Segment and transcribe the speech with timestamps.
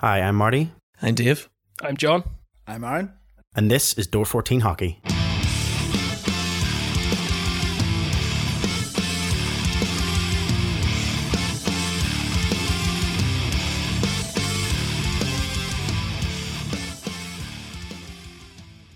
[0.00, 0.72] Hi, I'm Marty,
[1.02, 1.48] I'm Dave.
[1.82, 2.24] I'm John.
[2.66, 3.12] I'm Aaron.
[3.56, 5.00] and this is Door 14 Hockey.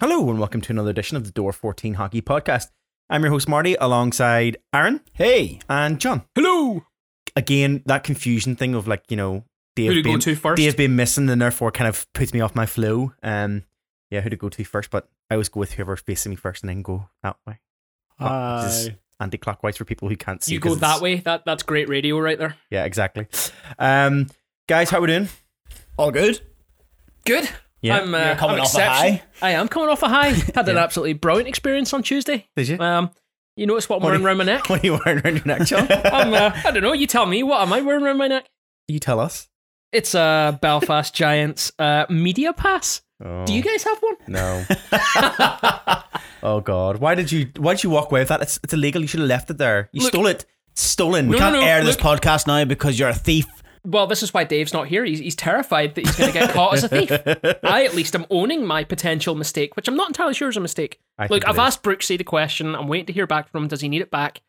[0.00, 2.66] Hello, and welcome to another edition of the Door 14 Hockey Podcast.
[3.09, 5.61] I'm your host, Marty, alongside Aaron Hey.
[5.68, 6.23] and John.
[6.34, 6.84] Hello.
[7.36, 9.45] Again, that confusion thing of like, you know,
[9.77, 10.57] Dave Who to go to first?
[10.57, 13.13] Dave being missing and therefore kind of puts me off my flow.
[13.23, 13.65] Um,
[14.11, 16.63] yeah, who to go to first, but I always go with whoever's facing me first
[16.63, 17.61] and then go that way.
[18.21, 18.96] This is Hi.
[19.21, 20.53] anti-clockwise for people who can't see.
[20.53, 21.17] You go that way.
[21.17, 22.55] That that's great radio right there.
[22.71, 23.27] Yeah, exactly.
[23.79, 24.29] Um,
[24.68, 25.29] guys, how we doing?
[25.99, 26.41] All good?
[27.25, 27.49] Good.
[27.82, 27.99] Yeah.
[27.99, 29.23] I'm, uh, You're coming I'm off a high?
[29.43, 30.29] I am coming off a high.
[30.54, 32.47] Had an absolutely brilliant experience on Tuesday.
[32.56, 32.79] Did you?
[32.79, 33.11] Um,
[33.56, 34.69] you notice what I'm What wearing do around my neck?
[34.70, 35.87] what are you wearing around your neck, John?
[35.91, 36.93] I'm, uh, I don't know.
[36.93, 37.43] You tell me.
[37.43, 38.47] What am I wearing around my neck?
[38.89, 39.48] you tell us.
[39.94, 43.00] It's a Belfast Giants uh, media pass.
[43.25, 44.17] Oh, Do you guys have one?
[44.27, 44.64] No.
[46.42, 47.51] oh God, why did you?
[47.56, 48.42] Why did you walk away with that?
[48.42, 49.01] It's, it's illegal.
[49.03, 49.89] You should have left it there.
[49.92, 50.45] You Look- stole it.
[50.77, 51.28] Stolen.
[51.31, 53.47] No, Can't no, air this look- podcast now because you're a thief.
[53.86, 55.05] Well, this is why Dave's not here.
[55.05, 57.11] He's, he's terrified that he's going to get caught as a thief.
[57.62, 60.61] I, at least, am owning my potential mistake, which I'm not entirely sure is a
[60.61, 60.98] mistake.
[61.19, 61.67] I Look, I've it is.
[61.67, 62.75] asked Brooksy the question.
[62.75, 63.69] I'm waiting to hear back from him.
[63.69, 64.41] Does he need it back?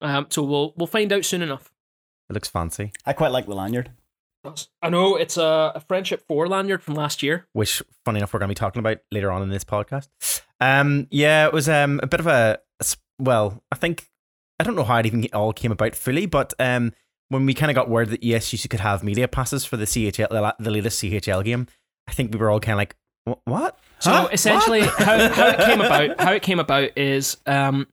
[0.00, 1.70] Um, so we'll we'll find out soon enough.
[2.30, 2.92] It looks fancy.
[3.06, 3.90] I quite like the lanyard.
[4.82, 7.46] I know it's a, a friendship four lanyard from last year.
[7.52, 10.08] which funny enough we're going to be talking about later on in this podcast.
[10.60, 12.58] Um, yeah, it was um a bit of a
[13.18, 14.08] well, I think
[14.60, 16.92] I don't know how it even all came about fully, but um
[17.30, 19.84] when we kind of got word that yes, you could have media passes for the
[19.84, 21.66] CHL, the, the latest CHL game,
[22.06, 22.96] I think we were all kind of like,
[23.44, 23.78] what?
[23.98, 24.28] So Huh?
[24.32, 27.86] essentially, how, how it came about, how it came about is um,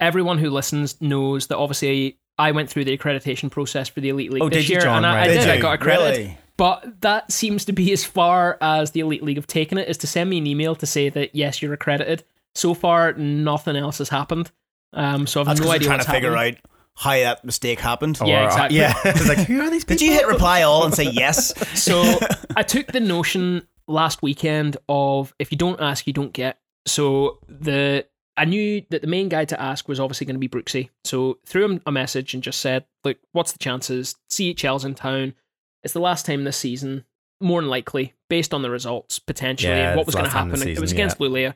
[0.00, 4.32] everyone who listens knows that obviously I went through the accreditation process for the Elite
[4.32, 4.98] League Oh, this did you, year, John?
[4.98, 5.40] and I, I did.
[5.40, 6.16] Did I got accredited.
[6.18, 6.38] Really?
[6.56, 9.98] But that seems to be as far as the Elite League have taken it is
[9.98, 12.24] to send me an email to say that yes, you're accredited.
[12.54, 14.50] So far, nothing else has happened.
[14.92, 16.56] Um, so I've That's no idea trying what's to figure happening.
[16.56, 18.18] out how that mistake happened.
[18.24, 18.78] Yeah, Or, uh, exactly.
[18.78, 19.98] yeah, it's like who are these people?
[19.98, 21.52] Did you hit reply all and say yes?
[21.78, 22.18] So
[22.54, 26.58] I took the notion last weekend of if you don't ask, you don't get.
[26.86, 28.04] So the
[28.36, 30.88] I knew that the main guy to ask was obviously going to be Brooksy.
[31.04, 34.14] So threw him a message and just said, "Look, what's the chances?
[34.30, 35.34] CHL's in town.
[35.82, 37.04] It's the last time this season.
[37.40, 40.50] More than likely, based on the results, potentially, Yeah, and what was going to happen.
[40.50, 41.54] this it was season, against Luleå.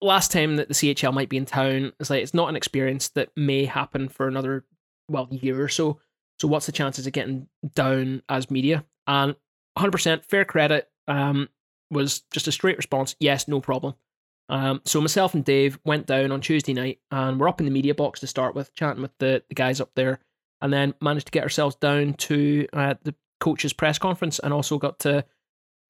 [0.00, 3.08] Last time that the CHL might be in town, it's like it's not an experience
[3.10, 4.64] that may happen for another
[5.08, 6.00] well year or so.
[6.40, 8.84] So what's the chances of getting down as media?
[9.06, 9.36] And
[9.78, 11.48] 100% fair credit um,
[11.90, 13.14] was just a straight response.
[13.20, 13.94] Yes, no problem.
[14.52, 17.72] Um, so myself and Dave went down on Tuesday night and we're up in the
[17.72, 20.20] media box to start with, chatting with the, the guys up there,
[20.60, 24.76] and then managed to get ourselves down to uh, the coaches' press conference and also
[24.76, 25.24] got to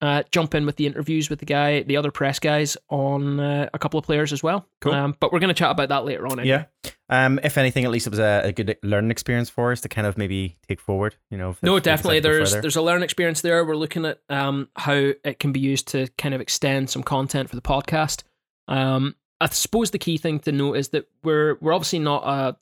[0.01, 3.69] uh, jump in with the interviews with the guy, the other press guys on uh,
[3.73, 4.65] a couple of players as well.
[4.79, 4.93] Cool.
[4.93, 6.39] Um, but we're going to chat about that later on.
[6.39, 6.65] anyway.
[6.83, 6.91] Yeah.
[7.09, 9.89] Um, if anything, at least it was a, a good learning experience for us to
[9.89, 11.15] kind of maybe take forward.
[11.29, 11.55] You know.
[11.61, 12.21] No, definitely.
[12.21, 12.61] There's further.
[12.61, 13.63] there's a learning experience there.
[13.65, 17.49] We're looking at um, how it can be used to kind of extend some content
[17.49, 18.23] for the podcast.
[18.67, 22.53] Um, I suppose the key thing to note is that we're we're obviously not uh,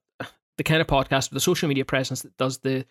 [0.57, 2.85] the kind of podcast with a social media presence that does the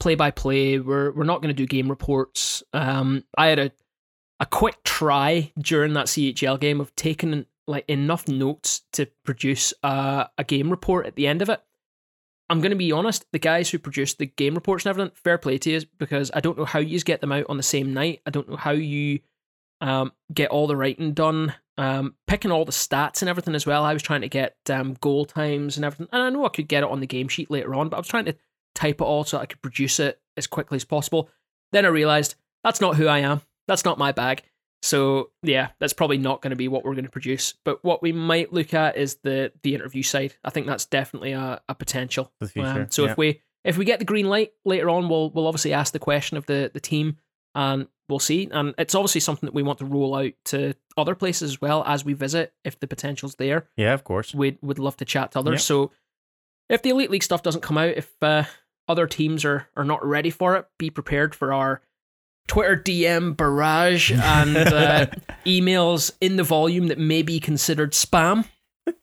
[0.00, 0.78] play by play.
[0.78, 2.62] We're we're not going to do game reports.
[2.72, 3.72] Um, I had a
[4.40, 10.24] a quick try during that CHL game of taking like enough notes to produce uh,
[10.36, 11.60] a game report at the end of it.
[12.50, 15.38] I'm going to be honest, the guys who produced the game reports and everything, fair
[15.38, 17.94] play to you because I don't know how you get them out on the same
[17.94, 18.20] night.
[18.26, 19.20] I don't know how you
[19.82, 23.84] um, get all the writing done, um, picking all the stats and everything as well.
[23.84, 26.08] I was trying to get um, goal times and everything.
[26.12, 28.00] And I know I could get it on the game sheet later on, but I
[28.00, 28.36] was trying to
[28.74, 31.28] type it all so I could produce it as quickly as possible.
[31.72, 33.42] Then I realized that's not who I am.
[33.68, 34.42] That's not my bag.
[34.82, 37.54] So yeah, that's probably not going to be what we're going to produce.
[37.64, 40.34] But what we might look at is the the interview side.
[40.44, 42.32] I think that's definitely a, a potential.
[42.40, 43.12] The future, Um, so yeah.
[43.12, 45.98] if we if we get the green light later on, we'll we'll obviously ask the
[46.00, 47.16] question of the the team,
[47.54, 48.48] and we'll see.
[48.50, 51.82] And it's obviously something that we want to roll out to other places as well
[51.86, 52.52] as we visit.
[52.64, 54.34] If the potential's there, Yeah, of course.
[54.34, 55.54] we'd would love to chat to others.
[55.54, 55.58] Yeah.
[55.58, 55.90] So
[56.68, 58.44] if the elite league stuff doesn't come out, if uh,
[58.88, 61.82] other teams are are not ready for it, be prepared for our
[62.48, 65.06] Twitter DM barrage and uh,
[65.46, 68.46] emails in the volume that may be considered spam.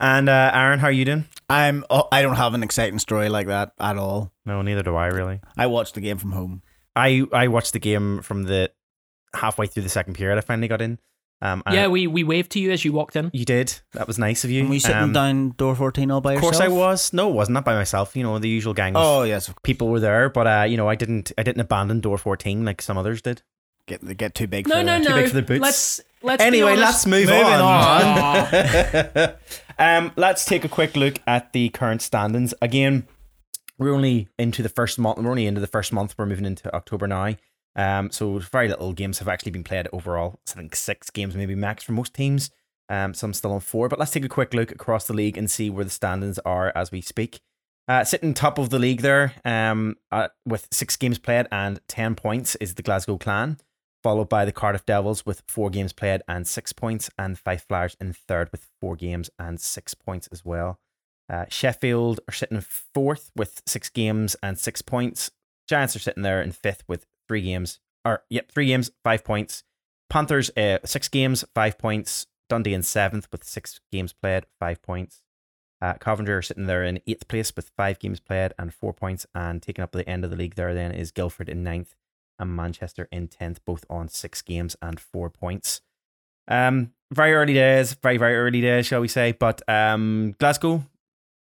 [0.00, 1.26] And uh, Aaron, how are you doing?
[1.48, 1.84] I'm.
[1.88, 4.32] Oh, I don't have an exciting story like that at all.
[4.44, 5.40] No, neither do I really.
[5.56, 6.62] I watched the game from home.
[6.96, 8.70] I I watched the game from the
[9.34, 10.38] halfway through the second period.
[10.38, 10.98] I finally got in.
[11.40, 13.28] Um, and yeah, we, we waved to you as you walked in.
[13.32, 13.80] you did.
[13.94, 14.64] That was nice of you.
[14.68, 16.52] Were you sitting Um, down door 14 all by yourself?
[16.52, 16.68] Of yourself?
[16.70, 17.12] course I was.
[17.12, 17.54] No, it wasn't.
[17.54, 18.14] Not by myself.
[18.14, 19.48] You know, the usual gang Oh, yes.
[19.48, 21.32] of people were there, but uh, you know, I didn't.
[21.36, 23.42] I didn't abandon door fourteen like some others did.
[23.88, 25.08] Get, get too big No, for no, the- no.
[25.16, 25.60] Too big for the boots.
[25.60, 26.84] Let's let's Anyway, honest.
[26.84, 29.34] let's move Moving on.
[29.80, 32.54] um, let's take a quick look at the current standings.
[32.62, 33.08] Again,
[33.78, 35.18] we're only into the first month.
[35.18, 36.14] We're only into the first month.
[36.16, 37.36] We're moving into October now.
[37.74, 40.40] Um, so very little games have actually been played overall.
[40.50, 42.50] I think six games, maybe max for most teams.
[42.88, 43.88] Um, some still on four.
[43.88, 46.72] But let's take a quick look across the league and see where the standings are
[46.74, 47.40] as we speak.
[47.88, 52.14] Uh, sitting top of the league there, um, uh, with six games played and ten
[52.14, 53.58] points, is the Glasgow Clan
[54.02, 57.96] followed by the Cardiff Devils with four games played and six points, and Fife Flyers
[58.00, 60.78] in third with four games and six points as well.
[61.32, 65.30] Uh, Sheffield are sitting in fourth with six games and six points.
[65.66, 69.64] Giants are sitting there in fifth with three games, or yep, three games, five points.
[70.10, 72.26] Panthers uh, six games, five points.
[72.50, 75.22] Dundee in seventh with six games played, five points.
[75.80, 79.26] Uh, Coventry are sitting there in eighth place with five games played and four points,
[79.34, 81.94] and taking up the end of the league there then is Guildford in ninth
[82.38, 85.80] and Manchester in 10th, both on six games and four points.
[86.46, 89.32] Um, very early days, very, very early days, shall we say.
[89.32, 90.84] But um, Glasgow,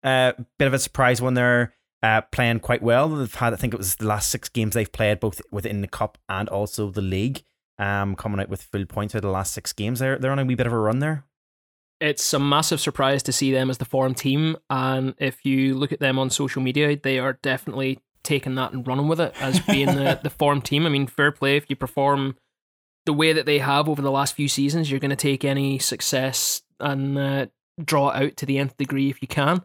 [0.03, 3.09] uh, bit of a surprise one there, uh, playing quite well.
[3.09, 5.87] They've had, I think it was the last six games they've played, both within the
[5.87, 7.43] Cup and also the league,
[7.79, 9.99] um, coming out with full points out of the last six games.
[9.99, 11.25] They're, they're on a wee bit of a run there.
[12.01, 14.57] it's a massive surprise to see them as the form team.
[14.69, 18.85] And if you look at them on social media, they are definitely taking that and
[18.85, 20.85] running with it as being the, the forum team.
[20.85, 21.55] I mean, fair play.
[21.55, 22.35] If you perform
[23.05, 25.79] the way that they have over the last few seasons, you're going to take any
[25.79, 27.45] success and uh,
[27.83, 29.61] draw it out to the nth degree if you can.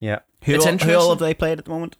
[0.00, 0.20] Yeah.
[0.44, 1.96] Who, It's all, who all have they played at the moment?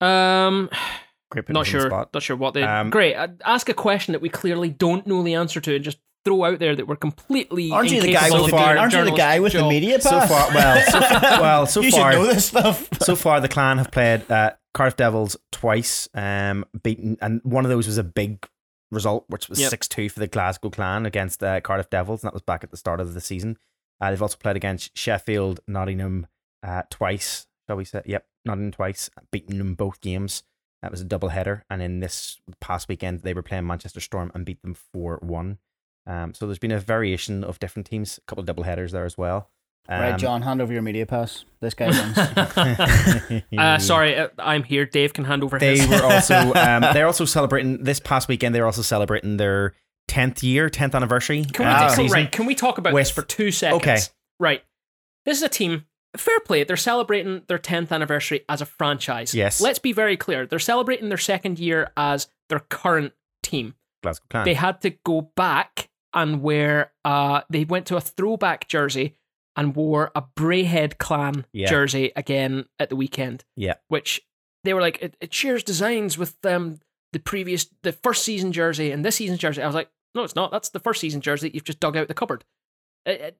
[0.00, 0.70] Um,
[1.30, 1.90] Great not us on the sure.
[1.90, 2.10] spot.
[2.14, 2.62] Not sure what they.
[2.62, 3.14] Um, Great.
[3.14, 6.44] Uh, Ask a question that we clearly don't know the answer to, and just throw
[6.44, 7.70] out there that we're completely.
[7.70, 9.58] Aren't you the guy incapable with of the, doing aren't you the guy with the
[9.58, 9.68] job.
[9.68, 11.00] media So far, well, so,
[11.42, 12.88] well, so you far, should know this stuff.
[13.02, 17.70] so far the clan have played uh, Cardiff Devils twice, um, beaten, and one of
[17.70, 18.46] those was a big
[18.90, 19.70] result, which was Yep.
[19.70, 22.70] six two for the Glasgow clan against uh, Cardiff Devils, and that was back at
[22.70, 23.58] the start of the season.
[24.00, 26.26] Uh, they've also played against Sheffield, Nottingham
[26.62, 28.02] uh, twice, shall we say?
[28.04, 30.42] Yep, Nottingham twice, beating them both games.
[30.82, 34.30] That was a double header, and in this past weekend they were playing Manchester Storm
[34.34, 35.58] and beat them four one.
[36.06, 39.04] Um, so there's been a variation of different teams, a couple of double headers there
[39.04, 39.50] as well.
[39.88, 41.44] right, Um, John, hand over your media pass.
[41.60, 43.42] This guy wins.
[43.58, 44.86] uh, sorry, uh, I'm here.
[44.86, 45.88] Dave can hand over They his.
[45.88, 48.54] were also um, they're also celebrating this past weekend.
[48.54, 49.74] They're also celebrating their
[50.06, 51.44] tenth year, tenth anniversary.
[51.44, 52.12] Can we, uh, take, season.
[52.14, 53.82] right, can we talk about this for two seconds?
[53.82, 53.98] Okay.
[54.40, 54.62] Right.
[55.26, 55.84] This is a team.
[56.18, 56.64] Fair play.
[56.64, 59.34] They're celebrating their 10th anniversary as a franchise.
[59.34, 59.60] Yes.
[59.60, 60.46] Let's be very clear.
[60.46, 63.12] They're celebrating their second year as their current
[63.42, 63.74] team.
[64.02, 64.44] Glasgow Clan.
[64.44, 69.16] They had to go back and wear, uh, they went to a throwback jersey
[69.56, 71.68] and wore a Braehead clan Yeah.
[71.68, 73.44] jersey again at the weekend.
[73.56, 73.74] Yeah.
[73.88, 74.20] Which
[74.64, 76.80] they were like, it, it shares designs with um,
[77.12, 79.62] the previous, the first season jersey and this season jersey.
[79.62, 80.50] I was like, no, it's not.
[80.50, 82.44] That's the first season jersey that you've just dug out the cupboard.
[83.06, 83.36] It- it- Uh,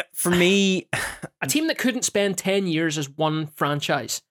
[0.00, 0.88] Uh, for me,
[1.42, 4.22] a team that couldn't spend 10 years as one franchise,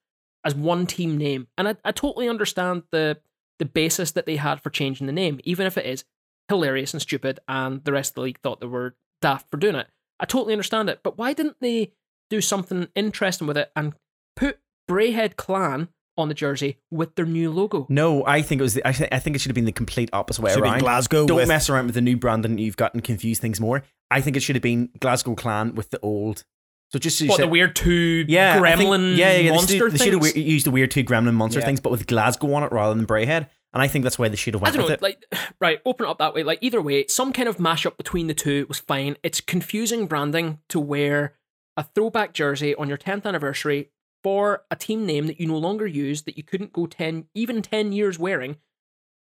[0.44, 1.46] as one team name.
[1.56, 3.18] And I, I totally understand the
[3.58, 6.02] the basis that they had for changing the name, even if it is
[6.48, 9.74] hilarious and stupid and the rest of the league thought they were daft for doing
[9.74, 9.86] it.
[10.18, 11.00] I totally understand it.
[11.02, 11.92] But why didn't they
[12.30, 13.92] do something interesting with it and
[14.34, 15.88] put Braehead Clan
[16.20, 17.86] on the jersey with their new logo?
[17.88, 18.74] no, I think it was.
[18.74, 20.68] The, I, th- I think it should have been the complete opposite way Should be
[20.68, 20.80] around.
[20.80, 22.58] Glasgow Don't with mess around with the new brand branding.
[22.64, 23.82] You've got and confuse things more.
[24.10, 26.44] I think it should have been Glasgow Clan with the old.
[26.92, 29.50] So just so you What, the weird two yeah, I think- gremlin yeah, yeah, yeah,
[29.52, 31.66] monster they should, they should have used the weird two gremlin monster Yeah.
[31.66, 33.48] things, but with Glasgow on it rather than Braehead.
[33.72, 35.00] And I think that's why they should have I went don't know, it.
[35.02, 35.24] like,
[35.60, 36.42] right, open it up that way.
[36.42, 39.16] Like, either way, some kind of mashup between the two was fine.
[39.22, 41.34] It's confusing branding to wear
[41.76, 43.90] a throwback jersey on your 10th anniversary
[44.22, 47.62] for a team name that you no longer use, that you couldn't go 10, even
[47.62, 48.56] 10 years wearing,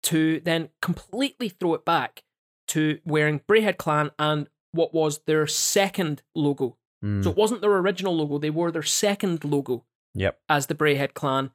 [0.03, 2.23] to then completely throw it back
[2.69, 6.77] to wearing Braehead Clan and what was their second logo.
[7.03, 10.39] Mm, So it wasn't their original logo, they wore their second logo yep.
[10.50, 11.51] as the Braehead clan,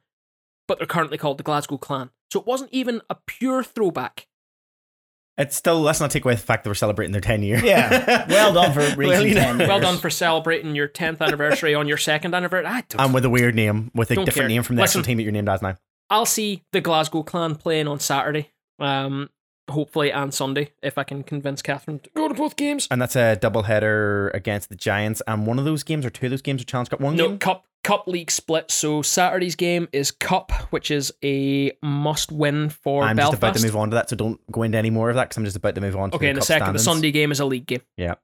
[0.67, 2.11] but they're currently called the Glasgow clan.
[2.31, 4.27] So it wasn't even a pure throwback.
[5.39, 7.59] It's still let's not take away the fact that we're celebrating their ten year.
[7.63, 8.25] Yeah.
[8.29, 12.35] Well done for reaching 10 Well done for celebrating your 10th anniversary on your second
[12.35, 12.67] anniversary.
[12.67, 14.47] I don't, and with a weird name, with a different care.
[14.49, 15.09] name from the actual Listen.
[15.09, 15.77] team that you're named as now.
[16.09, 19.29] I'll see the Glasgow clan playing on Saturday, um,
[19.69, 22.87] hopefully, and Sunday, if I can convince Catherine to go to both games.
[22.91, 25.21] And that's a double header against the Giants.
[25.27, 26.99] And one of those games, or two of those games, are Challenge Cup.
[26.99, 27.37] One No, game.
[27.39, 28.69] Cup, Cup league split.
[28.71, 33.33] So Saturday's game is Cup, which is a must-win for I'm Belfast.
[33.33, 35.25] just about to move on to that, so don't go into any more of that
[35.29, 36.85] because I'm just about to move on to Okay, the in a second, standings.
[36.85, 37.81] the Sunday game is a league game.
[37.97, 38.15] Yeah.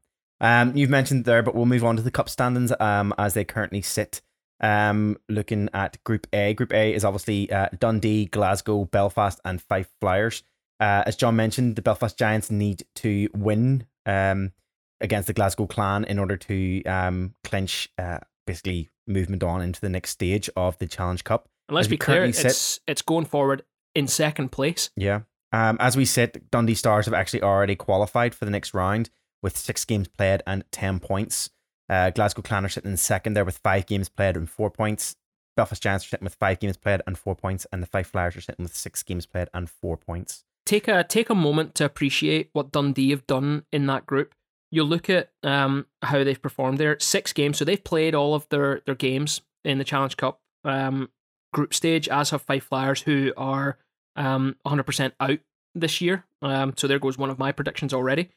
[0.41, 3.45] Um, you've mentioned there, but we'll move on to the cup standings um, as they
[3.45, 4.21] currently sit.
[4.61, 6.53] Um, looking at Group A.
[6.53, 10.43] Group A is obviously uh, Dundee, Glasgow, Belfast, and Fife Flyers.
[10.79, 14.51] Uh, as John mentioned, the Belfast Giants need to win um,
[14.99, 19.89] against the Glasgow Clan in order to um, clinch uh, basically movement on into the
[19.89, 21.47] next stage of the Challenge Cup.
[21.67, 24.89] And let's be clear, sit- it's it's going forward in second place.
[24.95, 25.21] Yeah.
[25.51, 29.09] Um, as we said, Dundee Stars have actually already qualified for the next round
[29.41, 31.49] with six games played and 10 points.
[31.87, 35.15] Uh, Glasgow Clan are sitting in second there with five games played and four points.
[35.55, 37.65] Belfast Giants are sitting with five games played and four points.
[37.71, 40.43] And the Fife Flyers are sitting with six games played and four points.
[40.65, 44.33] Take a take a moment to appreciate what Dundee have done in that group.
[44.71, 46.97] You look at um, how they've performed there.
[46.99, 51.09] Six games, so they've played all of their their games in the Challenge Cup um,
[51.53, 53.77] group stage, as have Fife Flyers, who are
[54.15, 55.39] um, 100% out
[55.73, 56.25] this year.
[56.41, 58.29] Um, so there goes one of my predictions already.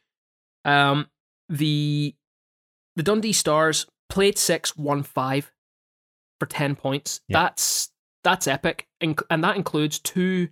[0.65, 1.09] Um,
[1.49, 2.15] the
[2.97, 5.53] the Dundee Stars played six, won five
[6.41, 7.21] for ten points.
[7.29, 7.43] Yeah.
[7.43, 7.91] That's
[8.25, 10.49] that's epic, Inc- and that includes two.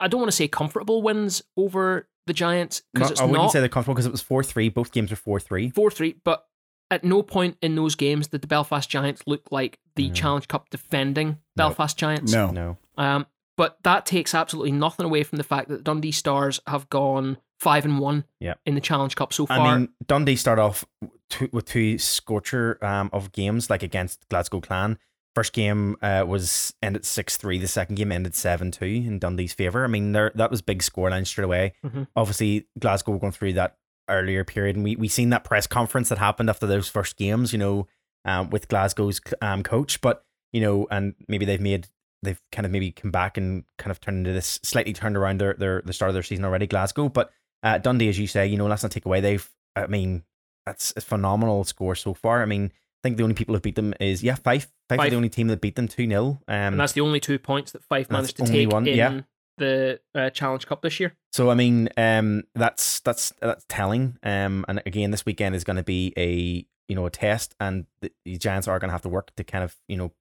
[0.00, 3.42] I don't want to say comfortable wins over the Giants because Not- it's I wouldn't
[3.42, 4.68] not say they're comfortable because it was 4 3.
[4.68, 5.70] Both games were 4 3.
[5.70, 6.46] four three, but
[6.90, 10.14] at no point in those games did the Belfast Giants look like the No.
[10.14, 11.36] Challenge Cup defending No.
[11.56, 12.32] Belfast Giants.
[12.32, 12.50] No.
[12.50, 12.76] No.
[12.98, 13.26] Um,
[13.56, 17.84] but that takes absolutely nothing away from the fact that Dundee Stars have gone five
[17.84, 18.54] and one Yeah.
[18.66, 19.58] in the Challenge Cup so far.
[19.58, 20.84] I mean, Dundee start off
[21.30, 24.98] two, with two scorcher um, of games, like against Glasgow Clan.
[25.34, 27.58] First game uh, was ended six three.
[27.58, 29.84] The second game ended seven two in Dundee's favour.
[29.84, 31.72] I mean, there that was big scoreline straight away.
[31.84, 32.06] Mhm.
[32.14, 33.78] Obviously, Glasgow were going through that
[34.10, 37.52] earlier period, and we we seen that press conference that happened after those first games.
[37.52, 37.88] You know,
[38.26, 41.86] um, with Glasgow's um, coach, but you know, and maybe they've made
[42.22, 45.40] they've kind of maybe come back and kind of turned into this slightly turned around
[45.40, 46.66] their their the start of their season already.
[46.66, 49.20] Glasgow, but uh, Dundee, as you say, you know, let's not take away.
[49.20, 50.24] They've, I mean,
[50.66, 52.42] that's a phenomenal score so far.
[52.42, 52.70] I mean,
[53.02, 54.70] think the only people who beat them is yeah, Fife.
[54.88, 57.20] Fife, are the only team that beat them two 0 Um, and that's the only
[57.20, 59.20] two points that Fife managed to take one, in yeah.
[59.58, 61.14] the uh, Challenge Cup this year.
[61.32, 64.18] so I mean, um, that's that's that's telling.
[64.22, 67.86] Um, and again, this weekend is going to be a you know a test, and
[68.00, 70.12] the, the Giants are going to have to work to kind of you know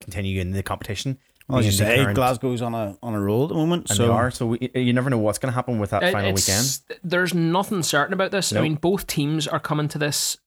[0.00, 1.18] continue in the competition.
[1.48, 3.90] Well, as you say, current- Glasgow's on a on a roll at the moment.
[3.90, 4.30] and so they are.
[4.30, 6.80] So we, you never know what's going to happen with that It- final weekend.
[7.02, 8.52] There's nothing certain about this.
[8.52, 10.38] I mean, both teams are coming to this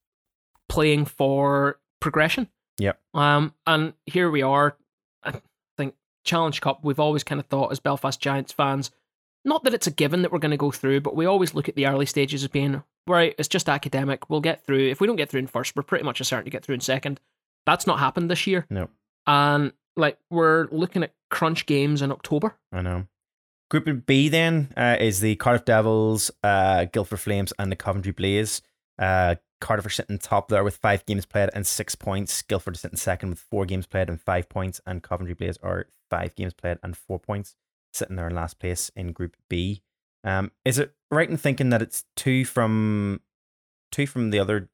[0.70, 2.50] playing for progression.
[2.78, 3.00] Yep.
[3.14, 4.78] Um, and here we are.
[5.24, 5.42] I
[5.78, 6.84] think Challenge Cup.
[6.84, 8.92] We've always kind of thought as Belfast Giants fans,
[9.44, 11.70] not that it's a given that we're going to go through, but we always look
[11.70, 13.36] at the early stages as being right.
[13.38, 14.30] It's just academic.
[14.30, 14.90] We'll get through.
[14.90, 16.82] If we don't get through in first, we're pretty much certain to get through in
[16.82, 17.20] second.
[17.66, 18.66] That's not happened this year.
[18.70, 18.90] No.
[19.28, 22.56] And like we're looking at crunch games in October.
[22.72, 23.08] I know.
[23.70, 28.62] Group B then uh, is the Cardiff Devils, uh, Guildford Flames, and the Coventry Blaze.
[29.00, 32.42] Uh, Cardiff are sitting top there with five games played and six points.
[32.42, 35.88] Guildford is sitting second with four games played and five points, and Coventry Blaze are
[36.10, 37.56] five games played and four points,
[37.94, 39.82] sitting there in last place in Group B.
[40.24, 43.22] Um, is it right in thinking that it's two from
[43.92, 44.70] two from the other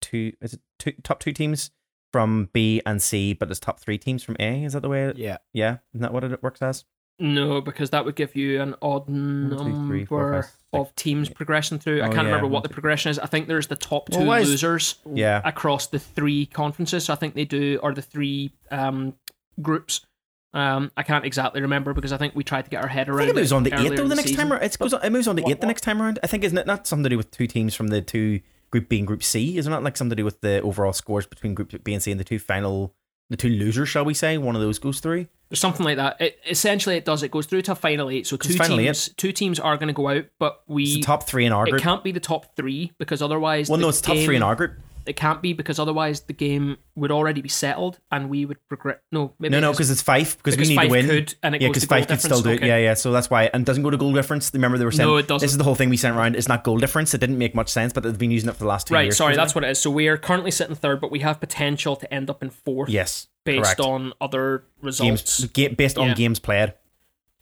[0.00, 0.32] two?
[0.40, 1.70] Is it two top two teams
[2.12, 4.64] from B and C, but it's top three teams from A?
[4.64, 5.04] Is that the way?
[5.04, 6.84] It, yeah, yeah, isn't that what it works as?
[7.20, 10.56] No, because that would give you an odd number two, three, four, five, six.
[10.72, 12.02] of teams progressing through.
[12.02, 13.18] I Oh, can't yeah, remember what the progression is.
[13.20, 17.04] I think there's the top two Well, why is- losers Yeah, across the three conferences.
[17.04, 19.14] So I think they do, or the three um,
[19.62, 20.04] groups.
[20.52, 23.22] Um, I can't exactly remember because I think we tried to get our head around.
[23.22, 24.44] I think it moves on to earlier eight though the the next season.
[24.48, 24.52] time.
[24.52, 24.62] around.
[24.62, 25.70] It goes on, it moves on to What- eight the what?
[25.70, 26.18] next time around.
[26.22, 28.40] I think isn't it not something to do with two teams from the two
[28.70, 29.56] Group B and Group C?
[29.58, 32.02] Is it not like something to do with the overall scores between Group B and
[32.02, 32.94] C and the two final,
[33.30, 34.36] the two losers, shall we say?
[34.38, 35.26] One of those goes through.
[35.50, 36.20] There's something like that.
[36.20, 37.22] It, essentially, it does.
[37.22, 38.26] It goes through to a final eight.
[38.26, 41.24] So two teams, two teams are going to go out, but It's we the top
[41.24, 41.80] three in our group.
[41.80, 43.68] it can't be the top three because otherwise.
[43.68, 44.72] Well, no, it's top three in our group.
[45.06, 49.02] It can't be because otherwise the game would already be settled and we would regret.
[49.12, 51.06] No, maybe No, no, because it's Fife Because we need five to win.
[51.08, 52.54] could, and it yeah, because Fife could still do it.
[52.56, 52.68] Okay.
[52.68, 52.94] Yeah, yeah.
[52.94, 54.50] So that's why, and doesn't go to goal difference.
[54.54, 55.44] Remember they were saying No, it doesn't.
[55.44, 56.36] This is the whole thing we sent around.
[56.36, 57.12] It's not goal difference.
[57.14, 59.04] It didn't make much sense, but they've been using it for the last two Right,
[59.04, 59.16] years.
[59.18, 59.78] sorry, that's what it is.
[59.80, 62.88] So we are currently sitting third, but we have potential to end up in fourth
[62.88, 63.80] yes, based correct.
[63.80, 65.40] on other results.
[65.40, 66.14] games ga- based on Yeah.
[66.14, 66.72] games played.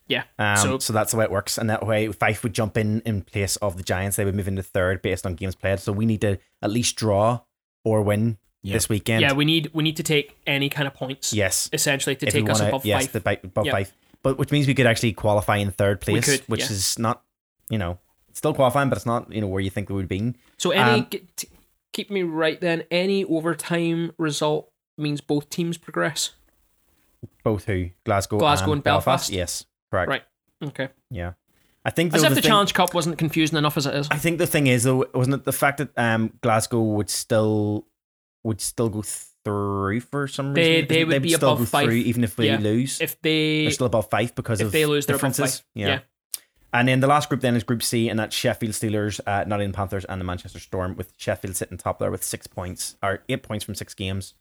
[0.09, 0.25] yeah.
[0.39, 3.01] Um, so, so that's the way it works, and that way Fife would jump in
[3.07, 4.17] in place of the Giants.
[4.17, 5.79] They would move into third based on games played.
[5.81, 7.41] So we need to at least draw
[7.85, 8.75] or win Yeah.
[8.75, 9.23] this weekend.
[9.23, 12.33] yeah, we need we need to take any kind of points yes, essentially to if
[12.33, 13.13] take us wanna- above yes, Fife.
[13.13, 13.73] the bi- above Yeah.
[13.73, 16.71] Fife, but which means we could actually qualify in third place, could, which yeah.
[16.73, 17.23] is not,
[17.69, 17.99] you know,
[18.33, 20.35] still qualifying, but it's not, you know, where you think we would be.
[20.59, 21.09] So any Um,
[21.93, 22.85] keep me right then.
[22.91, 26.31] Any overtime result means both teams progress.
[27.45, 29.31] Both who Glasgow, Glasgow and Belfast?
[29.31, 30.09] Yes, correct.
[30.09, 30.23] Right.
[30.63, 30.89] Okay.
[31.11, 31.33] Yeah,
[31.85, 34.09] I think As though, if the, thing- Challenge Cup wasn't confusing enough as it is.
[34.11, 37.87] I think the thing is though, wasn't it the fact that um Glasgow would still
[38.45, 40.87] would still go through for some reason?
[40.89, 41.85] they Isn't- would be still above go Fife.
[41.87, 42.59] through even if they Yeah.
[42.59, 43.01] lose.
[43.01, 45.59] If they they're still above Fife because if of they lose, they're above differences.
[45.61, 45.67] Fife.
[45.75, 45.87] Yeah.
[45.89, 45.99] Yeah.
[46.75, 49.73] And then the last group then is Group C, and that's Sheffield Steelers, uh, Nottingham
[49.75, 53.43] Panthers, and the Manchester Storm, with Sheffield sitting top there with six points or eight
[53.43, 54.33] points from six games.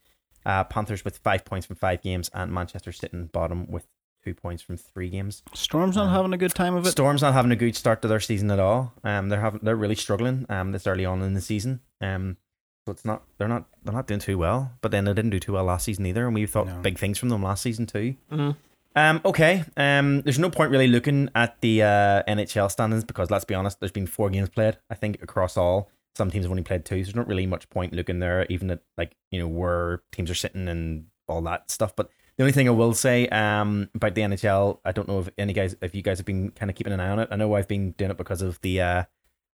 [0.46, 3.86] Uh, Panthers with five points from five games, and Manchester sitting bottom with
[4.24, 5.44] two points from three games.
[5.54, 6.92] Storm's not having a good time of it.
[6.92, 8.94] Storm's not having a good start to their season at all.
[9.04, 10.46] Um, they're having they're really struggling.
[10.50, 11.82] Um, this early on in the season.
[12.02, 12.38] Um,
[12.86, 14.72] so it's not they're not they're not doing too well.
[14.82, 16.80] But then they didn't do too well last season either, and we thought No.
[16.82, 18.16] big things from them last season too.
[18.32, 18.56] Mhm.
[18.96, 19.64] Um, okay.
[19.78, 23.80] Um, there's no point really looking at the uh, NHL standings because let's be honest,
[23.80, 24.78] there's been four games played.
[24.90, 25.90] I think across all.
[26.18, 28.70] Some teams have only played two, so there's not really much point looking there, even
[28.70, 31.96] at like you know where teams are sitting and all that stuff.
[31.96, 32.10] But
[32.42, 35.54] the only thing I will say um, about the NHL, I don't know if any
[35.54, 37.28] guys, if you guys have been kind of keeping an eye on it.
[37.30, 39.04] I know I've been doing it because of the, uh,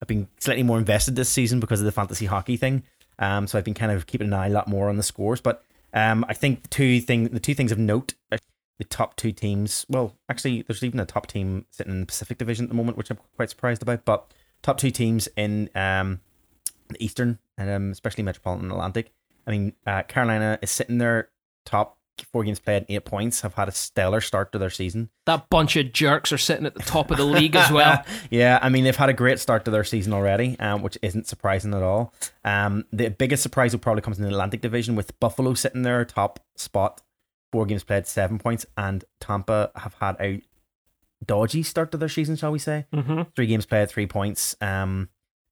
[0.02, 2.82] I've been slightly more invested this season because of the fantasy hockey thing.
[3.18, 5.40] Um, so I've been kind of keeping an eye a lot more on the scores.
[5.40, 5.64] But
[5.94, 9.86] um, I think two thing, the two things of note, the top two teams.
[9.88, 12.98] Well, actually, there's even a top team sitting in the Pacific Division at the moment,
[12.98, 14.04] which I'm quite surprised about.
[14.04, 16.20] But top two teams in um,
[16.90, 19.10] the Eastern, and um, especially Metropolitan Atlantic.
[19.46, 21.30] I mean, uh, Carolina is sitting there
[21.64, 21.96] top
[22.32, 25.10] four games played, eight points, have had a stellar start to their season.
[25.26, 28.04] that bunch of jerks are sitting at the top of the league as well.
[28.30, 31.26] yeah, I mean they've had a great start to their season already, um, which isn't
[31.26, 32.14] surprising at all.
[32.44, 36.04] Um, the biggest surprise will probably comes in the Atlantic Division with Buffalo sitting there
[36.04, 37.02] top spot,
[37.52, 40.42] four games played, seven points, and Tampa have had a
[41.24, 42.86] dodgy start to their season, shall we say?
[42.92, 43.22] Mm-hmm.
[43.34, 44.56] Three games played, three points.
[44.60, 45.08] Um,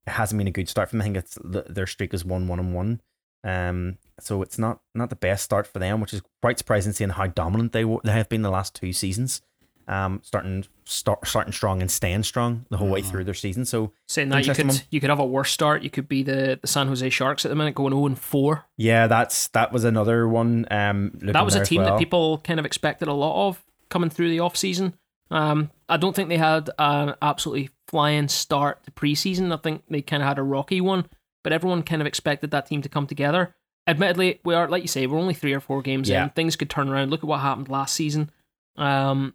[0.06, 1.02] it hasn't been a good start for them.
[1.02, 3.00] I think it's their streak is one, one, and one.
[3.44, 7.10] Um, so it's not not the best start for them, which is quite surprising seeing
[7.10, 9.42] how dominant they were, they have been the last two seasons.
[9.88, 13.64] Um, starting start, starting strong and staying strong the whole way through their season.
[13.64, 14.76] So Saying that you could one.
[14.90, 15.82] you could have a worse start.
[15.82, 18.64] You could be the, the San Jose Sharks at the minute, going zero and four.
[18.76, 20.66] yeah, that's that was another one.
[20.70, 21.90] Um, That was a team well.
[21.94, 24.94] that people kind of expected a lot of coming through the off season.
[25.32, 29.52] Um, I don't think they had an absolutely flying start to preseason.
[29.52, 31.06] I think they kind of had a rocky one,
[31.42, 33.54] but everyone kind of expected that team to come together.
[33.86, 36.24] Admittedly, we are like you say, we're only three or four games Yeah.
[36.24, 36.30] in.
[36.30, 37.10] Things could turn around.
[37.10, 38.30] Look at what happened last season.
[38.76, 39.34] Um,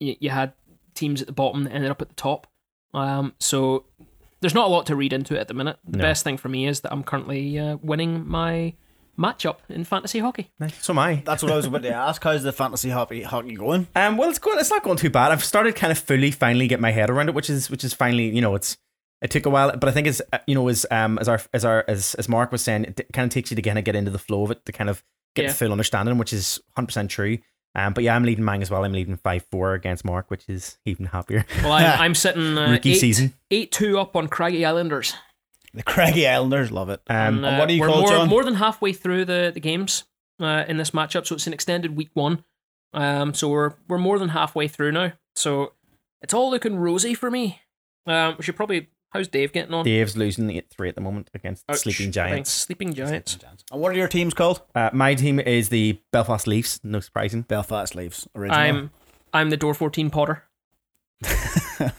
[0.00, 0.52] you, you had
[0.94, 2.46] teams at the bottom that ended up at the top.
[2.92, 3.84] Um, so
[4.40, 5.78] there's not a lot to read into it at the minute.
[5.86, 6.02] The No.
[6.02, 8.74] best thing for me is that I'm currently uh, winning my
[9.18, 10.50] matchup in fantasy hockey.
[10.58, 10.84] Nice.
[10.84, 11.22] So am I.
[11.24, 12.22] That's what I was about to ask.
[12.22, 13.86] How's the fantasy hockey hockey going?
[13.94, 14.58] Um, well, it's going.
[14.58, 15.30] It's not going too bad.
[15.32, 17.94] I've started kind of fully, finally get my head around it, which is which is
[17.94, 18.76] finally, you know, it's
[19.24, 21.40] it took a while, but I think it's uh, you know, as um as our
[21.52, 23.84] as our as as Mark was saying, it kind of takes you to kind of
[23.84, 25.02] get into the flow of it to kind of
[25.34, 25.48] get Yeah.
[25.48, 27.38] the full understanding, which is hundred percent true.
[27.76, 28.84] Um, but yeah, I'm leading mine as well.
[28.84, 31.44] I'm leading five four against Mark, which is even happier.
[31.62, 33.34] Well, I'm, I'm sitting uh, Rookie eight, season.
[33.50, 35.14] eight two up on Craggy Islanders.
[35.72, 37.00] The Craggy Islanders love it.
[37.08, 38.28] Um, And, and what uh, are you we're called, more, John?
[38.28, 40.04] more than halfway through the, the games
[40.40, 42.44] uh, in this matchup, so it's an extended week one.
[42.92, 45.12] Um, so we're we're more than halfway through now.
[45.34, 45.72] So
[46.22, 47.60] it's all looking rosy for me.
[48.06, 48.88] Um, we should probably.
[49.14, 49.84] How's Dave getting on?
[49.84, 51.78] Dave's losing eight three at the moment against Ouch.
[51.78, 52.14] Sleeping Thanks.
[52.14, 52.50] Giants.
[52.50, 53.38] Sleeping Giants.
[53.70, 54.60] And what are your teams called?
[54.74, 56.80] Uh, my team is the Belfast Leafs.
[56.82, 57.42] No surprising.
[57.42, 58.26] Belfast Leafs.
[58.34, 58.58] Original.
[58.58, 58.90] I'm
[59.32, 60.42] I'm the door fourteen Potter.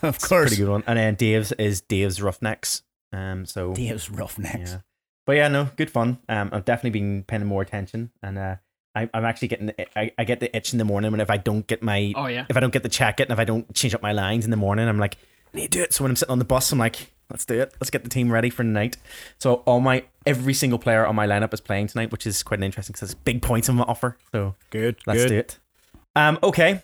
[0.01, 0.49] of course.
[0.49, 0.83] Pretty good one.
[0.85, 2.83] And then Dave's is Dave's Roughnecks.
[3.13, 4.71] Um, so Dave's Roughnecks.
[4.71, 4.77] Yeah.
[5.25, 6.19] But yeah, no, good fun.
[6.29, 8.55] Um, I've definitely been paying more attention, and uh,
[8.93, 11.31] I, I'm actually getting, the, I, I get the itch in the morning when if
[11.31, 12.45] I don't get my, Oh yeah.
[12.47, 14.45] if I don't get the check it, and if I don't change up my lines
[14.45, 15.19] in the morning, I'm like, I
[15.55, 15.93] need to do it.
[15.93, 17.73] So when I'm sitting on the bus, I'm like, let's do it.
[17.79, 18.97] Let's get the team ready for the night.
[19.39, 22.59] So all my, every single player on my lineup is playing tonight, which is quite
[22.59, 24.17] an interesting because there's big points on the offer.
[24.31, 24.97] So Good.
[25.05, 25.29] let's good.
[25.29, 25.59] do it.
[26.15, 26.81] Um, okay.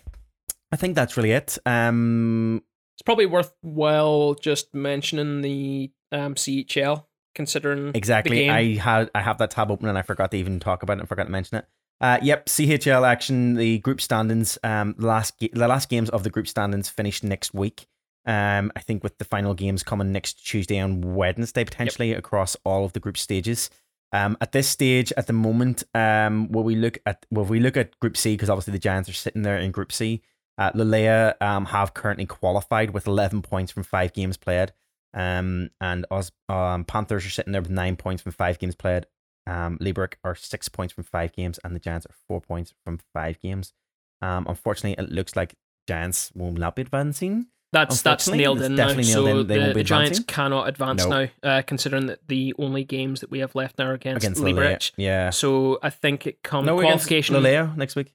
[0.72, 1.58] I think that's really it.
[1.66, 2.62] Um,
[2.96, 7.04] It's probably worthwhile just mentioning the um, CHL,
[7.34, 8.36] considering Exactly.
[8.38, 8.50] The game.
[8.50, 11.00] I had I have that tab open and I forgot to even talk about it
[11.00, 11.66] and forgot to mention it.
[12.00, 13.54] Uh, yep, CHL action.
[13.54, 14.58] The group standings.
[14.64, 17.86] Um, last ga- the last games of the group standings finished next week.
[18.24, 22.84] Um, I think with the final games coming next Tuesday and Wednesday potentially across all
[22.84, 23.68] of the group stages.
[24.12, 27.76] Um, at this stage, at the moment, um, will we look at will we look
[27.76, 30.20] at Group C because obviously the Giants are sitting there in Group C.
[30.58, 34.72] Uh, Luleå um have currently qualified with eleven points from five games played.
[35.14, 39.06] Um, and Os- um, Panthers are sitting there with nine points from five games played.
[39.46, 42.98] Um, Liberec are six points from five games, and the Giants are four points from
[43.12, 43.72] five games.
[44.20, 45.54] Um, unfortunately, it looks like
[45.88, 47.46] Giants will not be advancing.
[47.72, 48.88] That's that's nailed in now.
[48.88, 49.46] definitely So in.
[49.46, 51.24] They the, the Giants cannot advance No.
[51.24, 54.42] now, uh, considering that the only games that we have left now are against, against
[54.42, 54.92] Liberec.
[54.96, 55.30] Yeah.
[55.30, 57.34] So I think it comes No, qualification.
[57.34, 58.12] Lulea next week.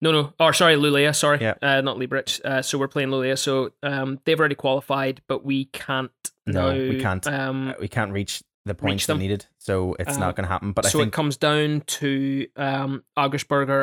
[0.00, 0.32] No, no.
[0.40, 1.14] Or sorry, Lulea.
[1.14, 1.54] Sorry, Yeah.
[1.62, 2.44] uh, not Liberec.
[2.44, 3.38] Uh, so we're playing Lulea.
[3.38, 6.10] So um, they've already qualified, but we can't.
[6.46, 7.26] No, now, we can't.
[7.26, 10.52] Um, Uh, we can't reach the points they needed, so it's Uh, not going to
[10.52, 10.72] happen.
[10.72, 13.04] But so I it comes down to um,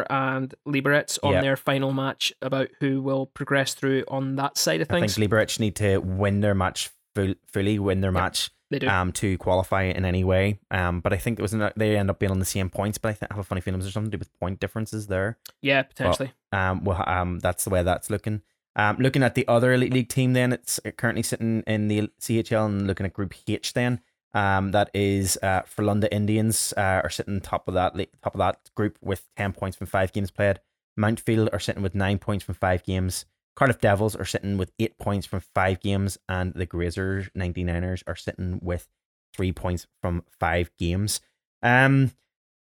[0.10, 1.42] and Liberec on Yeah.
[1.42, 5.18] their final match about who will progress through on that side of things.
[5.18, 5.32] I think.
[5.32, 8.22] Liberec need to win their match full, fully, win their Yeah.
[8.22, 8.88] match they do.
[8.88, 10.60] um to qualify in any way.
[10.72, 12.98] Um, but I think it was they end up being on the same points.
[12.98, 15.08] But I, think, I have a funny feeling there's something to do with point differences
[15.08, 15.38] there.
[15.62, 16.32] yeah, potentially.
[16.52, 18.42] Um, well, um, that's the way that's looking.
[18.78, 22.66] Um, looking at the other elite league team, then it's currently sitting in the CHL
[22.66, 23.74] and looking at Group H.
[23.74, 24.00] Then,
[24.34, 28.70] um, that is uh, Frölunda Indians uh, are sitting top of that top of that
[28.76, 30.60] group with ten points from five games played.
[31.00, 33.26] Mountfield are sitting with nine points from five games.
[33.56, 38.16] Cardiff Devils are sitting with eight points from five games, and the Grazers 99ers are
[38.16, 38.88] sitting with
[39.34, 41.22] three points from five games.
[41.62, 42.12] Um,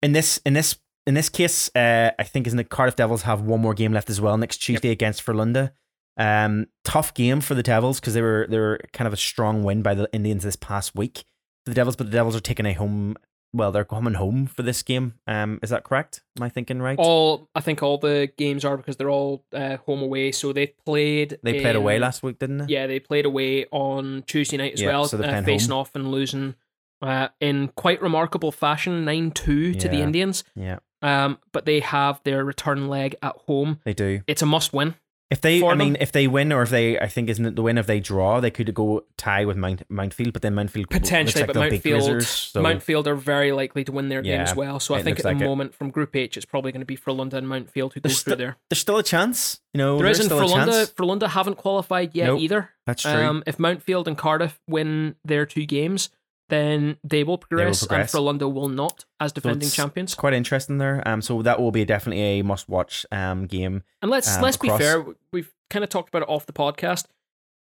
[0.01, 3.41] in this in this in this case, uh, I think isn't it Cardiff Devils have
[3.41, 5.71] one more game left as well next Tuesday against Frölunda.
[6.17, 9.63] Um, tough game for the Devils because they were they were kind of a strong
[9.63, 11.30] win by the Indians this past week for
[11.65, 13.15] the Devils, but the Devils are taking a home.
[13.53, 15.15] Well, they're coming home for this game.
[15.27, 16.21] Um, is that correct?
[16.37, 16.97] Am I thinking right?
[16.97, 20.31] All I think all the games are because they're all uh, home away.
[20.31, 21.37] So they've played.
[21.43, 22.65] they played away last week, didn't they?
[22.73, 25.79] Yeah, they played away on Tuesday night as Yeah, well, so they're uh, facing home.
[25.79, 26.55] off and losing
[27.01, 30.45] uh, in quite remarkable fashion, nine two to the Indians.
[30.55, 33.79] Yeah, Um, but they have their return leg at home.
[33.83, 34.21] they do.
[34.27, 34.95] It's a must win.
[35.31, 36.01] If they, I mean, them.
[36.01, 37.77] if they win, or if they, I think, isn't it the win?
[37.77, 41.53] If they draw, they could go tie with Mount Mountfield, but then Mountfield Potentially, like
[41.53, 44.81] but Mountfield, Grizzers, so Mountfield are very likely to win their game as well.
[44.81, 45.45] So I think at the like it.
[45.45, 48.21] moment from Group H, it's probably going to be Frölunda and Mountfield who go There's
[48.23, 48.57] through sti- there.
[48.69, 49.61] there's still a chance.
[49.73, 50.91] You know, There isn't Frölunda.
[50.95, 52.41] Frölunda haven't qualified yet Nope.
[52.41, 52.69] either.
[52.85, 53.11] That's true.
[53.13, 56.09] Um, if Mountfield and Cardiff win their two games,
[56.51, 58.13] then they will progress, progress.
[58.13, 60.11] and Frölunda will not as defending it's- champions.
[60.11, 61.01] It's quite interesting there.
[61.07, 63.81] Um, so that will be definitely a must-watch um game.
[64.03, 65.03] And let's um, let's be fair.
[65.33, 67.05] We've kind of talked about it off the podcast.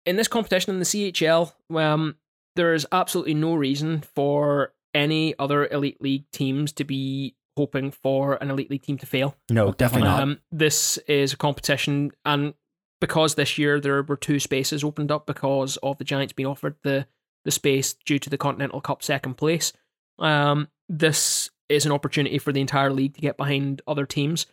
[0.04, 2.16] In this competition in the CHL, um,
[2.56, 8.34] there is absolutely no reason for any other elite league teams to be hoping for
[8.42, 9.36] an elite league team to fail.
[9.50, 10.22] No, definitely not.
[10.22, 12.54] Um, this is a competition, and
[13.00, 16.74] because this year there were two spaces opened up because of the Giants being offered
[16.82, 17.06] the
[17.44, 19.72] the space due to the Continental Cup second place.
[20.18, 24.46] Um, this is an opportunity for the entire league to get behind other teams.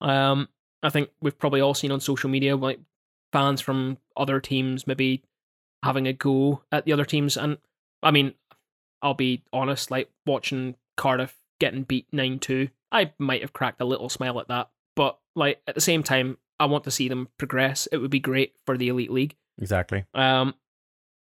[0.00, 0.48] Um,
[0.82, 2.80] I think we've probably all seen on social media like
[3.32, 5.22] fans from other teams maybe
[5.82, 7.58] having a go at the other teams, and
[8.02, 8.34] I mean,
[9.02, 13.84] I'll be honest, like watching Cardiff getting beat nine two, I might have cracked a
[13.84, 17.28] little smile at that, but like at the same time, I want to see them
[17.38, 17.86] progress.
[17.92, 19.36] It would be great for the elite league.
[19.60, 20.04] Exactly.
[20.14, 20.54] Um,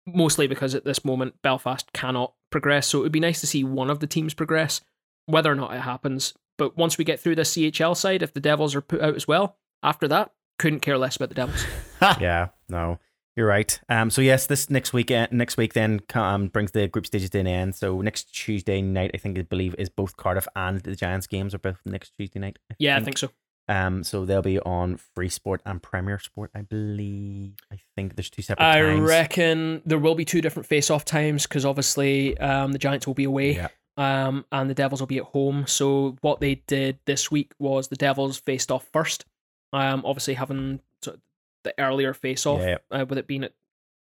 [0.07, 3.63] mostly because at this moment Belfast cannot progress, so it would be nice to see
[3.63, 4.81] one of the teams progress,
[5.25, 6.33] whether or not it happens.
[6.57, 9.27] But once we get through the CHL side, if the Devils are put out as
[9.27, 11.65] well, after that, couldn't care less about the Devils.
[12.19, 12.99] yeah, no,
[13.35, 13.79] you're right.
[13.89, 17.29] Um, so yes, this next week, uh, next week then um brings the group stages
[17.31, 17.75] to an end.
[17.75, 21.53] So next Tuesday night, I think I believe is both Cardiff and the Giants games
[21.53, 22.57] are both next Tuesday night.
[22.79, 23.29] Yeah, I think so.
[23.69, 27.53] Um, so they'll be on Free Sport and Premier Sport, I believe.
[27.71, 29.01] I think there's two separate I times.
[29.09, 33.25] reckon there will be two different face-off times because obviously um, the Giants will be
[33.25, 33.55] away.
[33.55, 33.67] Yeah.
[33.97, 35.65] um, and the Devils will be at home.
[35.67, 39.25] So what they did this week was the Devils faced off first.
[39.73, 42.77] Um, obviously having the earlier face off, Yeah.
[42.91, 43.51] uh, with it being at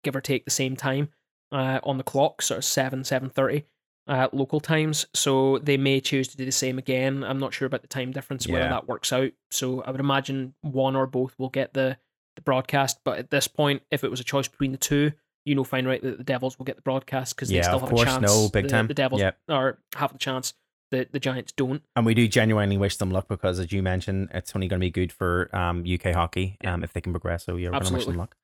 [0.03, 1.07] give or take the same time
[1.53, 3.63] uh, on the clock, sort of seven seven thirty.
[4.05, 7.23] Uh, local times, so they may choose to do the same again.
[7.23, 8.69] I'm not sure about the time difference whether Yeah.
[8.71, 9.31] that works out.
[9.49, 11.97] So I would imagine one or both will get the
[12.35, 12.99] the broadcast.
[13.05, 15.13] But at this point, if it was a choice between the two,
[15.45, 17.89] you know, fine right that the Devils will get the broadcast because they still have
[17.89, 18.01] course.
[18.01, 18.21] a chance.
[18.23, 18.87] No, big the, time.
[18.87, 19.37] The Devils Yep.
[19.47, 20.53] or have the chance.
[20.91, 21.81] The the Giants don't.
[21.95, 24.85] And we do genuinely wish them luck because, as you mentioned, it's only going to
[24.85, 27.45] be good for um, UK hockey um, if they can progress.
[27.45, 28.35] So yeah, we're going to wish them luck.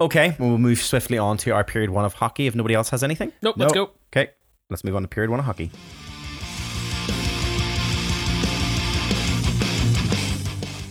[0.00, 2.46] Okay, well, we'll move swiftly on to our period one of hockey.
[2.46, 3.56] If nobody else has anything, Nope.
[3.58, 3.90] Let's go.
[4.14, 4.30] Okay,
[4.72, 5.70] let's move on to period one of hockey.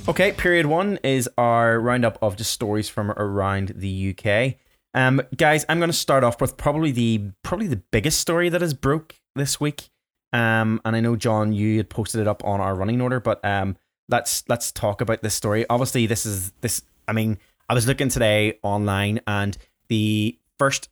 [0.07, 4.55] Okay, period one is our roundup of just stories from around the UK.
[4.93, 8.61] Um, guys, I'm going to start off with probably the probably the biggest story that
[8.61, 9.89] has broke this week.
[10.33, 13.43] Um, and I know John, you had posted it up on our running order, but
[13.45, 13.77] um,
[14.09, 15.65] let's let's talk about this story.
[15.69, 16.81] Obviously, this is this.
[17.07, 17.37] I mean,
[17.69, 20.89] I was looking today online, and the first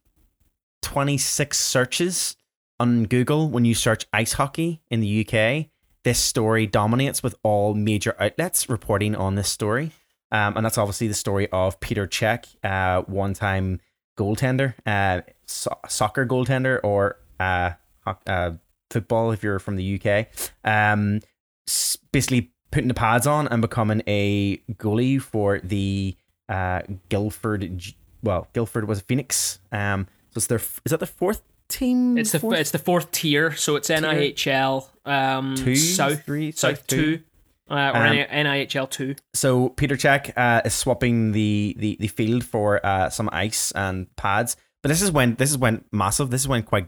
[0.82, 2.38] 26 searches
[2.80, 5.68] on Google when you search ice hockey in the UK,
[6.04, 9.92] this story dominates with all major outlets reporting on this story.
[10.32, 13.82] um, and that's obviously the story of Petr Cech, uh, one-time
[14.18, 17.72] goaltender, uh, so- soccer goaltender, or uh,
[18.28, 18.52] uh,
[18.92, 20.28] football if you're from the UK.
[20.64, 21.22] Um,
[22.12, 26.16] basically putting the pads on and becoming a goalie for the
[26.48, 27.82] uh, Guildford.
[28.22, 29.60] Well, Guildford was Phoenix.
[29.72, 32.18] Um, so it's their is that the fourth team?
[32.18, 32.58] It's the Fourth?
[32.60, 37.22] it's the fourth tier, so it's NIHL um, two, South three, South two,
[37.70, 39.16] uh, or Um, NIHL two.
[39.34, 44.14] So Petr Cech uh, is swapping the, the, the field for uh, some ice and
[44.16, 44.58] pads.
[44.82, 46.30] But this is when this is when massive.
[46.30, 46.88] This is when quite,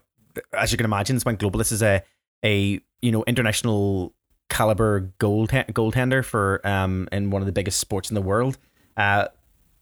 [0.54, 1.58] as you can imagine, this went global.
[1.58, 2.02] This is a
[2.44, 4.13] a you know international
[4.50, 8.58] caliber goal goaltender for um in one of the biggest sports in the world.
[8.98, 9.28] Uh,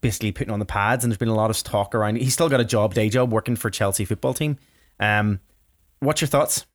[0.02, 2.18] basically putting on the pads, and there's been a lot of talk around.
[2.18, 4.58] He's still got a job, day job, working for Chelsea football team.
[5.00, 5.40] Um,
[6.00, 6.66] what's your thoughts?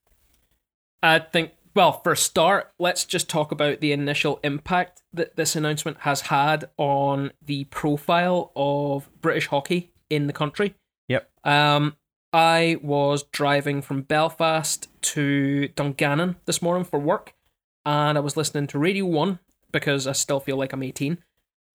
[1.03, 5.55] I think, well, for a start, let's just talk about the initial impact that this
[5.55, 10.75] announcement has had on the profile of British hockey in the country.
[11.09, 11.31] Yep.
[11.45, 11.97] Um,
[12.33, 17.35] I was driving from Belfast to Dungannon this morning for work,
[17.85, 19.39] and I was listening to Radio 1
[19.71, 21.19] because I still feel like I'm 18.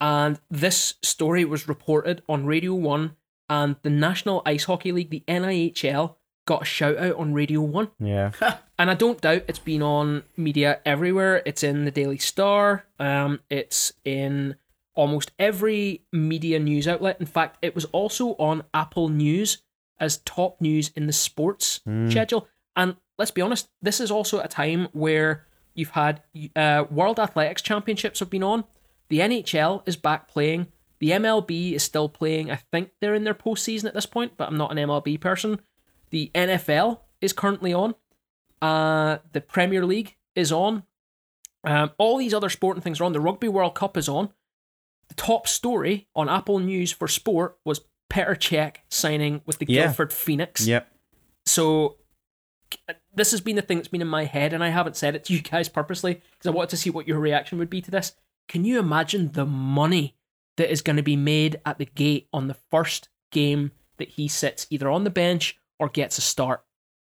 [0.01, 3.15] And this story was reported on Radio 1,
[3.49, 6.15] and the National Ice Hockey League, the NIHL,
[6.49, 7.91] got a shout out on Radio 1.
[7.99, 8.31] Yeah,
[8.79, 11.43] And I don't doubt it's been on media everywhere.
[11.45, 12.85] It's in the Daily Star.
[12.97, 14.55] Um, it's in
[14.95, 17.17] almost every media news outlet.
[17.19, 19.62] In fact, it was also on Apple News
[19.99, 22.47] as top news in the sports schedule.
[22.75, 26.23] And let's be honest, this is also a time where you've had
[26.55, 28.63] uh, World Athletics Championships have been on.
[29.09, 30.65] The NHL is back playing.
[30.99, 32.49] The MLB is still playing.
[32.49, 35.59] I think they're in their postseason at this point, but I'm not an MLB person.
[36.09, 37.95] The NFL is currently on.
[38.61, 40.83] Uh, the Premier League is on.
[41.63, 43.13] Um, all these other sporting things are on.
[43.13, 44.29] The Rugby World Cup is on.
[45.09, 49.83] The top story on Apple News for sport was Petr Cech signing with the Yeah.
[49.85, 50.65] Guildford Phoenix.
[50.65, 50.91] yep.
[51.45, 51.97] So
[53.15, 55.23] this has been the thing that's been in my head, and I haven't said it
[55.25, 57.91] to you guys purposely because I wanted to see what your reaction would be to
[57.91, 58.13] this.
[58.47, 60.15] Can you imagine the money
[60.57, 64.27] that is going to be made at the gate on the first game that he
[64.27, 66.63] sits either on the bench or gets a start?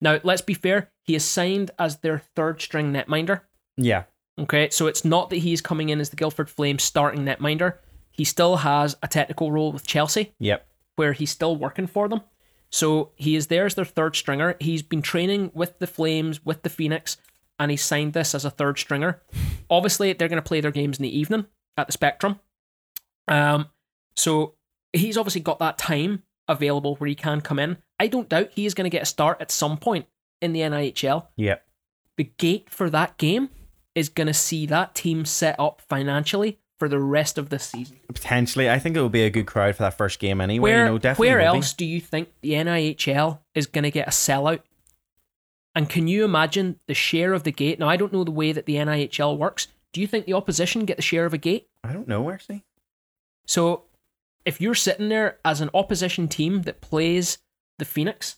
[0.01, 3.43] Now, let's be fair, he is signed as their third string netminder.
[3.77, 4.05] Yeah,
[4.39, 7.79] Okay, so it's not that he's coming in as the Guildford Flames starting netminder.
[8.11, 10.67] He still has a technical role with Chelsea yep.
[10.97, 12.21] where he's still working for them.
[12.71, 14.57] So he is there as their third stringer.
[14.61, 17.17] He's been training with the Flames, with the Phoenix,
[17.59, 19.23] and he signed this as a third stringer.
[19.71, 21.47] Obviously, they're going to play their games in the evening
[21.79, 22.39] at the Spectrum.
[23.29, 23.69] Um,
[24.17, 24.55] so
[24.93, 27.79] he's obviously got that time available where he can come in.
[27.99, 30.07] I don't doubt he is going to get a start at some point
[30.41, 31.27] in the NIHL.
[31.37, 31.67] Yep.
[32.17, 33.51] The gate for that game
[33.95, 37.99] is going to see that team set up financially for the rest of the season.
[38.09, 40.71] Potentially, I think it will be a good crowd for that first game anyway.
[40.71, 41.29] Where, you know, definitely.
[41.29, 41.57] where will be.
[41.57, 44.61] else do you think the NIHL is going to get a sellout?
[45.75, 47.79] And can you imagine the share of the gate?
[47.79, 49.69] Now, I don't know the way that the NIHL works.
[49.93, 51.69] Do you think the opposition get the share of a gate?
[51.83, 52.65] I don't know actually.
[53.47, 53.85] So,
[54.45, 57.39] if you're sitting there as an opposition team that plays
[57.79, 58.37] the Phoenix,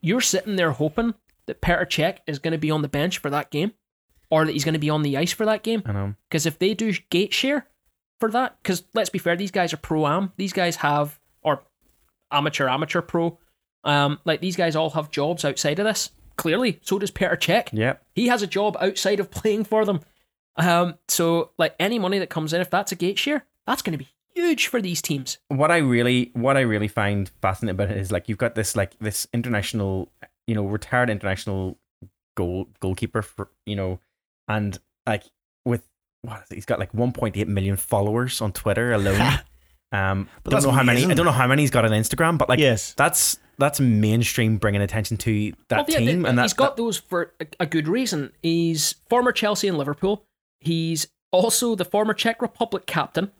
[0.00, 1.14] you're sitting there hoping
[1.46, 3.72] that Petr Cech is going to be on the bench for that game,
[4.30, 5.82] or that he's going to be on the ice for that game.
[5.84, 6.14] I know.
[6.28, 7.66] Because if they do gate share
[8.18, 10.32] for that, because let's be fair, these guys are pro am.
[10.36, 11.62] These guys have, or
[12.30, 13.38] amateur, amateur pro.
[13.82, 16.10] Um, like these guys all have jobs outside of this.
[16.36, 17.68] Clearly, so does Petr Cech.
[17.72, 18.02] Yep.
[18.14, 20.00] He has a job outside of playing for them.
[20.56, 23.92] Um, so like any money that comes in, if that's a gate share, that's going
[23.92, 25.38] to be huge for these teams.
[25.48, 28.76] What I really, what I really find fascinating about it is like you've got this
[28.76, 30.10] like this international,
[30.46, 31.78] you know, retired international
[32.36, 34.00] goal goalkeeper for you know,
[34.48, 35.24] and like
[35.64, 35.86] with
[36.22, 36.54] what is it?
[36.54, 39.40] he's got like 1.8 million followers on Twitter alone.
[39.92, 41.04] um, But don't know how many.
[41.04, 42.94] I don't know how many he's got on Instagram, but like yes.
[42.94, 46.76] that's that's mainstream bringing attention to that Well, yeah, team, th- and he's that's got
[46.76, 48.32] those for a, a good reason.
[48.42, 50.24] He's former Chelsea and Liverpool.
[50.60, 53.30] He's also the former Czech Republic captain.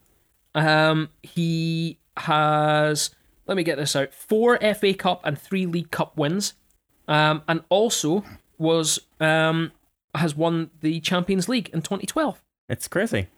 [0.54, 3.10] Um, he has
[3.46, 6.54] let me get this out: four FA Cup and three League Cup wins,
[7.08, 8.24] um, and also
[8.58, 9.72] was um
[10.14, 12.42] has won the Champions League in 2012.
[12.68, 13.28] it's crazy.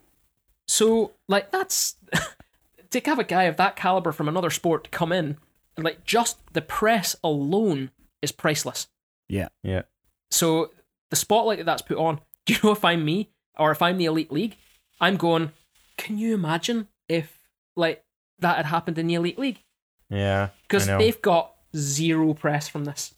[0.67, 1.95] So like that's
[2.91, 5.37] to have a guy of that caliber from another sport to come in,
[5.75, 8.87] and like just the press alone is priceless.
[9.27, 9.49] Yeah.
[9.63, 9.83] Yeah.
[10.31, 10.71] So
[11.09, 13.97] the spotlight that that's put on, do you know if I'm me or if I'm
[13.97, 14.55] the elite league,
[14.99, 15.51] I'm going,
[15.97, 17.37] can you imagine if
[17.75, 18.03] like
[18.39, 19.61] that had happened in the elite league?
[20.09, 20.49] Yeah.
[20.63, 23.13] Because they've got zero press from this.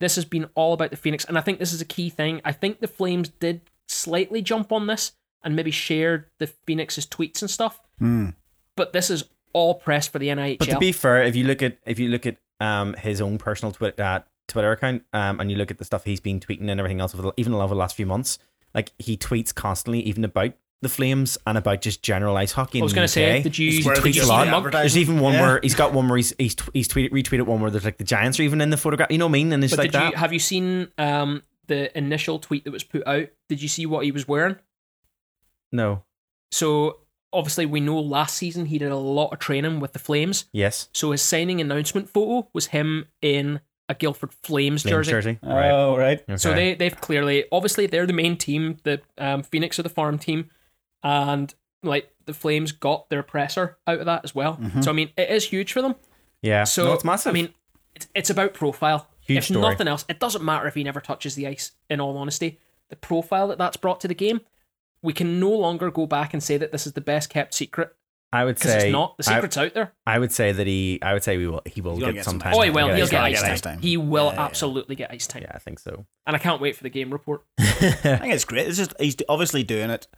[0.00, 2.40] This has been all about the Phoenix, and I think this is a key thing.
[2.44, 7.42] I think the Flames did slightly jump on this and maybe shared the Phoenix's tweets
[7.42, 7.80] and stuff.
[7.98, 8.30] Hmm.
[8.76, 10.58] But this is all press for the NIHL.
[10.58, 13.38] But to be fair, if you look at if you look at um his own
[13.38, 16.68] personal Twitter uh, Twitter account um and you look at the stuff he's been tweeting
[16.70, 18.38] and everything else over the, even over the last few months,
[18.74, 20.54] like he tweets constantly even about
[20.84, 22.78] the Flames and about just general ice hockey.
[22.80, 24.62] I was going going to to say, did you, where did they you just lot.
[24.62, 25.42] the There's even one Yeah.
[25.42, 28.04] where he's got one where he's he's, he's tweeted retweeted one where there's like the
[28.04, 29.10] Giants are even in the photograph.
[29.10, 29.52] You know what I mean?
[29.52, 30.10] And it's But like did that.
[30.12, 33.26] you have you seen um the initial tweet that was put out?
[33.48, 34.56] Did you see what he was wearing?
[35.72, 36.04] no.
[36.52, 37.00] So
[37.32, 40.44] obviously we know last season he did a lot of training with the Flames.
[40.52, 40.88] Yes.
[40.92, 45.10] So his signing announcement photo was him in a Guildford Flames Flames jersey.
[45.10, 45.38] jersey.
[45.42, 45.70] Right.
[45.70, 46.22] Oh, right.
[46.40, 46.58] So Okay.
[46.70, 48.76] they they've clearly obviously they're the main team.
[48.84, 50.48] The um, Phoenix are the farm team,
[51.04, 54.56] and like the Flames got their presser out of that as well.
[54.56, 54.80] Mm-hmm.
[54.80, 55.94] So I mean it is huge for them.
[56.42, 56.64] yeah.
[56.64, 57.30] So no, it's massive.
[57.30, 57.54] I mean
[57.94, 59.08] it's, it's about profile.
[59.20, 59.60] Huge if story.
[59.60, 61.72] nothing else, it doesn't matter if he never touches the ice.
[61.88, 62.58] In all honesty,
[62.90, 64.40] the profile that that's brought to the game,
[65.02, 67.94] we can no longer go back and say that this is the best kept secret
[68.34, 69.16] I would say it's not.
[69.16, 69.92] The I- secret's out there.
[70.08, 70.98] I, would say that he.
[71.00, 71.62] I would say we will.
[71.66, 72.54] He will get, get some some time.
[72.56, 72.88] Oh, he will.
[72.88, 73.52] Yeah, He'll get ice get time.
[73.52, 73.78] ice time.
[73.78, 74.44] He will Yeah, yeah.
[74.44, 75.42] absolutely get ice time.
[75.42, 76.04] Yeah, I think so.
[76.26, 77.44] And I can't wait for the game report.
[77.60, 78.66] I think it's great.
[78.66, 80.08] It's just he's obviously doing it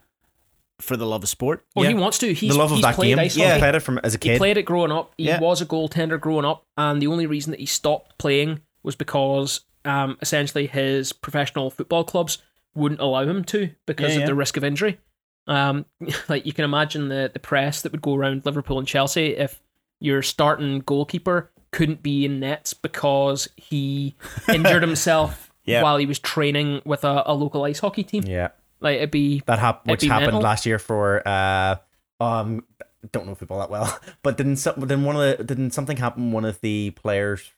[0.80, 1.64] for the love of sport.
[1.74, 1.88] Oh, Yeah.
[1.90, 2.32] he wants to.
[2.34, 3.18] He's, the love of that played game.
[3.18, 3.60] ice Yeah, hockey.
[3.60, 4.32] played it from as a kid.
[4.32, 5.12] He played it growing up.
[5.16, 5.40] He Yeah.
[5.40, 9.60] was a goaltender growing up, and the only reason that he stopped playing was because
[9.84, 12.38] um, essentially his professional football clubs
[12.74, 14.26] wouldn't allow him to because Yeah, of yeah.
[14.26, 14.98] the risk of injury.
[15.46, 15.86] Um,
[16.28, 19.60] like you can imagine the the press that would go around Liverpool and Chelsea if
[20.00, 24.14] your starting goalkeeper couldn't be in nets because he
[24.52, 25.82] injured himself Yeah.
[25.82, 28.24] while he was training with a, a local ice hockey team.
[28.26, 28.48] yeah,
[28.80, 30.42] Like it'd be that happened, It'd which be happened mental.
[30.42, 31.26] last year for.
[31.26, 31.76] uh
[32.20, 32.64] Um,
[33.12, 36.32] don't know football that well, but didn't some, didn't one of the didn't something happen?
[36.32, 37.52] One of the players,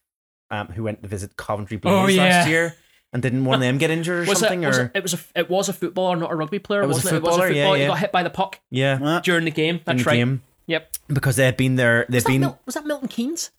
[0.50, 2.22] um, who went to visit Coventry Blaze Oh, yeah.
[2.24, 2.74] last year,
[3.12, 4.64] and didn't one of them get injured or was something?
[4.64, 6.83] it, was or it, it was a it was a footballer, not a rugby player.
[6.83, 7.20] It was wasn't it?
[7.20, 7.76] footballer, It was a yeah, footballer.
[7.78, 7.85] yeah.
[7.85, 9.81] He got hit by the puck yeah, during the game.
[9.85, 10.16] That's right.
[10.16, 10.90] game Yep.
[11.09, 12.04] because they had been there.
[12.09, 13.50] They've Was that, been Mil- was that Milton Keynes?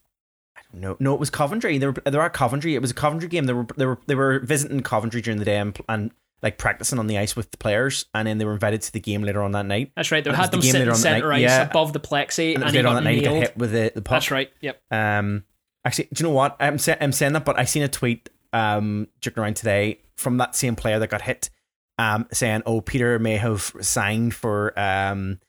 [0.73, 1.77] No, no, it was Coventry.
[1.79, 2.75] They were they were at Coventry.
[2.75, 3.45] It was a Coventry game.
[3.45, 6.11] They were they were they were visiting Coventry during the day and, and
[6.41, 8.99] like practicing on the ice with the players, and then they were invited to the
[8.99, 9.91] game later on that night.
[9.95, 10.23] That's right.
[10.23, 11.61] They had them game sitting later on that centre ice yeah.
[11.63, 13.91] above the plexi, And and, later on got that night he got hit with the,
[13.93, 14.17] the puck.
[14.17, 14.49] That's right.
[14.61, 14.81] Yep.
[14.91, 15.43] Um,
[15.85, 16.55] actually, do you know what?
[16.59, 20.37] I'm say, I'm saying that, but I seen a tweet um joking around today from
[20.37, 21.49] that same player that got hit,
[21.97, 25.39] um, saying, "Oh, Petr may have signed for um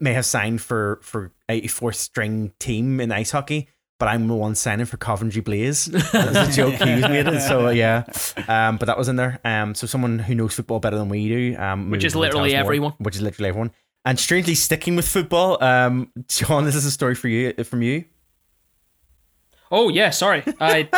[0.00, 4.34] may have signed for for a fourth string team in ice hockey." But I'm the
[4.34, 5.86] one signing for Coventry Blaze.
[5.86, 7.40] That was a joke he was making.
[7.40, 8.04] So yeah,
[8.46, 9.40] um, but that was in there.
[9.44, 12.60] Um, so someone who knows football better than we do, um, Which is literally us
[12.60, 12.92] more, everyone.
[12.98, 13.72] Which is literally everyone.
[14.04, 18.04] And strangely sticking with football, um, John, this is a story for you from you.
[19.70, 20.44] Oh yeah, sorry.
[20.60, 20.88] I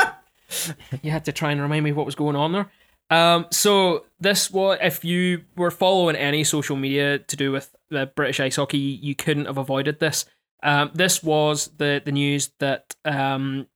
[1.03, 2.71] you had to try and remind me what was going on there.
[3.11, 8.07] Um, so this was if you were following any social media to do with the
[8.15, 10.25] British ice hockey, you couldn't have avoided this.
[10.63, 13.67] Um, this was the the news that um,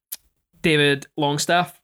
[0.63, 1.81] David Longstaff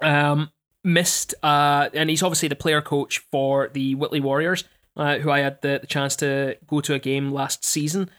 [0.00, 0.50] um,
[0.84, 4.64] missed, uh, and he's obviously the player coach for the Whitley Warriors,
[4.96, 8.10] uh, who I had the, the chance to go to a game last season.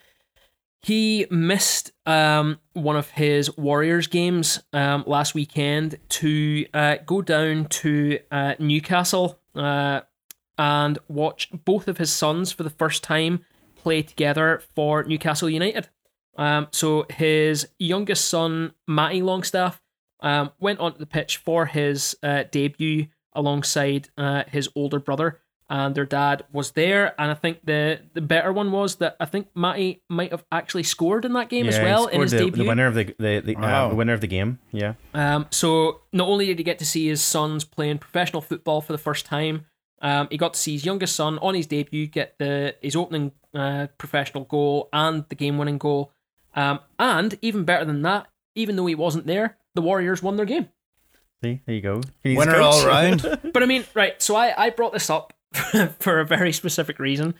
[0.81, 7.65] He missed um, one of his Warriors games um, last weekend to uh, go down
[7.65, 10.01] to uh, Newcastle uh,
[10.57, 13.45] and watch both of his sons for the first time
[13.83, 15.87] play together for Newcastle United.
[16.37, 19.81] Um, so his youngest son, Matty Longstaff,
[20.21, 25.39] um, went onto the pitch for his uh, debut alongside uh, his older brother,
[25.69, 27.13] and their dad was there.
[27.19, 30.83] And I think the the better one was that I think Matty might have actually
[30.83, 32.63] scored in that game as he well in his the, debut.
[32.63, 34.59] The winner of the the, the, uh, the winner of the game.
[34.71, 34.93] Yeah.
[35.13, 38.93] Um, so not only did he get to see his sons playing professional football for
[38.93, 39.65] the first time,
[40.01, 43.31] um, he got to see his youngest son on his debut get the his opening
[43.53, 46.11] uh, professional goal and the game winning goal.
[46.55, 50.45] Um, and even better than that, even though he wasn't there, the Warriors won their
[50.45, 50.69] game.
[51.43, 52.01] See, there you go.
[52.21, 52.63] He's Winner coach.
[52.63, 53.39] all round.
[53.53, 55.33] But I mean, right, so I, I brought this up
[55.99, 57.33] for a very specific reason.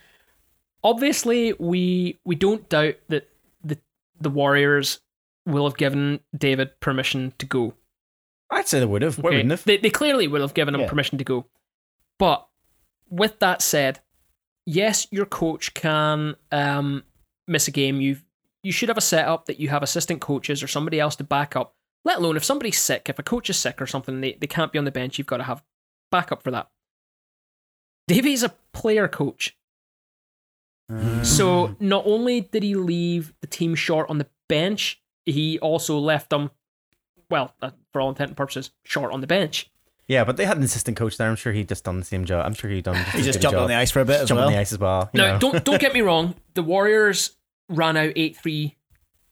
[0.84, 3.28] Obviously, we we don't doubt that
[3.64, 3.78] the
[4.22, 5.00] the Warriors
[5.46, 7.74] will have given David permission to go.
[8.50, 9.18] I'd say they would have.
[9.18, 9.64] Why Okay, wouldn't have?
[9.66, 10.88] They, they clearly would have given him Yeah.
[10.90, 11.46] permission to go.
[12.18, 12.48] But
[13.10, 14.00] with that said,
[14.70, 17.04] yes, your coach can um,
[17.48, 18.00] miss a game.
[18.00, 18.18] You
[18.62, 21.56] you should have a setup that you have assistant coaches or somebody else to back
[21.56, 21.76] up.
[22.06, 24.72] Let alone if somebody's sick, if a coach is sick or something, they, they can't
[24.72, 25.18] be on the bench.
[25.18, 25.64] You've got to have
[26.12, 26.70] backup for that.
[28.08, 29.56] Davey's a player coach.
[31.22, 36.32] So not only did he leave the team short on the bench, he also left
[36.32, 36.50] them,
[37.30, 39.70] well, uh, for all intent and purposes, short on the bench.
[40.10, 41.30] Yeah, but they had an assistant coach there.
[41.30, 42.46] I'm sure he'd just done the same job.
[42.46, 42.96] I'm sure he'd done.
[42.96, 44.48] Just He just good a jumped on the ice for a bit as Jump well.
[44.48, 45.10] on the ice as well.
[45.14, 46.36] you Now, don't don't get me wrong.
[46.56, 47.36] The Warriors
[47.70, 48.76] ran out eight three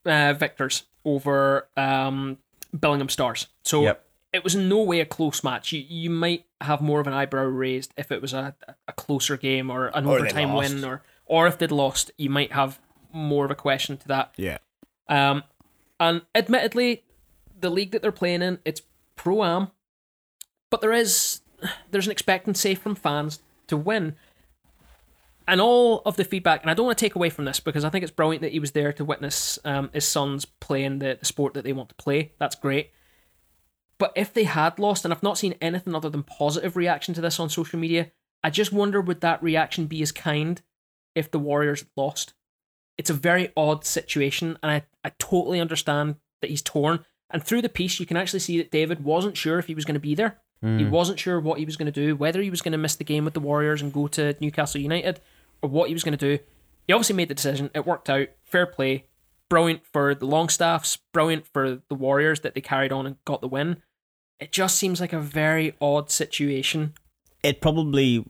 [0.05, 2.37] uh, victors over um,
[2.73, 3.47] Billingham Stars.
[3.63, 4.05] So Yep.
[4.33, 5.71] it was in no way a close match.
[5.73, 8.55] You you might have more of an eyebrow raised if it was a,
[8.87, 12.51] a closer game or an Or overtime win, or or if they'd lost, you might
[12.51, 12.79] have
[13.11, 14.33] more of a question to that.
[14.37, 14.59] Yeah.
[15.09, 15.43] Um,
[15.99, 17.03] and admittedly,
[17.59, 18.83] the league that they're playing in, it's
[19.15, 19.71] pro am,
[20.69, 21.41] but there is
[21.91, 24.15] there's an expectancy from fans to win.
[25.47, 27.85] And all of the feedback, and I don't want to take away from this because
[27.85, 31.17] I think it's brilliant that he was there to witness um, his sons playing the,
[31.17, 32.33] the sport that they want to play.
[32.37, 32.91] That's great.
[33.97, 37.21] But if they had lost, and I've not seen anything other than positive reaction to
[37.21, 38.11] this on social media,
[38.43, 40.61] I just wonder would that reaction be as kind
[41.15, 42.33] if the Warriors lost?
[42.97, 47.05] It's a very odd situation, and I, I totally understand that he's torn.
[47.29, 49.85] And through the piece, you can actually see that David wasn't sure if he was
[49.85, 50.41] going to be there.
[50.61, 52.95] He wasn't sure what he was going to do, whether he was going to miss
[52.95, 55.21] the game with the Warriors and go to Newcastle United,
[55.61, 56.43] or what he was going to do.
[56.87, 57.69] He obviously made the decision.
[57.75, 58.29] It worked out.
[58.43, 59.05] Fair play.
[59.49, 60.97] Brilliant for the Longstaffs.
[61.13, 63.83] Brilliant for the Warriors that they carried on and got the win.
[64.39, 66.93] It just seems like a very odd situation.
[67.43, 68.25] It probably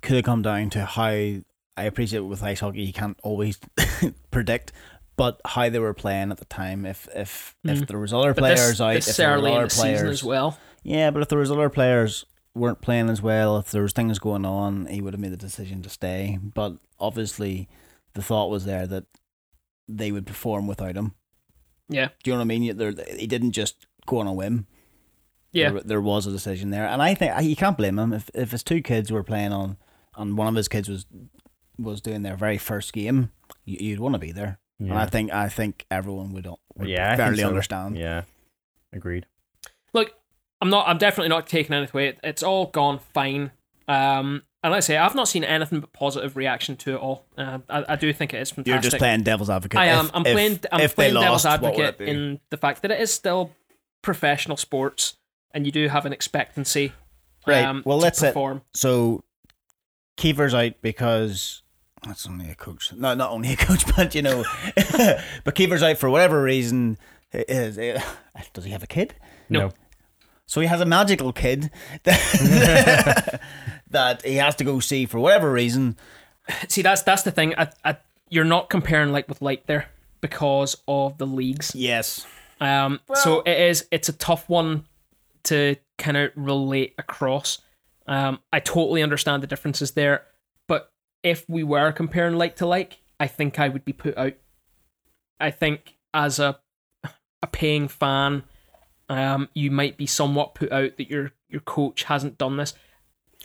[0.00, 1.44] could have come down to how I
[1.76, 3.58] appreciate with ice hockey you can't always
[4.30, 4.72] predict,
[5.16, 6.84] but how they were playing at the time.
[6.84, 8.36] If if if there was other Mm.
[8.36, 10.58] But this, players out, this if there were other players as well.
[10.82, 12.24] Yeah, but if there was other players
[12.54, 15.36] weren't playing as well, if there was things going on, he would have made the
[15.36, 16.38] decision to stay.
[16.42, 17.68] But obviously,
[18.14, 19.04] the thought was there that
[19.88, 21.14] they would perform without him.
[21.88, 22.08] Yeah.
[22.22, 22.76] Do you know what I mean?
[22.76, 24.66] There, he didn't just go on a whim.
[25.52, 25.70] Yeah.
[25.70, 28.52] There, there was a decision there, and I think you can't blame him if if
[28.52, 29.76] his two kids were playing on,
[30.16, 31.04] and one of his kids was
[31.78, 33.30] was doing their very first game.
[33.66, 37.16] You, you'd want to be there, and I think I think everyone would, would Yeah,
[37.16, 37.48] fairly so.
[37.48, 37.98] understand.
[37.98, 38.22] Yeah,
[38.94, 39.26] agreed.
[39.92, 40.12] Look,
[40.62, 40.88] I'm not.
[40.88, 42.16] I'm definitely not taking anything away.
[42.22, 43.50] It's all gone fine.
[43.88, 47.26] Um, and like I say, I've not seen anything but positive reaction to it all.
[47.36, 48.72] Uh, I, I do think it is fantastic.
[48.72, 49.80] You're just playing devil's advocate.
[49.80, 50.06] I am.
[50.06, 50.60] If- I'm if- playing.
[50.70, 53.50] I'm if playing devil's lost, what advocate in the fact that it is still
[54.02, 55.16] professional sports,
[55.52, 56.92] and you do have an expectancy.
[57.44, 57.64] Right.
[57.64, 58.36] Um, well, to let's it.
[58.72, 59.24] So
[60.16, 61.62] Kiefer's out because
[62.06, 62.92] that's only a coach.
[62.92, 64.44] No, not only a coach, but you know,
[64.76, 66.98] but Kiefer's out for whatever reason.
[67.32, 67.76] Is,
[68.52, 69.16] does he have a kid?
[69.48, 69.72] No.
[70.52, 71.70] So he has a magical kid
[72.02, 73.40] that,
[73.90, 75.96] that he has to go see for whatever reason.
[76.68, 77.54] See, that's that's the thing.
[77.56, 77.96] I, I,
[78.28, 79.88] you're not comparing like with like there
[80.20, 81.74] because of the leagues.
[81.74, 82.26] Yes.
[82.60, 83.86] Um, so it is.
[83.90, 84.84] It's a tough one
[85.44, 87.62] to kind of relate across.
[88.06, 90.26] Um, I totally understand the differences there,
[90.68, 90.92] but
[91.22, 94.34] if we were comparing like to like, I think I would be put out.
[95.40, 96.60] I think as a
[97.42, 98.42] a paying fan,
[99.08, 102.74] um, you might be somewhat put out that your your coach hasn't done this.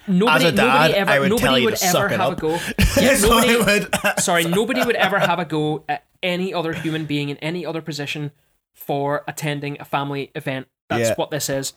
[0.08, 2.12] Nobody, As a dad, nobody ever, I would nobody tell you would to ever suck
[2.12, 2.38] have up.
[2.38, 2.50] a go.
[3.02, 7.06] Yeah, So nobody, would- sorry, nobody would ever have a go at any other human
[7.06, 8.32] being in any other position
[8.76, 10.68] for attending a family event.
[10.90, 11.16] That's Yeah.
[11.16, 11.74] what this is.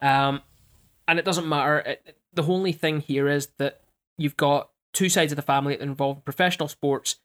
[0.00, 0.40] Um,
[1.08, 1.78] and it doesn't matter.
[1.80, 3.80] It, the only thing here is that
[4.16, 7.16] you've got two sides of the family that involve professional sports,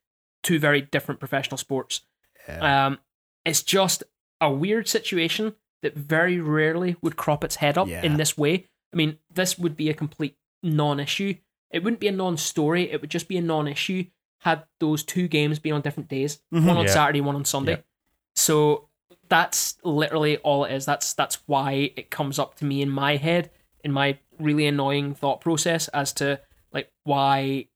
[0.44, 2.02] two very different professional sports.
[2.48, 2.98] Um,
[3.46, 4.04] it's just
[4.42, 8.04] a weird situation that very rarely would crop its head up Yeah.
[8.04, 8.66] in this way.
[8.94, 11.36] I mean, this would be a complete non-issue.
[11.72, 12.92] It wouldn't be a non-story.
[12.92, 14.06] It would just be a non-issue
[14.42, 16.66] had those two games been on different days, mm-hmm.
[16.66, 16.92] one on Yeah.
[16.92, 17.74] Saturday, one on Sunday.
[17.74, 17.82] Yeah.
[18.36, 18.90] So
[19.28, 20.86] that's literally all it is.
[20.86, 23.52] That's that's why it comes up to me in my head,
[23.84, 26.40] in my really annoying thought process as to
[26.72, 27.68] like why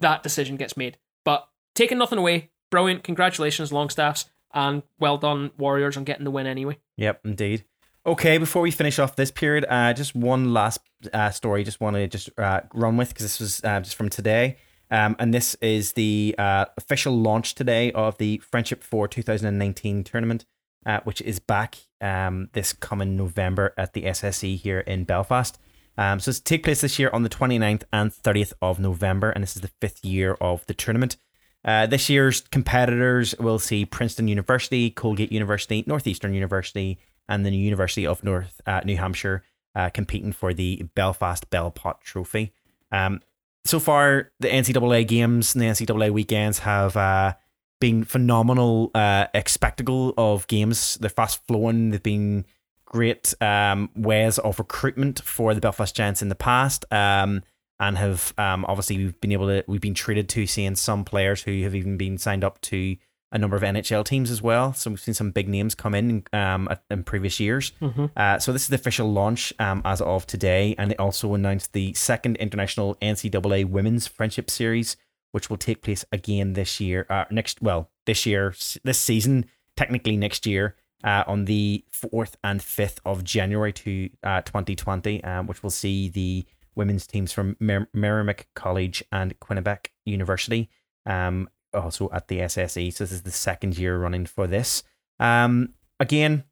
[0.00, 0.98] that decision gets made.
[1.24, 3.04] But taking nothing away, brilliant.
[3.04, 6.78] Congratulations, Longstaffs, and well done, Warriors, on getting the win anyway.
[6.96, 7.64] Yep, indeed.
[8.06, 10.80] Okay, before we finish off this period, uh, just one last
[11.12, 11.64] uh, story.
[11.64, 14.56] Just want to just uh, run with because this was uh, just from today,
[14.90, 20.46] um, and this is the uh, official launch today of the Friendship Four 2019 tournament,
[20.86, 25.58] uh, which is back um, this coming November at the SSE here in Belfast.
[25.98, 29.42] Um, so it's take place this year on the 29th and 30th of November, and
[29.42, 31.18] this is the fifth year of the tournament.
[31.64, 36.98] Uh, this year's competitors will see Princeton University, Colgate University, Northeastern University,
[37.28, 39.44] and the University of North uh, New Hampshire
[39.74, 42.52] uh, competing for the Belfast Belpot Trophy.
[42.90, 43.20] Um,
[43.64, 47.34] so far, the NCAA games and the NCAA weekends have uh,
[47.78, 50.96] been phenomenal uh, spectacle of games.
[51.00, 51.90] They're fast flowing.
[51.90, 52.46] They've been
[52.84, 56.84] great um, ways of recruitment for the Belfast Giants in the past.
[56.90, 57.42] Um,
[57.80, 61.42] and have um, obviously we've been able to we've been treated to seeing some players
[61.42, 62.96] who have even been signed up to
[63.32, 64.72] a number of NHL teams as well.
[64.74, 67.72] So we've seen some big names come in um, in previous years.
[68.16, 71.72] Uh, so this is the official launch um, as of today, and they also announced
[71.72, 74.96] the second international NCAA Women's Friendship Series,
[75.32, 77.06] which will take place again this year.
[77.08, 78.52] Uh, next, well, this year,
[78.82, 80.74] this season, technically next year,
[81.04, 86.08] uh, on the fourth and fifth of January to uh, 2020, um, which will see
[86.08, 86.44] the
[86.80, 90.68] women's teams from Mer- Merrimack College and Quinnipiac University,
[91.06, 92.92] um, also at the SSE.
[92.92, 94.82] So this is the second year running for this.
[95.20, 96.44] Um, again,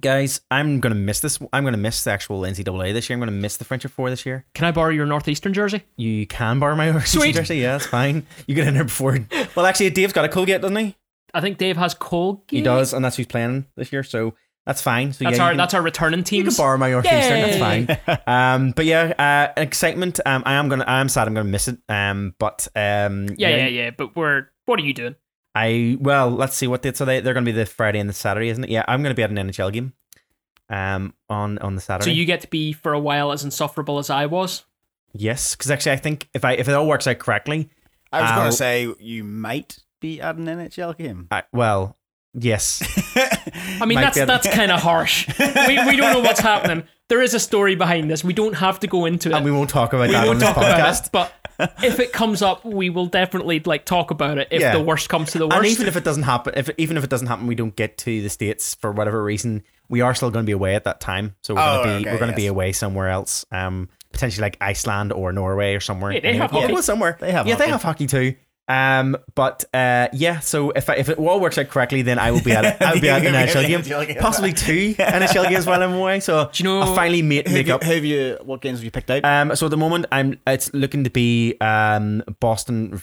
[0.00, 1.38] guys, I'm gonna miss this.
[1.52, 3.14] I'm gonna miss the actual NCAA this year.
[3.14, 4.44] I'm gonna miss the Friendship Four this year.
[4.54, 5.82] Can I borrow your Northeastern jersey?
[5.96, 7.34] You can borrow my Sweet.
[7.34, 7.58] jersey.
[7.58, 8.26] Yeah, that's fine.
[8.46, 9.18] You get in there before.
[9.54, 10.96] Well, actually, Dave's got a Colgate, doesn't he?
[11.32, 12.44] I think Dave has Colgate.
[12.50, 14.02] He does, and that's who's playing this year.
[14.02, 14.34] So
[14.66, 15.12] that's fine.
[15.12, 16.38] So That's yeah, our can- that's our returning team.
[16.38, 16.56] you teams.
[16.56, 17.40] can borrow my Northeastern.
[17.42, 18.18] That's fine.
[18.26, 19.12] Um, but yeah,
[19.56, 20.20] uh, excitement.
[20.24, 20.84] Um, I am gonna.
[20.86, 21.28] I am sad.
[21.28, 21.78] I'm gonna miss it.
[21.88, 23.90] Um, but um, yeah, yeah, yeah.
[23.90, 25.14] But we're what are you doing?
[25.54, 26.92] I well, let's see what they.
[26.92, 28.70] So they they're gonna be the Friday and the Saturday, isn't it?
[28.70, 29.92] Yeah, I'm gonna be at an NHL game.
[30.70, 32.10] Um, on on the Saturday.
[32.10, 34.64] So you get to be for a while as insufferable as I was.
[35.12, 37.68] yes, because actually, I think if I if it all works out correctly,
[38.10, 41.28] I was going I'll- to say you might be at an NHL game.
[41.30, 41.98] I, well,
[42.34, 42.82] yes,
[43.80, 45.26] I mean, that's that's kind of harsh.
[45.38, 46.84] we, we don't know what's happening.
[47.08, 48.24] There is a story behind this.
[48.24, 49.34] We don't have to go into it.
[49.34, 51.06] and we won't talk about We that on this podcast.
[51.06, 51.32] it, but
[51.84, 54.72] if it comes up, we will definitely like talk about it if Yeah.
[54.76, 55.58] the worst comes to the worst.
[55.58, 57.98] And even if it doesn't happen, if even if it doesn't happen, we don't get
[57.98, 59.62] to the states for whatever reason.
[59.90, 62.02] We are still going to be away at that time, so we're Oh, going to
[62.04, 65.74] be okay, we're going to be away somewhere else, um, potentially like Iceland or Norway
[65.74, 66.10] or somewhere.
[66.12, 66.72] Yeah, they have yeah, hockey.
[66.72, 67.18] well, somewhere.
[67.20, 68.34] They have yeah, they have hockey too.
[68.66, 70.38] Um, but uh, yeah.
[70.40, 72.94] So if I, if it all works out correctly, then I will be at I
[72.94, 73.68] will be at an NHL NHL
[74.06, 74.16] game, game.
[74.22, 76.20] possibly two NHL games while I'm away.
[76.20, 77.82] So Do you know- I'll finally make, Who have, make you, up.
[77.82, 78.38] have you?
[78.42, 79.24] What games have you picked out?
[79.24, 80.38] Um, so at the moment, I'm.
[80.46, 82.94] It's looking to be um Boston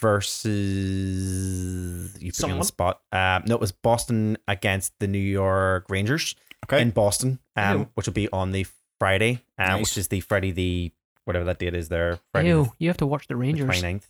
[0.91, 2.21] versus.
[2.21, 3.01] You put me on the spot.
[3.11, 6.35] Um, no, it was Boston against the New York Rangers
[6.65, 6.81] Okay.
[6.81, 7.39] in Boston.
[7.55, 7.87] Um, Ew.
[7.95, 8.65] which will be on the
[8.99, 9.41] Friday.
[9.57, 9.81] Um, Nice.
[9.81, 10.91] which is the Friday the
[11.25, 12.19] whatever that date is there.
[12.31, 13.69] Friday Ew, you have to watch the the Rangers.
[13.81, 14.03] 29th.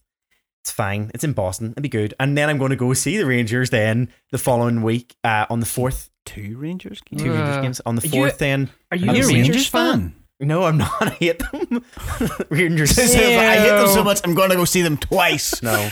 [0.64, 1.10] It's fine.
[1.14, 1.72] It's in Boston.
[1.72, 2.14] It'll be good.
[2.20, 5.60] And then I'm going to go see the Rangers then the following week uh, on
[5.60, 6.10] the fourth.
[6.24, 7.24] Two Rangers games.
[7.24, 8.38] Two Rangers Uh, games on the are you- fourth.
[8.38, 10.00] then Are you Are a you a Rangers, Rangers fan?
[10.40, 10.48] fan?
[10.48, 10.92] no, I'm not.
[11.02, 11.84] I hate them.
[12.52, 12.98] Rangers.
[13.00, 13.04] I
[13.58, 14.22] hate them so much.
[14.24, 15.64] I'm going to go see them twice.
[15.64, 15.90] no.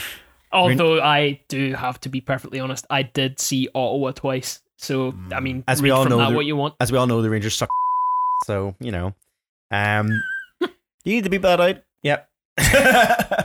[0.51, 4.61] Although I do have to be perfectly honest, I did see Ottawa twice.
[4.77, 6.75] So I mean, As we all from know, that the- what you want.
[6.79, 7.69] as we all know, the Rangers suck.
[8.45, 9.13] So you know,
[9.71, 10.09] um,
[10.61, 11.77] You need to be bad out.
[12.03, 12.29] yep.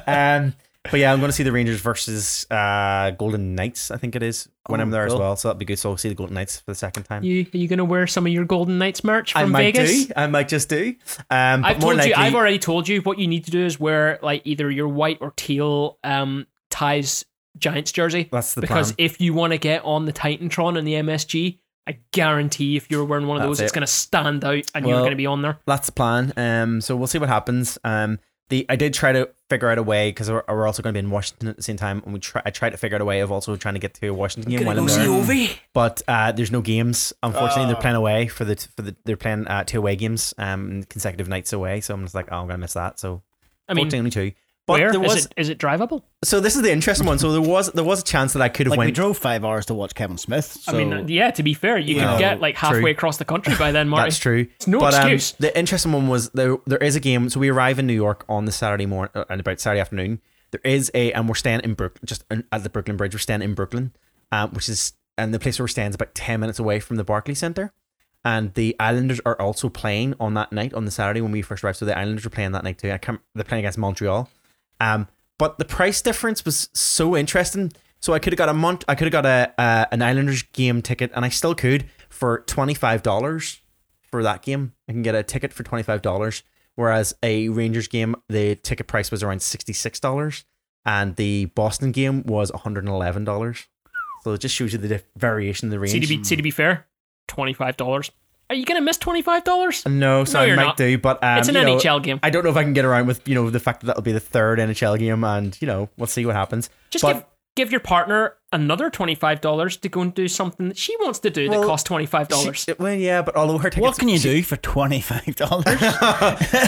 [0.07, 0.55] um,
[0.91, 3.91] but yeah, I'm going to see the Rangers versus uh, Golden Knights.
[3.91, 5.35] I think it is when Oh, I'm there as well.
[5.37, 5.79] So that'll be good.
[5.79, 7.23] So I'll see the Golden Knights for the second time.
[7.25, 10.07] You are you gonna wear some of your Golden Knights merch I from might Vegas?
[10.07, 10.13] do.
[10.17, 10.95] I might just do.
[11.31, 12.15] Um, I've told likely, you.
[12.17, 15.19] I've already told you what you need to do is wear like either your white
[15.21, 17.25] or teal um ties
[17.57, 18.69] Giants jersey that's the plan.
[18.69, 19.05] because plan.
[19.07, 23.05] if you want to get on the Titantron and the MSG, I guarantee if you're
[23.05, 23.65] wearing one of That's those, it.
[23.65, 25.59] it's gonna stand out and you're gonna be on there.
[25.67, 26.33] That's the plan.
[26.37, 27.79] Um, so we'll see what happens.
[27.85, 28.19] Um,
[28.49, 31.01] the I did try to figure out a way because we're, we're also going to
[31.01, 32.43] be in Washington at the same time, and we try.
[32.45, 34.51] I tried to figure out a way of also trying to get to a Washington
[34.53, 35.07] game while I'm there.
[35.09, 35.57] Ovi.
[35.73, 37.13] but uh, there's no games.
[37.23, 37.81] Unfortunately, they're Oh.
[37.81, 41.53] playing away for the for the they're playing uh, two away games, um, consecutive nights
[41.53, 41.81] away.
[41.81, 42.99] So I'm just like, oh, I'm gonna miss that.
[43.01, 43.23] So
[43.69, 44.33] I mean, fortunately, only two.
[44.67, 45.35] But where there is was it?
[45.37, 46.03] Is it drivable?
[46.23, 47.19] so this is the interesting one.
[47.19, 49.45] So there was there was a chance that I could have Like we drove five
[49.45, 50.45] hours to watch Kevin Smith.
[50.63, 51.31] So I mean, yeah.
[51.33, 52.13] To be fair, you Yeah.
[52.13, 52.91] could get like halfway True.
[52.93, 54.07] across the country by then, Marty.
[54.07, 54.47] That's true.
[54.57, 55.33] It's no but, excuse.
[55.33, 56.57] Um, the interesting one was there.
[56.67, 57.29] There is a game.
[57.29, 60.21] So we arrive in New York on the Saturday morning, uh, and about Saturday afternoon.
[60.51, 63.13] There is a, and we're staying in Brooklyn, just in- at the Brooklyn Bridge.
[63.13, 63.93] We're staying in Brooklyn,
[64.33, 66.97] um, which is, and the place where we're staying is about ten minutes away from
[66.97, 67.73] the Barclays Center.
[68.25, 71.63] And the Islanders are also playing on that night on the Saturday when we first
[71.63, 71.77] arrived.
[71.77, 72.91] So the Islanders are playing that night too.
[72.91, 74.31] I can't, they're playing against Montreal.
[74.85, 75.09] Um,
[75.39, 77.73] but the price difference was so interesting.
[78.01, 80.43] So I could have got a month, I could have got a uh, an Islanders
[80.43, 83.61] game ticket, and I still could for twenty five dollars
[84.11, 84.75] for that game.
[84.89, 86.43] I can get a ticket for twenty five dollars,
[86.75, 90.45] whereas a Rangers game, the ticket price was around sixty six dollars,
[90.85, 93.67] and the Boston game was one hundred and eleven dollars.
[94.23, 95.93] So it just shows you the variation in the range.
[95.93, 96.87] See to be see to be fair,
[97.27, 98.11] twenty five dollars.
[98.51, 99.85] Are you gonna miss twenty five dollars?
[99.87, 100.77] no, so I might not.
[100.77, 102.21] do, but um, it's an you know, NHL game.
[102.23, 104.03] I don't know if I can get around with you know the fact that that'll
[104.03, 106.69] be the third NHL game, and you know we'll see what happens.
[106.91, 107.25] Just but- give
[107.57, 111.21] give your partner another twenty five dollars to go and do something that she wants
[111.21, 112.67] to do Well, that costs twenty five dollars.
[112.79, 115.81] Well, yeah, but although her tickets, what can you do for twenty five dollars?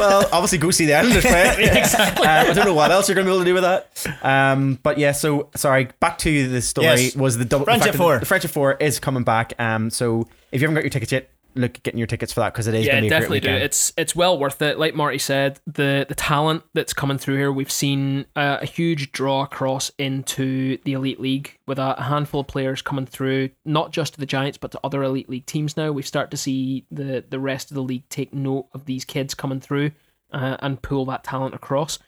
[0.01, 1.55] well, obviously go see the Islanders play.
[1.59, 2.27] Exactly.
[2.27, 4.24] Uh, I don't know what else you're going to be able to do with that.
[4.24, 5.89] Um, but yeah, so sorry.
[6.01, 7.16] Back to the story Yes.
[7.16, 8.18] was the double Friendship the fact that Four.
[8.20, 9.53] The Friendship Four is coming back.
[9.59, 12.40] Um, so if you haven't got your tickets yet, look at getting your tickets for
[12.40, 13.50] that because it is yeah, be a definitely do.
[13.50, 14.78] It's it's well worth it.
[14.78, 19.12] Like Marty said, the the talent that's coming through here, we've seen uh, a huge
[19.12, 24.14] draw across into the elite league with a handful of players coming through, not just
[24.14, 25.76] to the Giants but to other elite league teams.
[25.76, 29.04] Now we've started to see the the rest of the league take note of these
[29.04, 29.92] kids coming through
[30.32, 31.98] uh, and pull that talent across.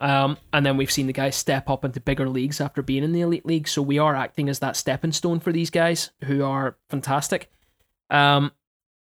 [0.00, 3.12] Um, and then we've seen the guys step up into bigger leagues after being in
[3.12, 3.68] the elite league.
[3.68, 7.50] So we are acting as that stepping stone for these guys who are fantastic.
[8.08, 8.52] Um,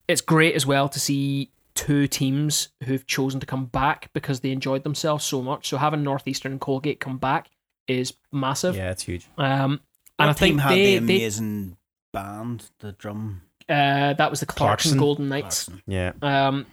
[0.08, 4.50] it's great as well to see two teams who've chosen to come back because they
[4.50, 5.68] enjoyed themselves so much.
[5.68, 7.50] So having Northeastern and Colgate come back
[7.86, 8.74] is massive.
[8.76, 9.26] yeah, it's huge.
[9.36, 9.80] Um, What
[10.20, 11.76] and I team think had they, the they amazing
[12.12, 14.98] band, the drum uh, that was the Clarkson, Clarkson.
[14.98, 15.64] Golden Knights.
[15.64, 15.82] Clarkson.
[15.86, 16.66] Yeah, Um,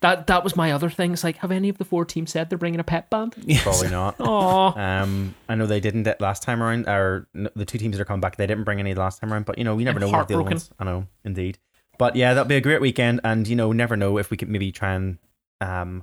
[0.00, 1.12] that that was my other thing.
[1.12, 3.34] It's like, have any of the four teams said they're bringing a pep band?
[3.44, 3.62] Yes.
[3.62, 4.16] probably not.
[4.18, 8.06] Oh, Um, I know they didn't last time around, or the two teams that are
[8.06, 9.44] coming back, they didn't bring any last time around.
[9.44, 10.56] But you know, you never I'm know what the other heartbroken.
[10.56, 10.70] ones.
[10.78, 11.58] I know, indeed.
[12.00, 14.48] But yeah, that'll be a great weekend, and you know, never know if we could
[14.48, 15.18] maybe try and
[15.60, 16.02] um,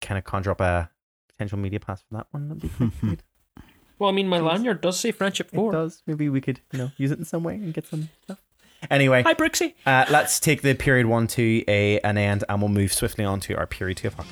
[0.00, 0.90] kind of conjure up a
[1.28, 2.48] potential media pass for that one.
[2.48, 3.22] That'd be quite good.
[4.00, 6.02] well, I mean, my lanyard does say Friendship It does.
[6.04, 8.42] Maybe we could, you know, use it in some way and get some stuff.
[8.90, 9.76] Anyway, Hi, Brixie.
[9.86, 13.38] uh, let's take the period one to a an end, and we'll move swiftly on
[13.38, 14.28] to our period two of hockey.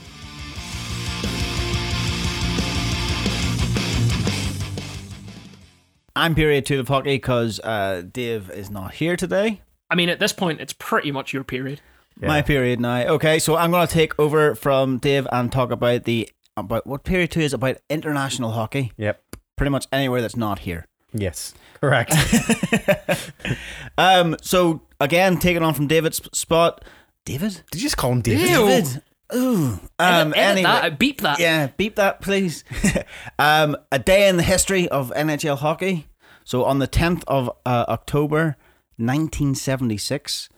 [6.17, 9.61] I'm period two of hockey because uh, Dave is not here today.
[9.95, 11.81] I mean, at this point, it's pretty much your period.
[12.21, 12.27] Yeah.
[12.27, 13.07] My period now.
[13.11, 17.05] Okay, so I'm going to take over from Dave and talk about the about what
[17.05, 18.91] period two is about international hockey.
[18.97, 19.23] Yep.
[19.55, 20.89] Pretty much anywhere that's not here.
[21.13, 21.55] Yes.
[21.81, 22.13] Correct.
[23.97, 24.35] Um.
[24.43, 26.85] So again, taking on from David's spot.
[27.25, 27.63] David.
[27.71, 28.51] Did you just call him David?
[28.51, 28.67] Ew.
[28.67, 29.03] David.
[29.33, 29.79] Ooh.
[30.01, 30.35] Um.
[30.35, 30.63] edit, edit anyway.
[30.63, 30.99] that.
[30.99, 31.39] Beep that.
[31.39, 32.65] Yeah, beep that, please.
[33.39, 36.09] um, a day in the history of NHL hockey.
[36.43, 38.57] So on the 10th of uh, October,
[38.99, 40.49] 1976,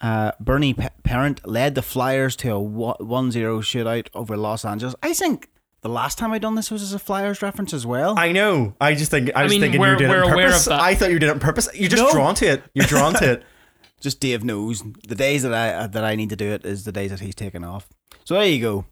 [0.00, 4.94] uh, Bernie P- Parent led the Flyers to a 1 0 shootout over Los Angeles.
[5.02, 5.48] I think
[5.82, 8.18] the last time I done this was as a Flyers reference as well.
[8.18, 8.74] I know.
[8.80, 10.66] I just think I was mean, thinking you we're- were it on aware purpose.
[10.66, 10.80] of that.
[10.80, 11.68] I thought you did it on purpose.
[11.74, 12.12] You're just No.
[12.12, 12.62] drawn to it.
[12.74, 13.44] You're drawn to it.
[14.00, 16.82] Just Dave knows the days that I uh, that I need to do it is
[16.82, 17.88] the days that he's taken off.
[18.24, 18.84] So there you go,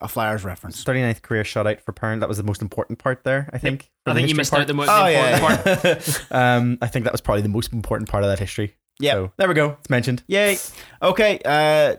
[0.00, 0.84] a Flyers reference.
[0.84, 2.20] 39th career shutout for Parent.
[2.20, 3.90] That was the most important part there, I think.
[4.04, 4.62] for I think you missed part.
[4.62, 5.94] out the most Oh, important yeah.
[5.94, 6.26] part.
[6.30, 8.74] um, I think that was probably the most important part of that history.
[8.98, 9.12] Yeah.
[9.12, 9.76] So there we go.
[9.80, 10.22] It's mentioned.
[10.28, 10.58] Yay.
[11.02, 11.96] Okay, uh,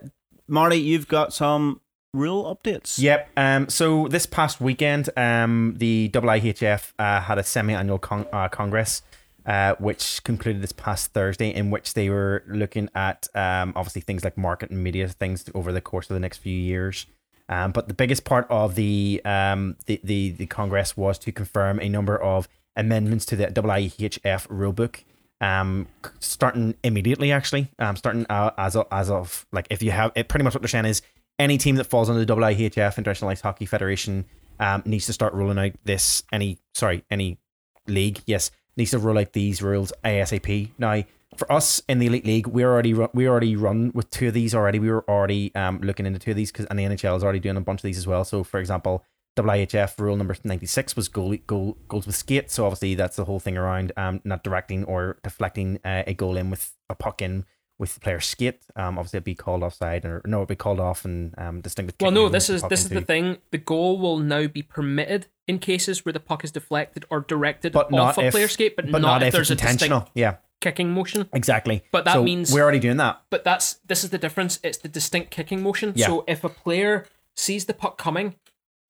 [0.48, 1.80] Marty, you've got some
[2.14, 2.98] rule updates.
[2.98, 3.28] Yep.
[3.36, 9.02] Um, so this past weekend, um, the IIHF uh, had a semi-annual con- uh, congress,
[9.44, 14.24] uh, which concluded this past Thursday, in which they were looking at um, obviously things
[14.24, 17.06] like market and media things over the course of the next few years.
[17.48, 21.78] Um, but the biggest part of the, um, the the the congress was to confirm
[21.80, 25.02] a number of amendments to the IIHF rulebook.
[25.40, 25.86] Um,
[26.18, 30.28] starting immediately, actually, um, starting uh, as of, as of like if you have it,
[30.28, 31.02] pretty much what they're saying is
[31.38, 34.24] any team that falls under the IIHF International Ice Hockey Federation
[34.58, 37.38] um, needs to start rolling out this any sorry any
[37.86, 40.70] league yes needs to roll out these rules ASAP.
[40.78, 41.04] Now
[41.36, 44.34] for us in the elite league, we already ru- we already run with two of
[44.34, 44.78] these already.
[44.78, 47.40] We were already um, looking into two of these because and the NHL is already
[47.40, 48.24] doing a bunch of these as well.
[48.24, 49.04] So for example.
[49.38, 52.50] IIHF rule number 96 was goal, goal goals with skate.
[52.50, 56.38] So obviously that's the whole thing around um, not directing or deflecting uh, a goal
[56.38, 57.44] in with a puck in
[57.78, 58.62] with the player's skate.
[58.74, 62.00] Um, obviously it'd be called offside or no, it'd be called off and um, distinct.
[62.00, 63.38] Well, no, this is this is the thing.
[63.50, 67.72] The goal will now be permitted in cases where the puck is deflected or directed
[67.72, 69.82] but off not a if, player's skate, but, but not, if, if there's a distinct
[69.82, 70.10] intentional.
[70.14, 71.28] Yeah, kicking motion.
[71.32, 71.82] exactly.
[71.92, 73.20] But that So means- we're already doing that.
[73.30, 74.58] But that's this is the difference.
[74.62, 75.92] It's the distinct kicking motion.
[75.96, 76.06] Yeah.
[76.06, 78.34] So if a player sees the puck coming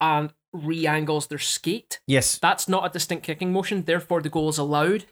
[0.00, 2.38] and re-angles their skate, Yes.
[2.38, 3.82] that's not a distinct kicking motion.
[3.84, 5.04] Therefore, the goal is allowed.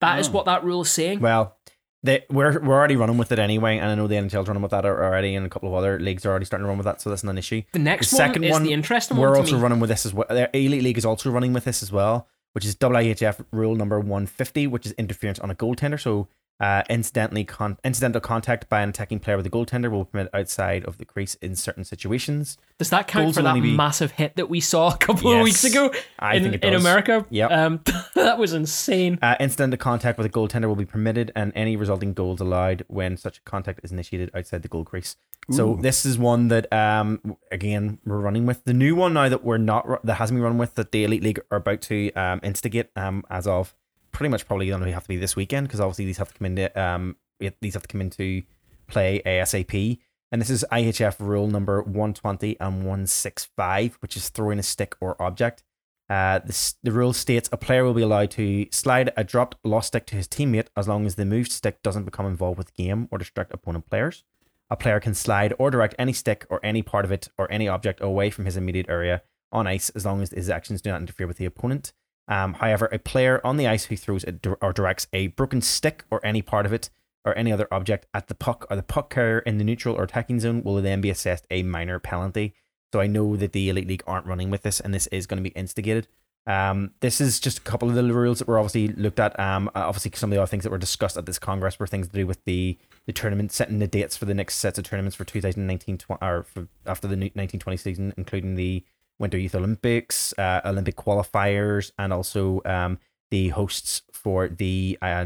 [0.00, 0.32] That is Oh.
[0.32, 1.20] what that rule is saying.
[1.20, 1.56] Well,
[2.02, 4.70] they, we're we're already running with it anyway, and I know the NHL's running with
[4.70, 7.02] that already, and a couple of other leagues are already starting to run with that,
[7.02, 7.60] so that's not an issue.
[7.72, 9.22] the next the one second is one, the interesting one.
[9.22, 9.62] We're one to also me.
[9.62, 10.26] running with this as well.
[10.30, 13.98] The Elite League is also running with this as well, which is IIHF rule number
[13.98, 16.00] 150, which is interference on a goaltender.
[16.00, 16.28] So,
[16.60, 20.84] uh, incidentally, con- incidental contact by an attacking player with a goaltender will permit outside
[20.84, 22.58] of the crease in certain situations.
[22.78, 25.42] Does that count goals for that be- massive hit that we saw a couple of
[25.42, 26.74] weeks ago I in, think it in.
[26.74, 27.24] America?
[27.30, 27.50] Yep.
[27.50, 27.80] Um,
[28.14, 29.18] that was insane.
[29.22, 33.16] Uh, incidental contact with a goaltender will be permitted, and any resulting goals allowed when
[33.16, 35.16] such contact is initiated outside the goal crease.
[35.50, 38.62] So this is one that, um, again, we're running with.
[38.64, 41.24] The new one now that we're not that hasn't been run with that the elite
[41.24, 43.74] league are about to um, instigate um, as of
[44.12, 46.38] pretty much probably going to have to be this weekend because obviously these have to
[46.38, 47.16] come into um
[47.60, 48.42] these have to come into
[48.86, 49.98] play ASAP.
[50.32, 55.20] And this is IIHF rule number 120 and 165, which is throwing a stick or
[55.20, 55.64] object.
[56.08, 59.88] Uh, this, the rule states a player will be allowed to slide a dropped lost
[59.88, 62.82] stick to his teammate as long as the moved stick doesn't become involved with the
[62.82, 64.24] game or distract opponent players.
[64.70, 67.68] A player can slide or direct any stick or any part of it or any
[67.68, 71.00] object away from his immediate area on ice as long as his actions do not
[71.00, 71.92] interfere with the opponent.
[72.28, 74.24] Um, however, a player on the ice who throws
[74.60, 76.90] or directs a broken stick or any part of it
[77.24, 80.04] or any other object at the puck or the puck carrier in the neutral or
[80.04, 82.54] attacking zone will then be assessed a minor penalty.
[82.92, 85.42] So I know that the Elite League aren't running with this, and this is going
[85.42, 86.08] to be instigated.
[86.46, 89.38] Um, this is just a couple of the rules that were obviously looked at.
[89.38, 92.08] Um, obviously some of the other things that were discussed at this Congress were things
[92.08, 95.16] to do with the the tournament, setting the dates for the next sets of tournaments
[95.16, 98.84] for 2019 or for after the 1920 season, including the
[99.20, 102.98] Winter Youth Olympics, uh, Olympic qualifiers, and also um,
[103.30, 105.24] the hosts for the uh,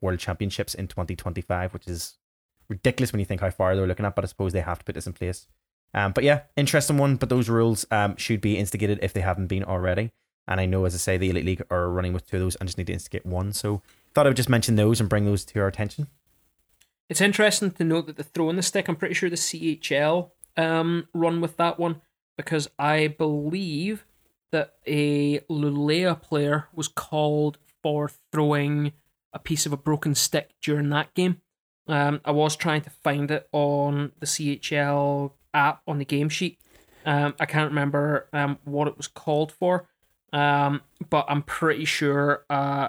[0.00, 2.16] World Championships in 2025, which is
[2.68, 4.14] ridiculous when you think how far they're looking at.
[4.14, 5.46] But I suppose they have to put this in place.
[5.92, 7.16] Um, but yeah, interesting one.
[7.16, 10.12] But those rules um, should be instigated if they haven't been already.
[10.48, 12.54] And I know, as I say, the Elite League are running with two of those
[12.56, 13.52] and just need to instigate one.
[13.52, 13.82] So
[14.14, 16.06] thought I would just mention those and bring those to your attention.
[17.08, 21.08] It's interesting to note that the throwing the stick, I'm pretty sure the CHL um,
[21.12, 22.00] run with that one
[22.36, 24.04] because I believe
[24.52, 28.92] that a Luleå player was called for throwing
[29.32, 31.40] a piece of a broken stick during that game.
[31.88, 36.58] Um, I was trying to find it on the CHL app on the game sheet.
[37.04, 39.88] Um, I can't remember um, what it was called for,
[40.32, 42.88] um, but I'm pretty sure uh,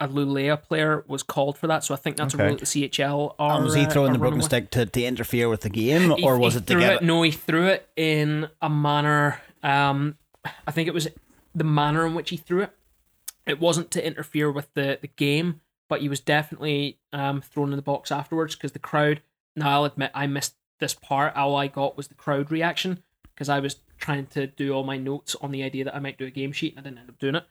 [0.00, 1.82] a Luleå player was called for that.
[1.84, 2.42] So I think that's Okay.
[2.44, 3.56] a rule that the CHL are.
[3.56, 4.46] And was he uh, throwing are the broken running with.
[4.46, 7.02] stick to, to interfere with the game, He- or was he it to get it?
[7.02, 9.40] No, he threw it in a manner.
[9.62, 10.16] Um,
[10.66, 11.08] I think it was
[11.54, 12.70] the manner in which he threw it.
[13.46, 17.76] It wasn't to interfere with the, the game, but he was definitely um, thrown in
[17.76, 19.22] the box afterwards because the crowd.
[19.54, 21.34] Now I'll admit I missed this part.
[21.36, 23.02] All I got was the crowd reaction
[23.34, 26.18] because I was trying to do all my notes on the idea that I might
[26.18, 27.44] do a game sheet and I didn't end up doing it.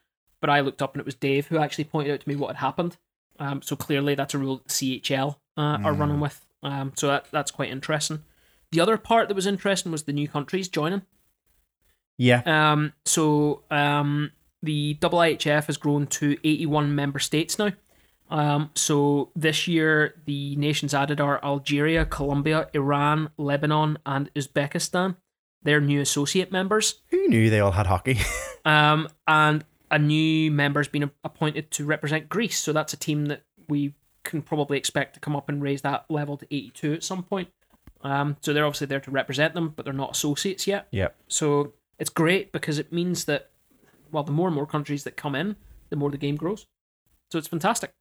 [0.46, 2.50] But I looked up and it was Dave who actually pointed out to me what
[2.50, 2.98] had happened.
[3.40, 6.46] Um, so clearly that's a rule that CHL uh, are running with.
[6.62, 8.24] Um, so that that's quite interesting.
[8.72, 11.02] The other part that was interesting was the new countries joining.
[12.20, 12.44] Yeah.
[12.46, 17.72] Um, so um, the IIHF has grown to 81 member states now.
[18.30, 25.16] Um, so this year, the nations added are Algeria, Colombia, Iran, Lebanon, and Uzbekistan.
[25.64, 27.02] They're new associate members.
[27.08, 28.20] Who knew they all had hockey?
[28.68, 32.58] Um, and a new member's been appointed to represent Greece.
[32.60, 36.06] So that's a team that we can probably expect to come up and raise that
[36.10, 37.50] level to 82 at some point.
[38.02, 40.88] Um, so they're obviously there to represent them, but they're not associates yet.
[40.92, 41.16] yep.
[41.28, 43.50] So it's great because it means that,
[44.12, 45.56] well, the more and more countries that come in,
[45.90, 46.66] the more the game grows.
[47.32, 47.92] So it's fantastic.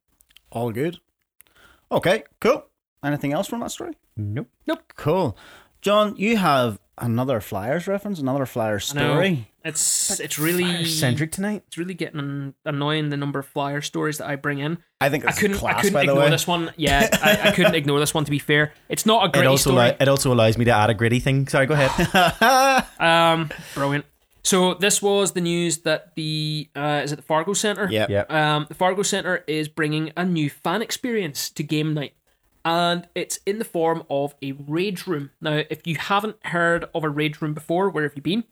[0.51, 0.99] all good?
[1.91, 2.65] Okay, cool.
[3.03, 3.93] Anything else from that story?
[4.17, 4.47] Nope.
[4.65, 4.93] Nope.
[4.95, 5.37] Cool.
[5.81, 9.13] John, you have another Flyers reference, another Flyers I know.
[9.13, 9.51] story.
[9.65, 11.63] It's it's really centric tonight.
[11.67, 14.77] it's really getting annoying the number of flyer stories that I bring in.
[15.01, 16.29] I think I couldn't class, I couldn't by the ignore way.
[16.29, 16.71] this one.
[16.77, 18.25] Yeah, I, I couldn't ignore this one.
[18.25, 19.87] To be fair, it's not a It gritty also story.
[19.87, 21.47] allow- it also allows me to add a gritty thing.
[21.47, 21.91] Sorry, go ahead.
[22.99, 24.05] Um, brilliant.
[24.43, 27.87] So this was the news that the uh, is it the Fargo Center?
[27.89, 28.05] Yeah.
[28.07, 28.31] yep.
[28.31, 32.13] Um, the Fargo Center is bringing a new fan experience to game night,
[32.63, 35.31] and it's in the form of a rage room.
[35.41, 38.43] Now, if you haven't heard of a rage room before, where have you been?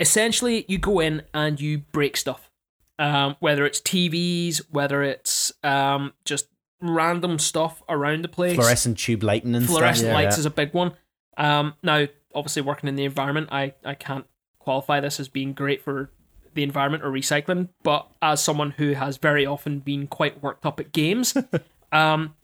[0.00, 2.50] Essentially, you go in and you break stuff,
[2.98, 6.46] um, whether it's TVs, whether it's um, just
[6.80, 8.56] random stuff around the place.
[8.56, 10.14] Fluorescent tube lighting and Fluorescent stuff.
[10.14, 10.40] lights Yeah.
[10.40, 10.94] is a big one.
[11.36, 14.26] Um, now, obviously, working in the environment, I, I can't
[14.58, 16.10] qualify this as being great for
[16.54, 20.80] the environment or recycling, but as someone who has very often been quite worked up
[20.80, 21.34] at games,
[21.92, 22.34] um,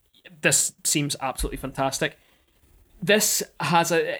[0.42, 2.18] this seems absolutely fantastic.
[3.02, 4.18] This has a.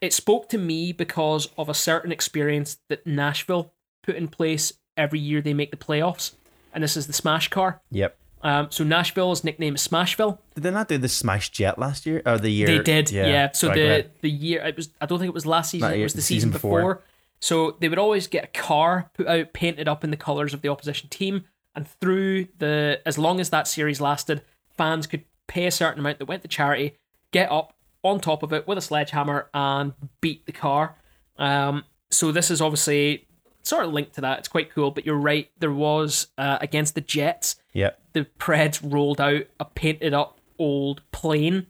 [0.00, 3.72] It, spoke to me because of a certain experience that Nashville
[4.02, 6.32] put in place every year they make the playoffs,
[6.74, 7.80] and this is the Smash Car.
[7.90, 8.16] Yep.
[8.44, 10.38] Um, so Nashville's nickname is Smashville.
[10.56, 12.66] Did they not do the Smash Jet last year or the year?
[12.66, 13.52] They did, yeah.
[13.52, 15.94] So Sorry, the the year it was I don't think it was last season, Not
[15.94, 16.78] it year- was the the season, season before.
[16.80, 17.02] before.
[17.40, 20.60] So they would always get a car put out, painted up in the colours of
[20.62, 24.42] the opposition team, and through the as long as that series lasted,
[24.76, 26.96] fans could pay a certain amount that went to charity,
[27.30, 30.96] get up on top of it with a sledgehammer and beat the car.
[31.36, 33.26] Um, so this is obviously
[33.62, 34.40] sort of linked to that.
[34.40, 35.50] It's quite cool, but you're right.
[35.58, 37.98] There was uh, against the Jets Yep.
[38.12, 41.66] the Preds rolled out a painted up old plane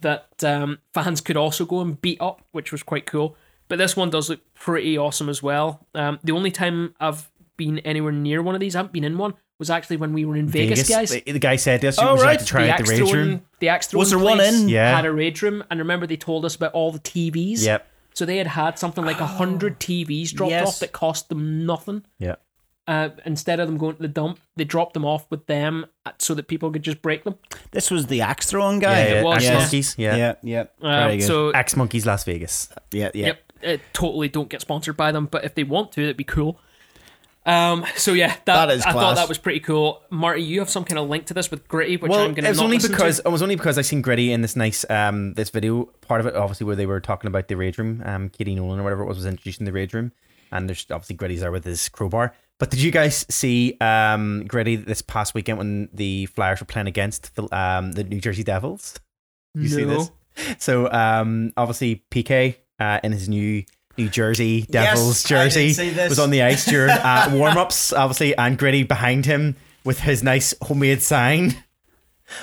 [0.00, 3.36] that um, fans could also go and beat up, which was quite cool.
[3.68, 5.86] But this one does look pretty awesome as well.
[5.94, 9.16] Um, the only time I've been anywhere near one of these, I haven't been in
[9.18, 11.10] one, was actually when we were in Vegas, guys.
[11.10, 11.96] The, the guy said this.
[12.00, 12.38] Oh, would you like right.
[12.40, 13.42] to try the out the axe rage throwing, room.
[13.60, 14.68] the axe throwing Was there one place in?
[14.68, 14.96] Yeah.
[14.96, 17.62] had a rage room, and remember they told us about all the TVs.
[17.64, 17.86] Yep.
[18.14, 20.66] So they had had something like a hundred TVs dropped Yes.
[20.66, 22.04] off that cost them nothing.
[22.18, 22.36] Yeah.
[22.88, 26.10] uh, instead of them going to the dump, they dropped them off with them uh,
[26.18, 27.36] so that people could just break them.
[27.70, 28.98] This was the axe throwing guy.
[29.04, 29.20] yeah, yeah.
[29.20, 29.58] it was, Axe yeah.
[29.58, 30.16] Monkeys, yeah.
[30.16, 30.60] yeah, yeah.
[30.82, 31.26] Uh, Very good.
[31.26, 32.68] so Axe Monkeys Las Vegas.
[32.90, 33.26] yeah, yeah.
[33.26, 33.52] Yep.
[33.62, 36.58] It totally don't get sponsored by them, but if they want to, it'd be cool.
[37.50, 37.84] Um.
[37.96, 40.02] So yeah, that, That is I thought that was pretty cool.
[40.10, 42.36] Marty, you have some kind of link to this with Gritty, which well, I'm going
[42.36, 42.40] to.
[42.42, 43.28] it to was only because to.
[43.28, 46.26] it was only because I seen Gritty in this nice um this video part of
[46.26, 48.02] it, obviously where they were talking about the rage room.
[48.04, 50.12] Um, Katie Nolan or whatever it was was introducing the rage room,
[50.52, 52.34] and there's obviously Gritty's there with his crowbar.
[52.58, 56.88] But did you guys see um Gritty this past weekend when the Flyers were playing
[56.88, 59.00] against the, um the New Jersey Devils?
[59.54, 59.98] You see No.
[59.98, 60.10] this?
[60.58, 63.64] So um obviously PK uh, in his new
[63.98, 68.56] New Jersey Devils Yes, jersey was on the ice during uh, warm ups, obviously, and
[68.56, 71.62] Gritty behind him with his nice homemade sign.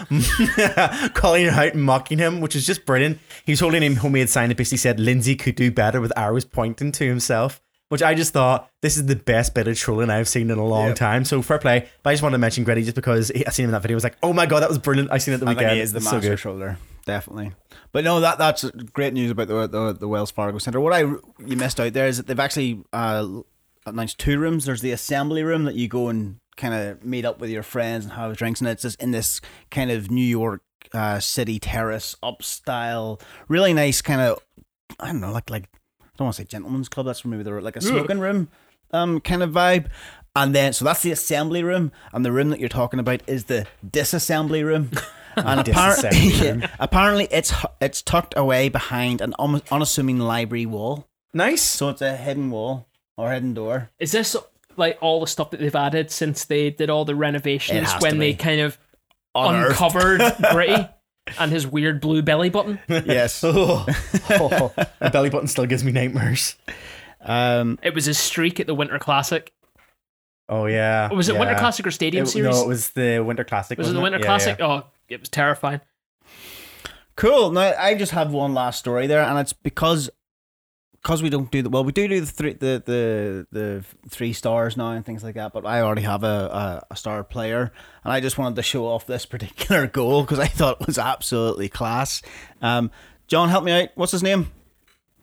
[1.13, 3.19] calling out and mocking him, which is just brilliant.
[3.45, 6.45] He was holding a homemade sign that basically said Lindsey could do better with arrows
[6.45, 10.27] pointing to himself, which I just thought this is the best bit of trolling I've
[10.27, 10.95] seen in a long Yep.
[10.97, 11.25] time.
[11.25, 11.87] So fair play.
[12.03, 13.81] But I just wanted to mention Gritty just because he, I seen him in that
[13.81, 13.95] video.
[13.95, 15.11] I was like, oh my god, that was brilliant.
[15.11, 15.71] I seen it the I weekend.
[15.71, 16.39] he is the so master good.
[16.39, 16.77] shoulder,
[17.07, 17.53] definitely.
[17.91, 20.79] But no, that that's great news about the the, the Wells Fargo Center.
[20.79, 23.27] What I you missed out there is that they've actually uh,
[23.87, 24.65] announced two rooms.
[24.65, 28.05] There's the assembly room that you go and kind of meet up with your friends
[28.05, 29.41] and have drinks, and it's just in this
[29.71, 30.61] kind of New York
[30.93, 34.39] uh, city terrace up style, really nice kind of
[34.99, 35.69] I don't know, like like
[36.03, 37.07] I don't want to say gentleman's club.
[37.07, 38.49] That's maybe they're like a smoking room,
[38.91, 39.87] um, kind of vibe.
[40.35, 43.45] And then so that's the assembly room, and the room that you're talking about is
[43.45, 44.91] the disassembly room.
[45.37, 46.69] And apparently, Disassembly room.
[46.79, 51.07] apparently it's it's tucked away behind an un- unassuming library wall.
[51.33, 51.61] Nice.
[51.61, 53.89] So it's a hidden wall or hidden door.
[53.99, 54.35] Is this
[54.75, 58.33] like all the stuff that they've added since they did all the renovations when they
[58.33, 58.77] kind of
[59.35, 59.69] Unearthed.
[59.71, 60.21] uncovered
[60.51, 60.87] Gritty
[61.39, 62.79] and his weird blue belly button?
[62.87, 63.43] yes.
[64.29, 66.55] Oh, the belly button still gives me nightmares.
[67.21, 69.51] Um, It was his streak at the Winter Classic.
[70.49, 71.11] Oh yeah.
[71.11, 71.55] Was it Winter.
[71.55, 72.55] Classic or Stadium It- Series?
[72.55, 73.77] No, it was the Winter Classic.
[73.77, 74.57] was it the Winter Yeah, Classic?
[74.59, 74.65] yeah.
[74.65, 75.81] Oh, it was terrifying.
[77.15, 77.51] cool.
[77.51, 80.09] Now I just have one last story there, and it's because
[81.01, 84.33] because we don't do the well, we do do the three the the the three
[84.33, 85.53] stars now and things like that.
[85.53, 87.71] But I already have a a, a star player,
[88.03, 90.97] and I just wanted to show off this particular goal because I thought it was
[90.97, 92.21] absolutely class.
[92.61, 92.91] Um,
[93.27, 93.89] John, help me out.
[93.95, 94.51] What's his name?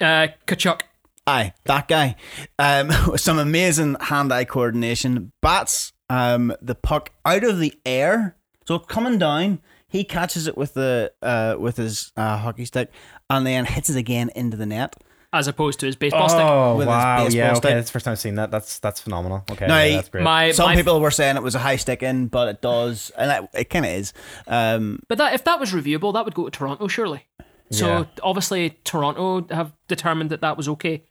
[0.01, 0.83] Uh, Tkachuk.
[1.27, 2.17] Aye, that guy.
[2.59, 5.33] Um, some amazing hand-eye coordination.
[5.41, 9.61] Bats um, the puck out of the air, so coming down,
[9.95, 12.91] he catches it with the uh, with his uh, hockey stick,
[13.31, 14.95] and then hits it again into the net.
[15.33, 16.41] as opposed to his baseball stick.
[16.43, 17.25] Oh with wow!
[17.25, 17.71] baseball Yeah, okay, stick.
[17.75, 18.51] that's the first time I've seen that.
[18.51, 19.45] That's that's phenomenal.
[19.53, 20.25] Okay, Now, yeah, that's great.
[20.25, 23.11] My, Some my- people were saying it was a high stick in, but it does,
[23.17, 24.13] and it, it kind of is.
[24.49, 27.27] Um, but that if that was reviewable, that would go to Toronto, surely.
[27.71, 28.05] So Yeah.
[28.23, 31.05] obviously Toronto have determined that that was okay,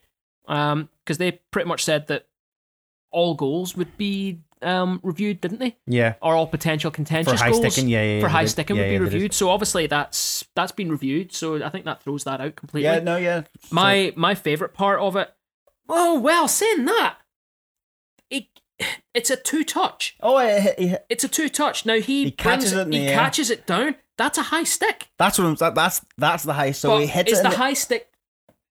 [0.45, 2.27] because they pretty much said that
[3.11, 5.77] all goals would be um, reviewed, didn't they?
[5.85, 8.49] yeah, Or all potential contentious for high goals sticking, yeah, yeah, yeah, for high did.
[8.49, 9.33] sticking Yeah, would yeah, be they reviewed.
[9.33, 11.33] So obviously that's that's been reviewed.
[11.33, 12.89] So I think that throws that out completely.
[12.89, 13.43] yeah, no, yeah.
[13.71, 15.33] My my favorite part of it.
[15.89, 17.17] Oh well, saying that,
[18.29, 18.45] it
[19.13, 20.15] it's a two touch.
[20.21, 21.85] oh, he, he, It's a two touch.
[21.85, 23.15] Now he, He brings catches it in he the air.
[23.15, 23.95] catches it down.
[24.17, 25.09] That's a high stick.
[25.17, 25.55] that's what I'm.
[25.55, 26.71] That, that's that's the high.
[26.71, 27.45] So but he hits is it.
[27.45, 28.09] in the high stick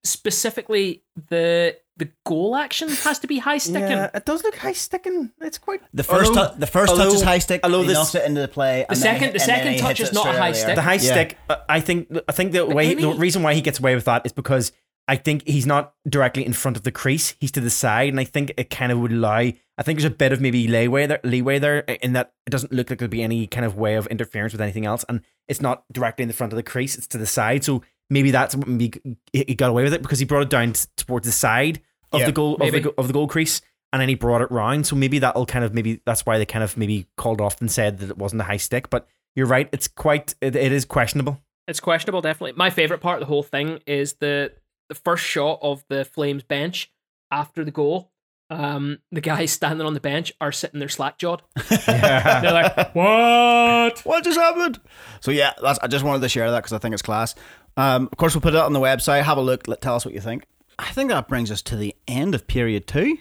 [0.05, 3.83] specifically the the goal action has to be high sticking?
[3.91, 5.31] yeah, it does look high sticking.
[5.41, 7.61] It's quite The first, although- tou- the first touch is high stick.
[7.63, 8.87] although he this- knocks it into the play.
[8.89, 10.75] and second- he- the second touch is not a high out stick.
[10.75, 11.01] the high Yeah.
[11.13, 11.39] stick.
[11.69, 14.33] I think I think the way the reason why he gets away with that is
[14.33, 14.73] because
[15.09, 17.35] I think he's not directly in front of the crease.
[17.41, 19.55] He's to the side, and I think it kind of would lie.
[19.77, 22.73] I think there's a bit of maybe leeway there, leeway there, in that it doesn't
[22.73, 25.61] look like there'd be any kind of way of interference with anything else, and it's
[25.61, 26.97] not directly in the front of the crease.
[26.97, 27.83] It's to the side, so
[28.13, 29.01] maybe that's what maybe
[29.33, 31.81] he he got away with it because he brought it down t- towards the side
[32.13, 33.61] of Yeah, the goal of the, of the goal crease.
[33.93, 36.47] And then he brought it round, so maybe that'll kind of maybe that's why they
[36.47, 38.89] kind of maybe called off and said that it wasn't a high stick.
[38.89, 39.07] But
[39.37, 41.41] you're right, it's quite it, it is questionable.
[41.69, 42.55] It's questionable, definitely.
[42.57, 44.53] My favorite part of the whole thing is the
[44.89, 46.91] the first shot of the Flames bench
[47.31, 48.11] after the goal.
[48.49, 51.43] Um, the guys standing on the bench are sitting there slack jawed.
[51.69, 54.81] They're like, "What?" What just happened?
[55.21, 55.79] So yeah, that's.
[55.81, 57.35] I just wanted to share that because I think it's class.
[57.77, 59.23] Um, of course, we'll put it on the website.
[59.23, 59.67] Have a look.
[59.69, 60.45] Let, tell us what you think.
[60.79, 63.19] I think that brings us to the end of period two.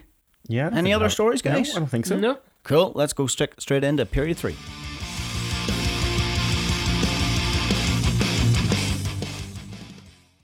[0.48, 0.68] Yeah.
[0.68, 1.76] Any think other that- stories, No, guys?
[1.76, 2.18] I don't think so.
[2.18, 2.38] No.
[2.64, 2.92] Cool.
[2.96, 4.56] Let's go straight straight into period three.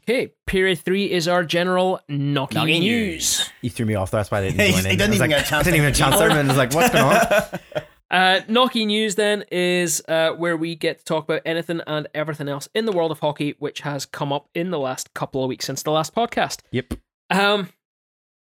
[0.10, 3.50] Okay, period three is our general Nocky, Nocky news.
[3.62, 4.10] You threw me off.
[4.10, 4.98] That's why I didn't He join in.
[4.98, 6.44] didn't even like, get a chance I didn't even get a chance there, and I
[6.48, 7.60] was like, "What's going on?"
[8.10, 12.48] Uh, Nocky news then is uh, where we get to talk about anything and everything
[12.48, 15.50] else in the world of hockey, which has come up in the last couple of
[15.50, 16.62] weeks since the last podcast.
[16.72, 16.94] Yep.
[17.30, 17.70] Um,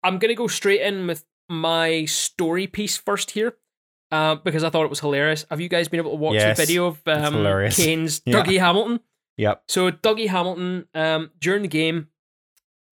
[0.03, 3.55] I'm gonna go straight in with my story piece first here.
[4.11, 5.45] Uh, because I thought it was hilarious.
[5.49, 7.43] Have you guys been able to watch Yes, the video of um.
[7.71, 8.43] Canes' Yeah.
[8.43, 8.99] Dougie Hamilton?
[9.37, 9.63] Yep.
[9.67, 12.09] So Dougie Hamilton, um, during the game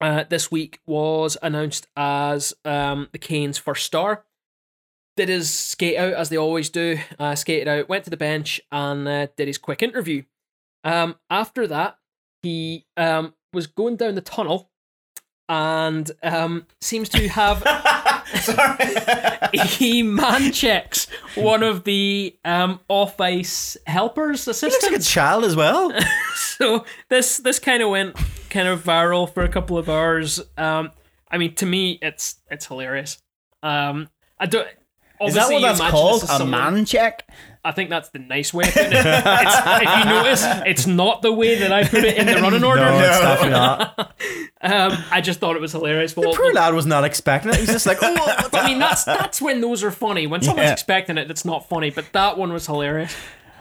[0.02, 4.26] uh, this week, was announced as um, the Canes' first star.
[5.16, 6.98] Did his skate out as they always do.
[7.20, 10.24] Uh, skated out, went to the bench, and uh, did his quick interview.
[10.84, 11.98] Um, after that,
[12.42, 14.72] he um, was going down the tunnel,
[15.48, 17.64] and um, seems to have
[19.54, 25.44] he man checks one of the um, off ice helpers He looks like a child
[25.44, 25.94] as well.
[26.36, 28.16] so this this kind of went
[28.50, 30.42] kind of viral for a couple of hours.
[30.58, 30.92] Um,
[31.30, 33.22] I mean, to me, it's it's hilarious.
[33.62, 34.10] Um,
[34.40, 34.68] I don't.
[35.28, 36.24] Is that what that's called?
[36.24, 37.28] A someone- man check?
[37.66, 39.06] I think that's the nice way of putting it.
[39.06, 42.82] If you notice, it's not the way that I put it in the running order.
[42.82, 44.16] No, it's definitely not.
[44.66, 46.16] Um, I just thought it was hilarious.
[46.16, 47.58] Well, Poor lad was not expecting it.
[47.58, 50.26] He's just like, oh, I mean, that's that's when those are funny.
[50.26, 50.72] When someone's Yeah.
[50.72, 51.90] expecting it, that's not funny.
[51.90, 53.14] But that one was hilarious.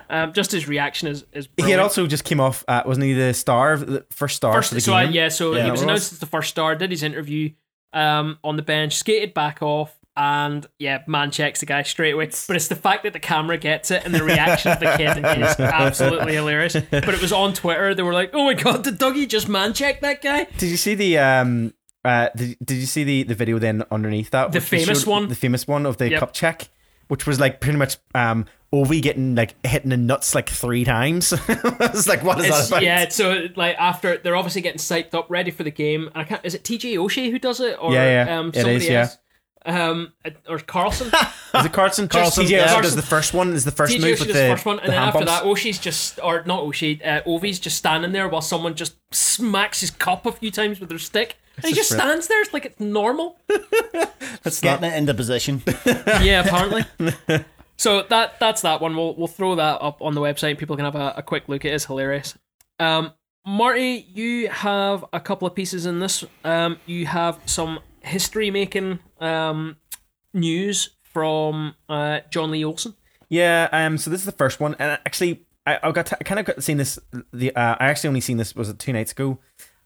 [0.08, 1.48] Um, just his reaction is is.
[1.56, 2.64] He had also just came off.
[2.68, 5.14] Uh, wasn't he the star, of the first star first, for the so I, game?
[5.14, 6.12] yeah, so Yeah, he was announced was.
[6.12, 6.76] as the first star.
[6.76, 7.50] Did his interview
[7.92, 12.26] um, on the bench, skated back off, and yeah, man checks the guy straight away.
[12.46, 15.18] But it's the fact that the camera gets it and the reaction of the kid
[15.18, 16.74] is absolutely hilarious.
[16.74, 17.94] But it was on Twitter.
[17.94, 20.76] They were like, "Oh my god, did Dougie just man check that guy?" Did you
[20.76, 21.74] see the um?
[22.04, 24.50] Uh, did, did you see the, the video then underneath that?
[24.52, 25.28] The famous showed- one?
[25.28, 26.18] the famous one of the Yep.
[26.20, 26.68] cup check,
[27.08, 28.44] which was like pretty much um
[28.74, 31.32] Ovi getting like hitting the nuts like three times.
[31.48, 32.82] it's like what is It's, that about?
[32.82, 36.08] yeah, so like after they're obviously getting psyched up, ready for the game.
[36.08, 36.44] And I can't.
[36.44, 38.38] Is it TJ Oshie who does it, or Yeah, yeah.
[38.38, 39.08] um, It somebody is, yeah.
[39.64, 39.78] Else?
[39.80, 40.12] Um,
[40.48, 41.06] or Carlson.
[41.54, 42.08] Is it Carlson?
[42.08, 42.58] Carlson, TJ yeah.
[42.58, 42.82] Carlson Carlson.
[42.82, 43.52] does the first one.
[43.52, 45.24] Is the first TJ move with the, the first one, and the then hand after
[45.24, 45.32] bumps?
[45.32, 49.80] that, Oshie's just or not Oshie, uh, Ovi's just standing there while someone just smacks
[49.80, 52.40] his cup a few times with their stick, and he just just stands there.
[52.40, 53.38] It's like it's normal.
[54.42, 55.62] That's Getting it into position.
[55.86, 56.84] yeah, apparently.
[57.76, 58.96] so that that's that one.
[58.96, 60.58] We'll we'll throw that up on the website.
[60.58, 61.64] People can have a, a quick look.
[61.64, 62.36] It is hilarious.
[62.80, 63.12] Um,
[63.46, 66.24] Marty, you have a couple of pieces in this.
[66.44, 69.76] Um, you have some history making um
[70.34, 72.94] news from uh John Lee Olsen.
[73.32, 76.22] Yeah, um, so this is the first one, and actually, I, I got to, I
[76.22, 76.98] kind of got seen this.
[77.32, 79.38] The uh, I actually only seen this was it two nights ago,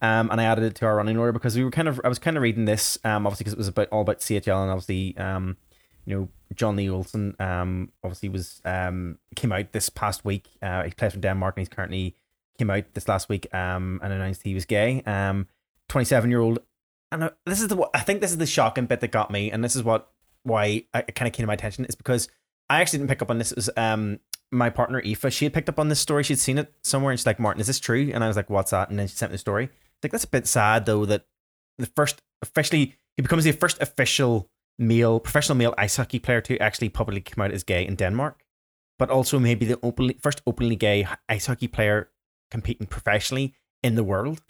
[0.03, 2.09] um, and I added it to our running order because we were kind of I
[2.09, 4.71] was kind of reading this, um, obviously because it was about all about CHL and
[4.73, 5.57] obviously, um,
[6.05, 10.49] you know, John Lee Olsen, um, obviously was um came out this past week.
[10.61, 12.17] Uh, he plays for Denmark and he's currently
[12.59, 15.03] came out this last week, um, and announced he was gay.
[15.03, 15.47] Um,
[15.89, 16.59] twenty seven year old,
[17.17, 19.63] and this is the I think this is the shocking bit that got me, and
[19.63, 20.11] this is what
[20.43, 22.29] why I kind of came to my attention is because
[22.71, 23.53] I actually didn't pick up on this.
[23.53, 24.21] It was um
[24.53, 25.33] my partner Aoife.
[25.33, 26.23] She had picked up on this story.
[26.23, 28.51] She'd seen it somewhere, and she's like, "Martin, is this true?" And I was like,
[28.51, 29.71] "What's that?" And then she sent me the story.
[30.03, 31.27] Like that's a bit sad though that
[31.79, 36.59] the first officially he becomes the first official male professional male ice hockey player to
[36.59, 38.45] actually publicly come out as gay in Denmark,
[38.99, 42.11] but also maybe the openly first openly gay ice hockey player
[42.51, 44.41] competing professionally in the world.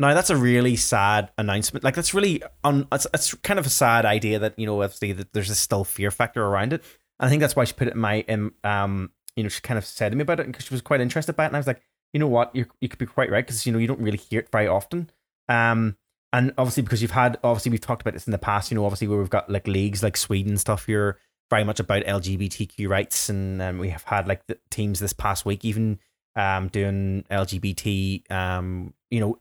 [0.00, 1.84] Now that's a really sad announcement.
[1.84, 2.88] Like that's really on.
[2.90, 5.84] it's, it's kind of a sad idea that you know obviously that there's a still
[5.84, 6.82] fear factor around it.
[7.18, 9.60] And I think that's why she put it in my in, um you know she
[9.60, 11.56] kind of said to me about it because she was quite interested by it and
[11.56, 11.82] I was like
[12.14, 14.16] you know what you you could be quite right because you know you don't really
[14.16, 15.10] hear it very often.
[15.50, 15.96] Um
[16.32, 18.86] and obviously because you've had obviously we've talked about this in the past you know
[18.86, 21.18] obviously where we've got like leagues like Sweden stuff here
[21.50, 25.44] very much about LGBTQ rights and um, we have had like the teams this past
[25.44, 25.98] week even
[26.36, 29.38] um doing LGBT um you know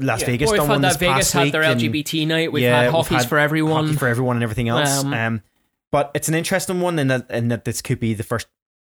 [0.00, 0.26] Las Yeah.
[0.26, 2.52] Vegas Well, done had one this Vegas past had week their LGBT night.
[2.52, 3.86] We've Yeah, had we've hockey's had for everyone.
[3.86, 5.02] hockey for everyone and everything else.
[5.04, 5.42] Um, Um,
[5.92, 8.46] but it's an interesting one in that in that this could be the first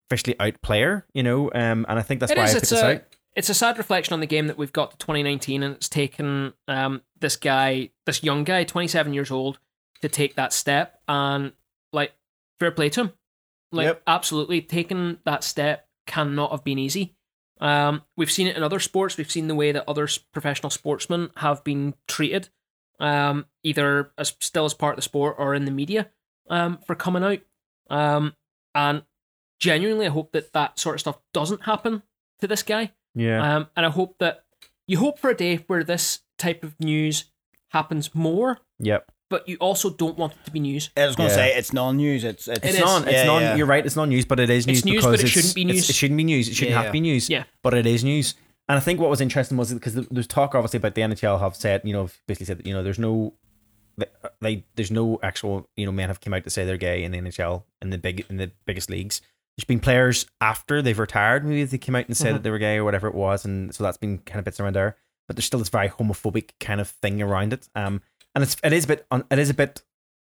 [0.10, 1.50] officially out player, you know.
[1.54, 3.04] Um, and I think that's why is, I put it's this a- out.
[3.36, 6.54] it's a sad reflection on the game that we've got to 2019 and it's taken
[6.68, 9.60] um this guy this young guy 27 years old
[10.02, 11.54] to take that step and
[11.94, 12.12] like
[12.60, 13.12] fair play to him
[13.72, 14.02] like Yep.
[14.06, 17.16] absolutely taking that step cannot have been easy
[17.62, 19.18] um we've seen it in other sports.
[19.18, 22.50] We've seen the way that other professional sportsmen have been treated
[23.00, 26.10] um either as still as part of the sport or in the media
[26.50, 27.40] um for coming out.
[27.90, 28.36] Um
[28.76, 29.04] and
[29.60, 32.02] genuinely i hope that that sort of stuff doesn't happen
[32.42, 32.92] to this guy.
[33.16, 34.44] Yeah, um, and I hope that
[34.88, 37.26] you hope for a day where this type of news
[37.70, 39.12] happens more, yep.
[39.32, 40.92] But you also don't want it to be news.
[40.96, 41.42] I was going to Yeah.
[41.48, 42.24] say it's non-news.
[42.24, 43.04] It's it's, It's non.
[43.04, 43.42] It's Yeah, non.
[43.42, 43.56] yeah.
[43.56, 43.84] You're right.
[43.84, 45.66] It's non news, but it is news It's news, because but it it's- shouldn't be
[45.66, 45.90] news.
[45.90, 46.48] It shouldn't be news.
[46.50, 46.90] It shouldn't Yeah, have yeah.
[46.90, 47.30] to be news.
[47.30, 47.44] Yeah.
[47.64, 48.36] but it is news.
[48.70, 51.56] And I think what was interesting was because there's talk obviously about the NHL have
[51.56, 53.34] said you know basically said that you know there's no
[54.40, 57.12] they there's no actual you know men have come out to say they're gay in
[57.12, 59.22] the NHL in the big in the biggest leagues.
[59.58, 62.34] There's been players after they've retired maybe they came out and said Mhm.
[62.36, 64.60] that they were gay or whatever it was, and so that's been kind of bits
[64.60, 64.96] around there.
[65.28, 67.68] But there's still this very homophobic kind of thing around it.
[67.76, 68.02] Um,
[68.36, 69.84] and it's it is a bit it is a bit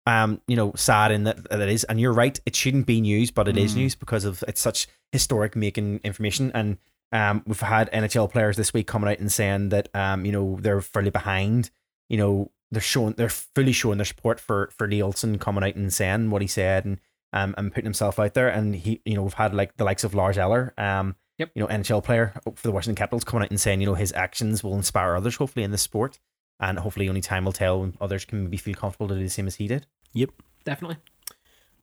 [0.05, 1.85] um, you know, sad in that, that it is.
[1.85, 3.77] And you're right, it shouldn't be news, but it is Mm.
[3.77, 6.51] news because of it's such historic making information.
[6.55, 6.79] And
[7.13, 10.59] um, we've had NHL players this week coming out and saying that um, you know,
[10.61, 11.71] they're fairly behind.
[12.09, 15.77] You know, they're showing they're fully showing their support for for Lee Olsen coming out
[15.77, 16.99] and saying what he said and
[17.33, 18.49] um and putting himself out there.
[18.49, 21.51] And he, you know, we've had like the likes of Lars Eller, um, Yep.
[21.55, 24.13] you know, NHL player for the Washington Capitals coming out and saying, you know, his
[24.13, 26.19] actions will inspire others, hopefully in the sport.
[26.63, 29.29] And hopefully only time will tell when others can maybe feel comfortable to do the
[29.29, 29.87] same as he did.
[30.15, 30.31] Yep,
[30.65, 30.97] definitely.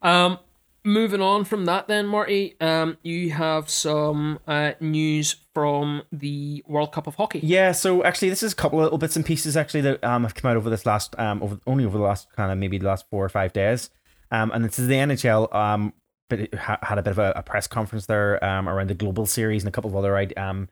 [0.02, 0.40] Um,
[0.86, 6.94] moving on from that, then Marty, um, you have some uh, news from the World
[6.94, 7.42] Cup of Hockey.
[7.44, 10.24] Yeah, so actually, this is a couple of little bits and pieces actually that um
[10.24, 12.78] have come out over this last um over only over the last kind of maybe
[12.78, 13.90] the last four or five days,
[14.32, 15.94] um and this is the NHL um
[16.30, 18.94] but it ha- had a bit of a, a press conference there um around the
[18.94, 20.70] global series and a couple of other um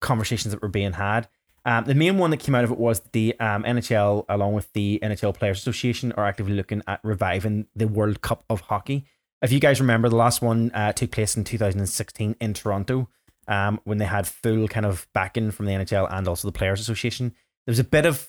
[0.00, 1.28] conversations that were being had.
[1.64, 4.72] Um, the main one that came out of it was the um, NHL, along with
[4.72, 9.04] the NHL Players Association, are actively looking at reviving the World Cup of Hockey.
[9.42, 13.08] If you guys remember, the last one uh, took place in 2016 in Toronto
[13.48, 16.80] um, when they had full kind of backing from the NHL and also the Players
[16.80, 17.28] Association.
[17.66, 18.28] There was a bit of,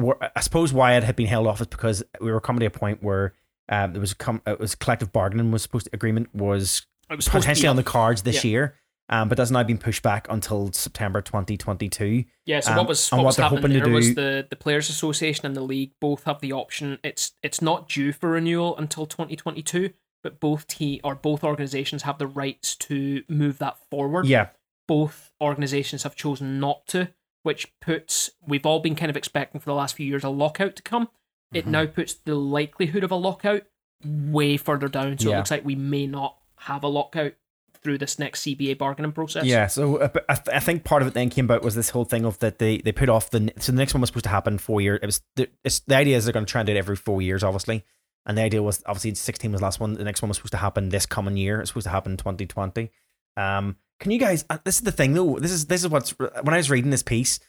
[0.00, 2.70] I suppose, why it had been held off is because we were coming to a
[2.70, 3.34] point where
[3.68, 7.28] um, there was a com- it was collective bargaining was supposed to, agreement was was
[7.28, 8.50] potentially on the cards this Yeah.
[8.50, 8.74] year,
[9.08, 12.24] um, but that's now been pushed back until September 2022.
[12.46, 15.46] Yeah, so Um, what was what what was happening there was the, the Players Association
[15.46, 16.98] and the league both have the option.
[17.02, 19.90] It's it's not due for renewal until 2022,
[20.22, 24.26] but both te- or both organizations have the rights to move that forward.
[24.26, 24.48] Yeah,
[24.88, 27.08] Both organizations have chosen not to,
[27.42, 30.76] which puts we've all been kind of expecting for the last few years a lockout
[30.76, 31.08] to come.
[31.52, 31.70] It Mhm.
[31.70, 33.62] now puts the likelihood of a lockout
[34.04, 35.18] way further down.
[35.18, 37.34] So it looks like we may not have a lockout
[37.82, 39.44] through this next CBA bargaining process.
[39.44, 39.66] yeah.
[39.66, 42.04] So uh, I, th- I think part of it then came about was this whole
[42.04, 44.30] thing of that they they put off the so the next one was supposed to
[44.30, 45.00] happen four years.
[45.02, 45.48] It was the,
[45.86, 47.84] the idea is they're going to try and do it every four years, obviously.
[48.24, 49.94] And the idea was obviously 16 was the last one.
[49.94, 51.60] The next one was supposed to happen this coming year.
[51.60, 52.90] It's supposed to happen in 2020.
[53.36, 54.44] Um, can you guys?
[54.48, 55.38] Uh, this is the thing though.
[55.38, 57.40] This is this is what's when I was reading this piece,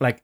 [0.00, 0.22] like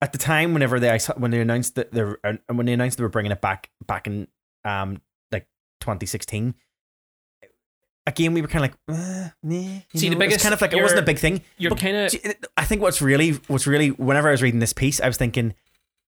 [0.00, 3.04] at the time whenever they when they announced that they're uh, when they announced they
[3.04, 4.28] were bringing it back back in
[4.64, 5.46] um like
[5.80, 6.54] 2016.
[8.06, 10.52] Again, we were kind of like, uh, nah, you See, the know, was biggest- kind
[10.54, 11.40] of like it wasn't a big thing.
[11.56, 12.14] You're kind of
[12.56, 15.54] I think what's really what's really whenever I was reading this piece, I was thinking,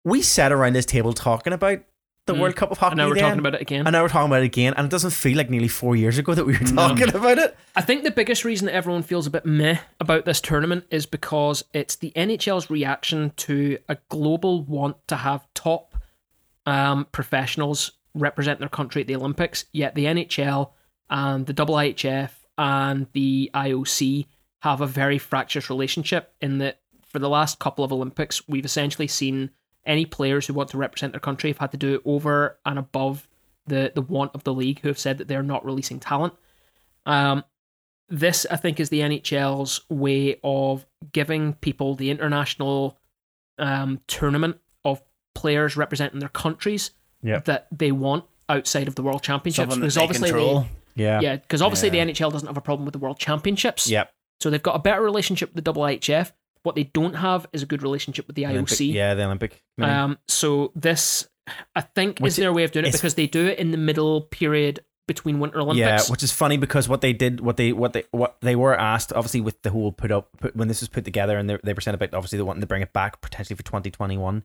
[0.04, 1.80] we sat around this table talking about
[2.26, 2.38] the Mm.
[2.38, 2.92] World Cup of Hockey.
[2.92, 3.84] and now we're then, talking about it again.
[3.86, 6.18] and now we're talking about it again, and it doesn't feel like nearly four years
[6.18, 6.88] ago that we were No.
[6.88, 7.56] talking about it.
[7.76, 11.04] I think the biggest reason that everyone feels a bit meh about this tournament is
[11.04, 15.96] because it's the NHL's reaction to a global want to have top
[16.64, 19.64] um, professionals represent their country at the Olympics.
[19.72, 20.70] Yet the NHL
[21.12, 24.26] and the IIHF and the IOC
[24.62, 29.06] have a very fractious relationship in that for the last couple of Olympics, we've essentially
[29.06, 29.50] seen
[29.84, 32.78] any players who want to represent their country have had to do it over and
[32.78, 33.28] above
[33.66, 36.32] the, the want of the league who have said that they're not releasing talent.
[37.04, 37.44] Um,
[38.08, 42.98] this, I think, is the NHL's way of giving people the international
[43.58, 45.02] um, tournament of
[45.34, 46.92] players representing their countries
[47.24, 47.44] Yep.
[47.44, 49.70] that they want outside of the World Championships.
[49.70, 50.66] Something Because obviously, control.
[50.94, 51.20] Yeah.
[51.20, 52.04] yeah, because obviously Yeah.
[52.04, 53.88] the NHL doesn't have a problem with the World Championships.
[53.88, 54.12] Yep.
[54.40, 56.32] So they've got a better relationship with the IIHF.
[56.64, 58.92] What they don't have is a good relationship with the IOC.
[58.92, 59.62] yeah, the Olympic.
[59.76, 59.92] committee.
[59.92, 61.28] Um, so this,
[61.74, 63.76] I think, Which is their way of doing it because they do it in the
[63.78, 65.78] middle period between Winter Olympics.
[66.06, 68.78] yeah, which is funny because what they did, what they, what they, what they were
[68.78, 71.58] asked, obviously with the whole put up, put, when this was put together, and they,
[71.64, 74.44] they were saying about obviously they wanting to bring it back potentially for 2021.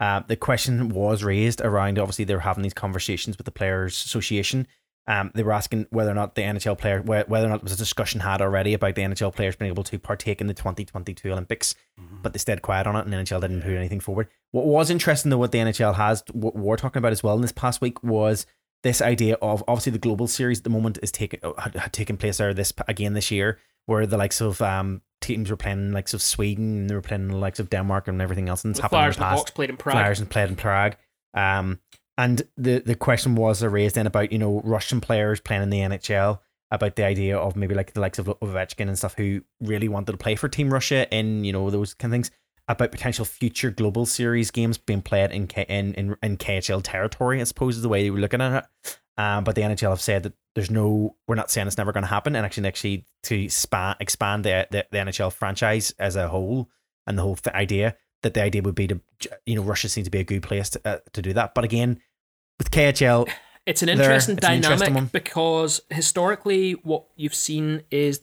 [0.00, 3.92] Uh, the question was raised around obviously they were having these conversations with the Players
[4.04, 4.66] Association.
[5.08, 7.72] Um, they were asking whether or not the NHL player, whether or not there was
[7.72, 11.32] a discussion had already about the NHL players being able to partake in the 2022
[11.32, 11.74] Olympics,
[12.22, 14.28] but they stayed quiet on it, and NHL didn't put anything forward.
[14.50, 17.40] What was interesting though, what the NHL has, what we're talking about as well in
[17.40, 18.44] this past week was
[18.82, 22.18] this idea of obviously the global series at the moment is taken had, had taken
[22.18, 25.94] place there this again this year, where the likes of um teams were playing the
[25.94, 28.72] likes of Sweden and they were playing the likes of Denmark and everything else, and
[28.72, 29.40] it's happened in Flyers the and the past.
[29.40, 29.94] Hawks played in Prague.
[29.94, 30.96] Flyers and played in Prague.
[31.34, 31.80] Um,
[32.18, 35.78] and the the question was raised then about you know Russian players playing in the
[35.78, 36.40] NHL
[36.70, 40.12] about the idea of maybe like the likes of Ovechkin and stuff who really wanted
[40.12, 42.30] to play for Team Russia in you know those kind of things
[42.66, 47.40] about potential future global series games being played in K- in, in, in KHL territory.
[47.40, 48.98] I suppose is the way they were looking at it.
[49.16, 52.04] Um, but the NHL have said that there's no, we're not saying it's never going
[52.04, 56.28] to happen, and actually, actually to span, expand the, the the NHL franchise as a
[56.28, 56.68] whole
[57.06, 59.00] and the whole th- idea that the idea would be to,
[59.46, 61.54] you know, Russia seems to be a good place to, uh, to do that.
[61.54, 62.00] But again,
[62.58, 63.28] with KHL,
[63.66, 63.96] It's an there.
[63.96, 68.20] interesting It's an interesting dynamic because historically, what you've seen is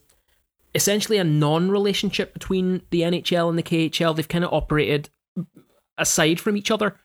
[0.73, 4.15] essentially a non-relationship between the NHL and the KHL.
[4.15, 5.09] They've kind of operated
[5.97, 6.97] aside from each other.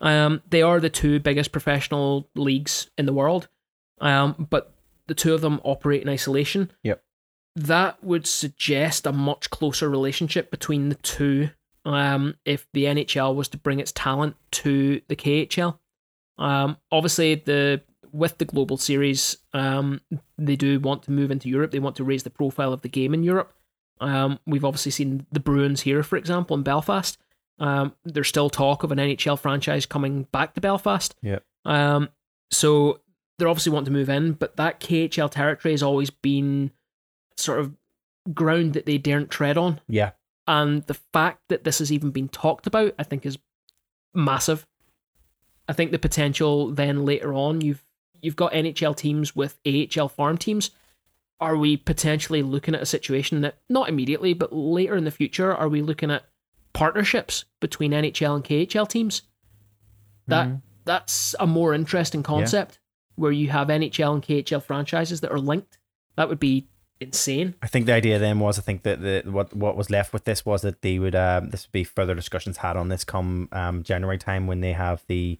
[0.00, 3.48] Um, they are the two biggest professional leagues in the world,
[4.00, 4.72] um, but
[5.08, 6.70] the two of them operate in isolation.
[6.84, 7.02] Yep.
[7.56, 11.50] That would suggest a much closer relationship between the two
[11.84, 15.78] um, if the NHL was to bring its talent to the KHL.
[16.38, 17.82] Um, obviously, the
[18.12, 20.00] with the global series, um,
[20.38, 21.70] they do want to move into Europe.
[21.70, 23.52] They want to raise the profile of the game in Europe.
[24.00, 27.18] Um, we've obviously seen the Bruins here, for example, in Belfast.
[27.58, 31.14] Um, there's still talk of an NHL franchise coming back to Belfast.
[31.22, 31.40] Yeah.
[31.64, 32.08] Um,
[32.50, 33.00] so
[33.38, 36.70] they're obviously want to move in, but that KHL territory has always been
[37.36, 37.74] sort of
[38.32, 39.80] ground that they daren't tread on.
[39.88, 40.12] Yeah.
[40.46, 43.38] And the fact that this has even been talked about, I think, is
[44.14, 44.66] massive.
[45.68, 47.84] I think the potential then later on, you've
[48.20, 50.70] you've got NHL teams with AHL farm teams.
[51.40, 55.54] Are we potentially looking at a situation that not immediately, but later in the future,
[55.54, 56.24] are we looking at
[56.72, 59.22] partnerships between NHL and KHL teams?
[60.26, 60.62] That Mhm.
[60.84, 62.78] that's a more interesting concept
[63.14, 65.78] where you have NHL and KHL franchises that are linked.
[66.16, 66.66] That would be
[67.00, 67.54] insane.
[67.62, 70.24] I think the idea then was I think that the what what was left with
[70.24, 73.48] this was that they would um this would be further discussions had on this come
[73.52, 75.38] um January time when they have the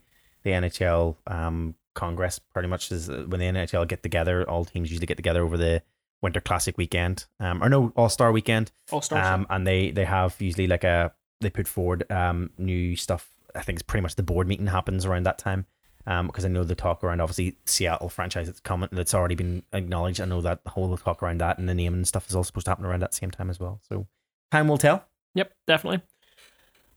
[0.49, 4.91] the NHL um Congress pretty much is uh, when the NHL get together all teams
[4.91, 5.83] usually get together over the
[6.23, 9.27] Winter Classic weekend um or no All Star weekend All stars.
[9.27, 13.63] um and they they have usually like a they put forward um new stuff I
[13.63, 15.67] think it's pretty much the board meeting happens around that time
[16.07, 19.63] um, because I know the talk around obviously Seattle franchise that's coming that's already been
[19.73, 20.21] acknowledged.
[20.21, 22.45] I know that the whole talk around that and the name and stuff is all
[22.45, 23.81] supposed to happen around that same time as well.
[23.89, 24.07] So
[24.51, 25.05] time will tell.
[25.35, 26.01] Yep, definitely.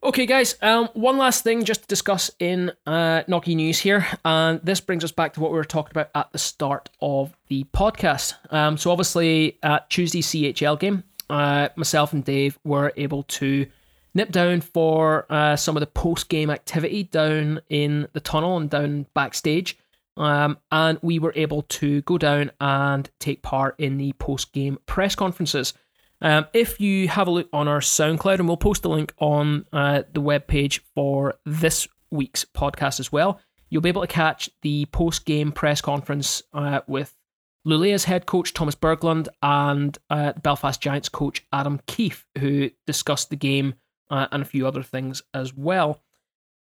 [0.03, 0.55] Okay, guys.
[0.63, 5.03] Um, one last thing just to discuss in uh, Nocky News here, and this brings
[5.03, 8.33] us back to what we were talking about at the start of the podcast.
[8.51, 13.67] Um, so obviously at Tuesday's CHL game, uh, myself and Dave were able to
[14.15, 19.05] nip down for uh, some of the post-game activity down in the tunnel and down
[19.13, 19.77] backstage.
[20.17, 25.13] Um, and we were able to go down and take part in the post-game press
[25.13, 25.75] conferences.
[26.21, 29.65] Um, if you have a look on our SoundCloud, and we'll post a link on
[29.73, 33.39] uh, the webpage for this week's podcast as well,
[33.69, 37.17] you'll be able to catch the post game press conference uh, with
[37.65, 43.35] Luleå's head coach Thomas Berglund and uh, Belfast Giants coach Adam Keefe, who discussed the
[43.35, 43.75] game
[44.09, 46.01] uh, and a few other things as well.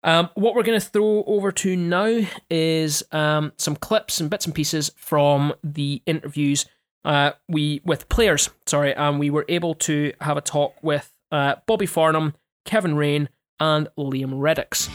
[0.02, 2.20] Um, what we're going to throw over to now
[2.50, 6.66] is um, some clips and bits and pieces from the interviews
[7.04, 8.50] uh, we with players.
[8.66, 13.28] Sorry, and we were able to have a talk with uh, Bobby Farnham, Kevin Raine,
[13.60, 14.88] and Liam Reddox.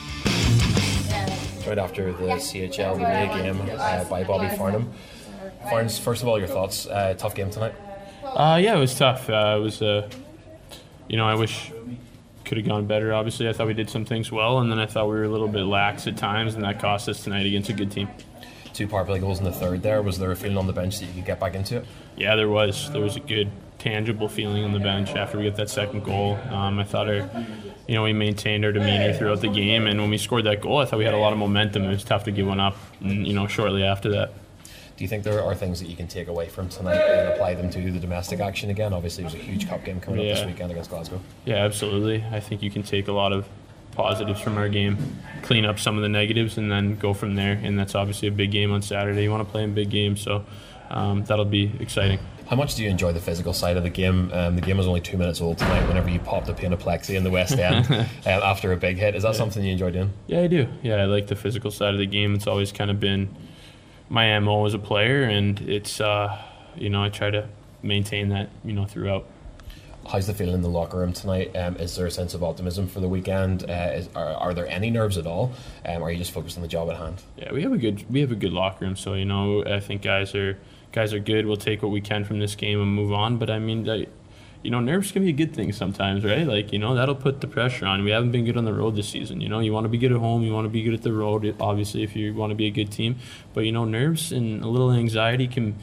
[1.67, 4.91] right after the CHL relay game uh, by Bobby Farnham.
[5.69, 6.87] Farns, first of all, your thoughts.
[6.87, 7.75] Uh, tough game tonight.
[8.23, 9.29] Uh, yeah, it was tough.
[9.29, 10.09] Uh, it was, uh,
[11.07, 11.71] you know, I wish
[12.45, 13.13] could have gone better.
[13.13, 15.29] Obviously, I thought we did some things well, and then I thought we were a
[15.29, 18.09] little bit lax at times, and that cost us tonight against a good team.
[18.79, 19.83] Two power play goals in the third.
[19.83, 21.85] There was there a feeling on the bench that you could get back into it.
[22.15, 22.89] Yeah, there was.
[22.93, 26.35] There was a good, tangible feeling on the bench after we got that second goal.
[26.49, 27.29] Um, I thought our,
[27.89, 30.77] you know, we maintained our demeanor throughout the game, and when we scored that goal,
[30.77, 31.83] I thought we had a lot of momentum.
[31.83, 34.31] It was tough to give one up, and, you know, shortly after that.
[34.95, 37.55] Do you think there are things that you can take away from tonight and apply
[37.55, 38.93] them to the domestic action again?
[38.93, 41.19] Obviously, there's a huge cup game coming up this weekend against Glasgow.
[41.43, 42.23] Yeah, absolutely.
[42.31, 43.45] I think you can take a lot of
[43.91, 44.97] positives from our game,
[45.41, 47.53] clean up some of the negatives, and then go from there.
[47.53, 49.23] And that's obviously a big game on Saturday.
[49.23, 50.45] You want to play in big games, so
[50.89, 52.19] um, that'll be exciting.
[52.47, 54.31] How much do you enjoy the physical side of the game?
[54.33, 55.87] Um, the game was only two minutes old tonight.
[55.87, 58.97] Whenever you popped a pane of plexi in the West End um, after a big
[58.97, 60.11] hit, is that something you enjoy doing?
[60.25, 60.67] Yeah, I do.
[60.81, 62.33] Yeah, I like the physical side of the game.
[62.33, 63.35] It's always kind of been
[64.09, 66.41] my MO as a player, and it's, uh,
[66.75, 67.47] you know, I try to
[67.83, 69.27] maintain that, you know, throughout.
[70.09, 71.55] How's the feeling in the locker room tonight?
[71.55, 73.69] Um, is there a sense of optimism for the weekend?
[73.69, 75.51] Uh, is, are, are there any nerves at all?
[75.85, 77.21] Um, are you just focused on the job at hand?
[77.37, 79.79] Yeah, we have a good we have a good locker room, so you know I
[79.79, 80.57] think guys are
[80.93, 81.45] guys are good.
[81.45, 83.37] We'll take what we can from this game and move on.
[83.37, 84.09] But I mean, like,
[84.63, 86.47] you know, nerves can be a good thing sometimes, right?
[86.47, 88.03] Like you know that'll put the pressure on.
[88.03, 89.41] We haven't been good on the road this season.
[89.41, 91.03] You know, you want to be good at home, you want to be good at
[91.03, 91.55] the road.
[91.59, 93.17] Obviously, if you want to be a good team,
[93.53, 95.77] but you know, nerves and a little anxiety can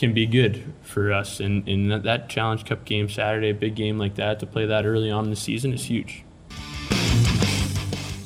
[0.00, 1.40] can be good for us.
[1.40, 4.64] And in that, that Challenge Cup game Saturday, a big game like that, to play
[4.64, 6.24] that early on in the season is huge.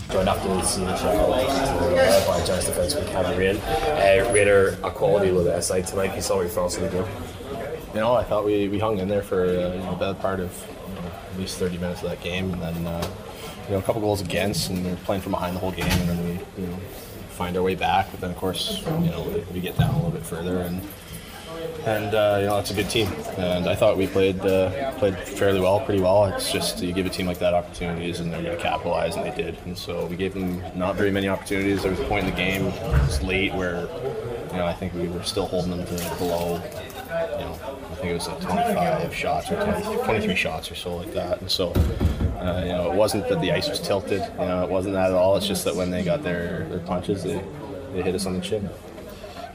[0.08, 3.56] Joined after the CHL uh, by Giants defenseman Kevin Raine.
[3.56, 6.14] Uh, Raider, a quality low the side tonight.
[6.14, 7.06] You saw your thoughts in the game.
[7.92, 10.14] you know, I thought we, we hung in there for uh, you know, a better
[10.14, 13.04] part of you know, at least 30 minutes of that game, and then uh,
[13.64, 15.90] you know a couple goals against, and we were playing from behind the whole game,
[15.90, 16.76] and then we you know
[17.30, 18.12] find our way back.
[18.12, 20.80] But then of course you know we, we get down a little bit further, and
[21.86, 23.08] and uh, you know it's a good team.
[23.36, 26.26] And I thought we played uh, played fairly well, pretty well.
[26.26, 29.24] It's just you give a team like that opportunities, and they're going to capitalize, and
[29.24, 29.58] they did.
[29.64, 31.82] And so we gave them not very many opportunities.
[31.82, 33.82] There was a point in the game, it was late, where
[34.50, 36.62] you know I think we were still holding them to below.
[37.14, 37.58] You know,
[37.90, 41.40] I think it was like 25 shots or 20, 23 shots or so like that.
[41.40, 41.72] And so
[42.44, 44.20] uh, you know, it wasn't that the ice was tilted.
[44.20, 45.36] You know, it wasn't that at all.
[45.36, 47.42] It's just that when they got their, their punches, they,
[47.94, 48.68] they hit us on the chin.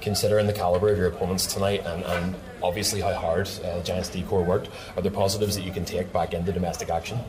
[0.02, 4.44] Considering the caliber of your opponents tonight and, and obviously how hard uh, Giants D-Corps
[4.44, 7.20] worked, are there positives that you can take back into domestic action?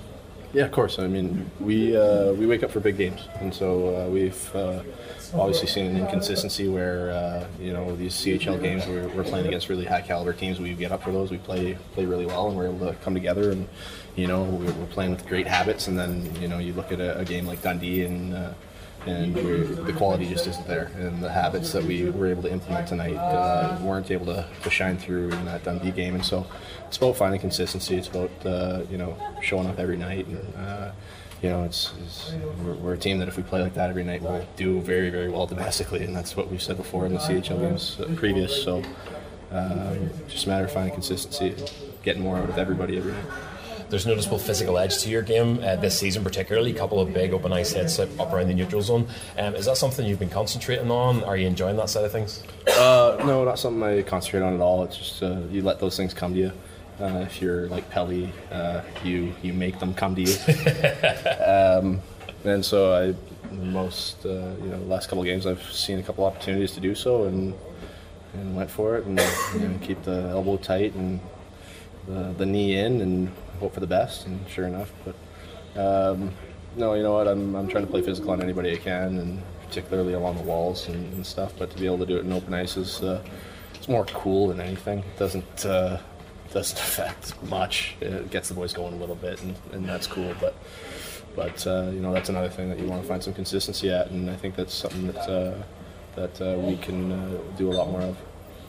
[0.53, 0.99] Yeah, of course.
[0.99, 4.83] I mean, we uh, we wake up for big games, and so uh, we've uh,
[5.33, 9.69] obviously seen an inconsistency where uh, you know these CHL games we're, we're playing against
[9.69, 10.59] really high caliber teams.
[10.59, 11.31] We get up for those.
[11.31, 13.53] We play play really well, and we're able to come together.
[13.53, 13.69] And
[14.17, 15.87] you know we're, we're playing with great habits.
[15.87, 18.55] And then you know you look at a, a game like Dundee and.
[19.07, 22.53] Uh, and the quality just isn't there, and the habits that we were able to
[22.53, 26.15] implement tonight uh, weren't able to, to shine through in that Dundee game.
[26.15, 26.47] And so,
[26.87, 27.97] it's about finding consistency.
[27.97, 30.93] It's about uh, you know showing up every night and uh,
[31.43, 32.33] you know, it's, it's
[32.63, 35.09] we're, we're, a team that if we play like that every night, we'll do very,
[35.09, 38.63] very well domestically, and that's what we've said before in the CHL games previous.
[38.63, 38.83] So,
[39.51, 41.57] um, just a matter of finding consistency,
[42.03, 43.25] getting more out of everybody every night.
[43.91, 47.33] There's noticeable physical edge to your game uh, this season, particularly a couple of big
[47.33, 49.09] open ice hits up around the neutral zone.
[49.37, 51.25] Um, is that something you've been concentrating on?
[51.25, 52.45] Are you enjoying that side of things?
[52.69, 54.85] Uh, no, not something I concentrate on at all.
[54.85, 56.53] It's just uh, you let those things come to you.
[57.01, 60.37] Uh, if you're like Pelly, uh, you you make them come to you.
[61.45, 62.01] um,
[62.45, 66.25] and so I, most uh, you know, last couple of games I've seen a couple
[66.25, 67.55] opportunities to do so, and
[68.35, 69.19] and went for it, and
[69.55, 71.19] you know, keep the elbow tight and
[72.07, 74.27] the, the knee in, and hope for the best.
[74.27, 75.15] And sure enough, but
[75.81, 76.33] um,
[76.77, 77.29] no, you know what?
[77.29, 80.89] I'm I'm trying to play physical on anybody I can, and particularly along the walls
[80.89, 81.53] and, and stuff.
[81.59, 83.23] But to be able to do it in open ice is uh,
[83.75, 85.01] it's more cool than anything.
[85.01, 85.99] It doesn't uh,
[86.53, 87.97] doesn't affect much.
[88.01, 90.35] It gets the boys going a little bit, and, and that's cool.
[90.41, 90.55] But
[91.37, 94.11] but uh, you know that's another thing that you want to find some consistency at,
[94.11, 95.55] and I think that's something that uh,
[96.17, 98.17] that uh, we can uh, do a lot more of.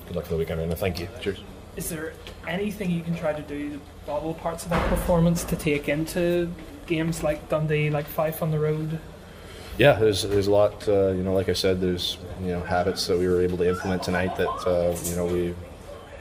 [0.08, 1.08] Good luck for the weekend, and thank you.
[1.22, 1.42] Cheers.
[1.76, 2.14] Is there
[2.48, 6.52] anything you can try to do to bobble parts of that performance to take into
[6.88, 9.00] games like Dundee, like Fife on the road?
[9.78, 10.88] Yeah, there's there's a lot.
[10.88, 13.68] Uh, you know, like I said, there's you know habits that we were able to
[13.68, 15.56] implement tonight that you know we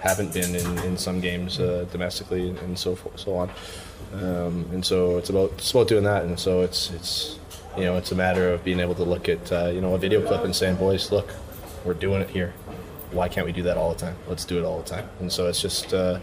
[0.01, 3.51] haven't been in, in some games uh, domestically and so forth, so on.
[4.15, 6.25] Um, and so it's about it's about doing that.
[6.25, 7.39] And so it's it's
[7.77, 9.99] you know it's a matter of being able to look at uh, you know a
[9.99, 11.35] video clip and saying, boys, look,
[11.85, 12.55] we're doing it here.
[13.13, 14.17] Why can't we do that all the time?
[14.29, 15.09] Let's do it all the time.
[15.19, 16.21] And so it's just uh,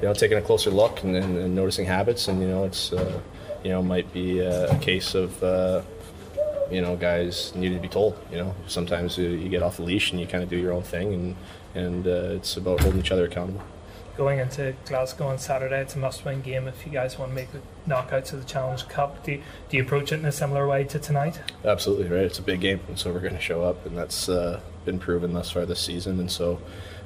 [0.00, 2.28] you know taking a closer look and, and, and, noticing habits.
[2.28, 3.20] And you know it's uh,
[3.64, 5.82] you know might be a, a case of uh,
[6.70, 8.16] you know, guys need to be told.
[8.30, 10.82] You know, sometimes you get off the leash and you kind of do your own
[10.82, 11.36] thing, and
[11.74, 13.62] and uh, it's about holding each other accountable.
[14.16, 17.48] Going into Glasgow on Saturday, it's a must-win game if you guys want to make
[17.52, 19.24] the knockouts of the Challenge Cup.
[19.24, 21.40] Do you, do you approach it in a similar way to tonight?
[21.64, 22.24] Absolutely right.
[22.24, 24.98] It's a big game, and so we're going to show up, and that's uh, been
[24.98, 26.60] proven thus far this season, and so.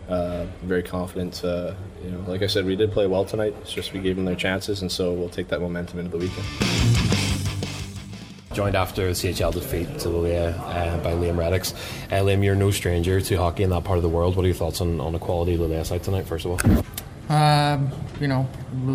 [0.08, 1.42] Uh, very confident.
[1.44, 3.54] Uh, you know, like I said, we did play well tonight.
[3.62, 6.18] It's just we gave them their chances, and so we'll take that momentum into the
[6.18, 6.44] weekend
[8.54, 11.74] joined after the CHL defeat to Luleå uh, by Liam Reddox.
[12.06, 14.36] Uh, Liam, you're no stranger to hockey in that part of the world.
[14.36, 16.52] What are your thoughts on, on the quality of the Luleå side tonight, first of
[16.52, 16.84] all?
[17.36, 17.90] Um,
[18.20, 18.48] you know,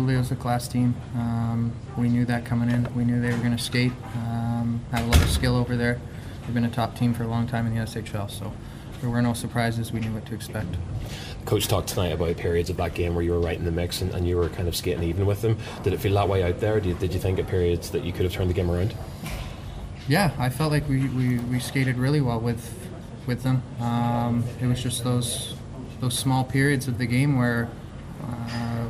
[0.08, 0.94] is a class team.
[1.14, 2.92] Um, we knew that coming in.
[2.94, 6.00] We knew they were going to skate, um, have a lot of skill over there.
[6.42, 8.52] They've been a top team for a long time in the SHL, so
[9.00, 9.92] there were no surprises.
[9.92, 10.68] We knew what to expect.
[11.46, 14.02] Coach talked tonight about periods of that game where you were right in the mix
[14.02, 15.56] and, and you were kind of skating even with them.
[15.82, 16.80] Did it feel that way out there?
[16.80, 18.94] Did you, did you think at periods that you could have turned the game around?
[20.10, 22.76] yeah, I felt like we, we, we skated really well with
[23.26, 23.62] with them.
[23.80, 25.54] Um, it was just those
[26.00, 27.68] those small periods of the game where
[28.24, 28.86] uh,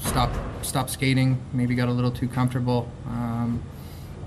[0.00, 0.30] stop
[0.62, 3.62] stop skating, maybe got a little too comfortable, um,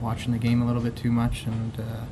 [0.02, 2.06] watching the game a little bit too much, and uh,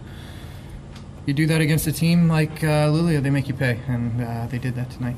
[1.26, 4.48] you do that against a team like uh, Luleå, they make you pay, and uh,
[4.48, 5.16] they did that tonight.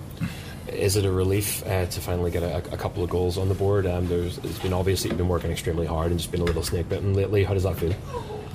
[0.68, 3.56] Is it a relief uh, to finally get a, a, couple of goals on the
[3.56, 3.86] board?
[3.86, 6.45] Um, there's, it's been obvious that you've been working extremely hard and just been a
[6.45, 7.44] little snake bitten lately.
[7.44, 7.94] How does that feel?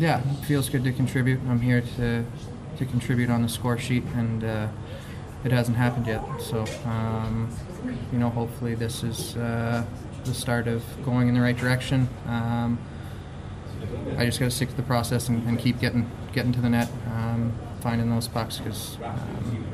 [0.01, 1.41] yeah, it feels good to contribute.
[1.49, 2.25] I'm here to
[2.79, 4.69] to contribute on the score sheet, and uh,
[5.45, 6.23] it hasn't happened yet.
[6.41, 7.55] So, um,
[8.11, 9.85] you know, hopefully this is uh,
[10.25, 12.09] the start of going in the right direction.
[12.27, 12.79] Um,
[14.17, 16.71] I just got to stick to the process and, and, keep getting getting to the
[16.71, 18.59] net, um, finding those pucks.
[18.59, 19.67] Because um,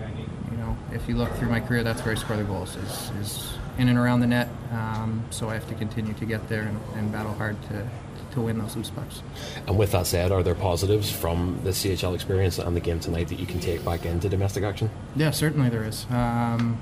[0.51, 2.77] you know, if you look through my career, that's where I score the goals.
[2.77, 4.49] Is, is in and around the net.
[4.73, 7.89] Um, so I have to continue to get there and, and battle hard to
[8.37, 9.23] to win those loose pucks.
[9.67, 13.29] And with that said, are there positives from the CHL experience and the game tonight
[13.29, 14.91] that you can take back into domestic action?
[15.17, 16.07] Yeah, certainly there is.
[16.11, 16.79] Um,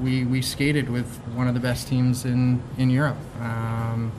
[0.00, 3.16] we we skated with one of the best teams in in Europe.
[3.40, 4.12] Um,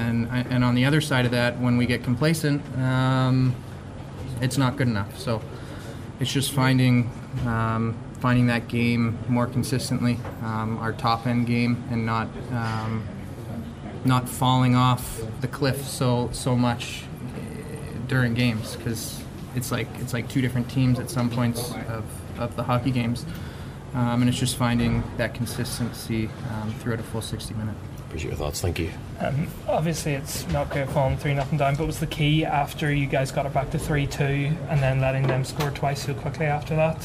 [0.00, 3.54] and and on the other side of that, when we get complacent, um,
[4.40, 5.18] it's not good enough.
[5.18, 5.42] So
[6.18, 7.10] it's just finding
[7.46, 13.06] um, finding that game more consistently, um, our top end game, and not um,
[14.04, 17.04] not falling off the cliff so so much
[17.36, 19.22] eh, during games because
[19.54, 22.04] it's like it's like two different teams at some points of,
[22.38, 23.24] of the hockey games,
[23.94, 27.78] um, and it's just finding that consistency um, throughout a full 60 minutes.
[28.10, 28.60] Appreciate your thoughts.
[28.60, 28.90] Thank you.
[29.20, 33.06] Um, obviously, it's not great falling three nothing down, but was the key after you
[33.06, 36.46] guys got it back to three two, and then letting them score twice so quickly
[36.46, 37.00] after that?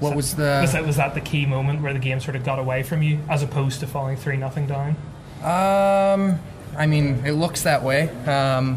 [0.00, 2.44] What was the Was that was that the key moment where the game sort of
[2.44, 4.96] got away from you, as opposed to falling three nothing down?
[5.42, 6.38] Um,
[6.76, 8.10] I mean, it looks that way.
[8.26, 8.76] Um,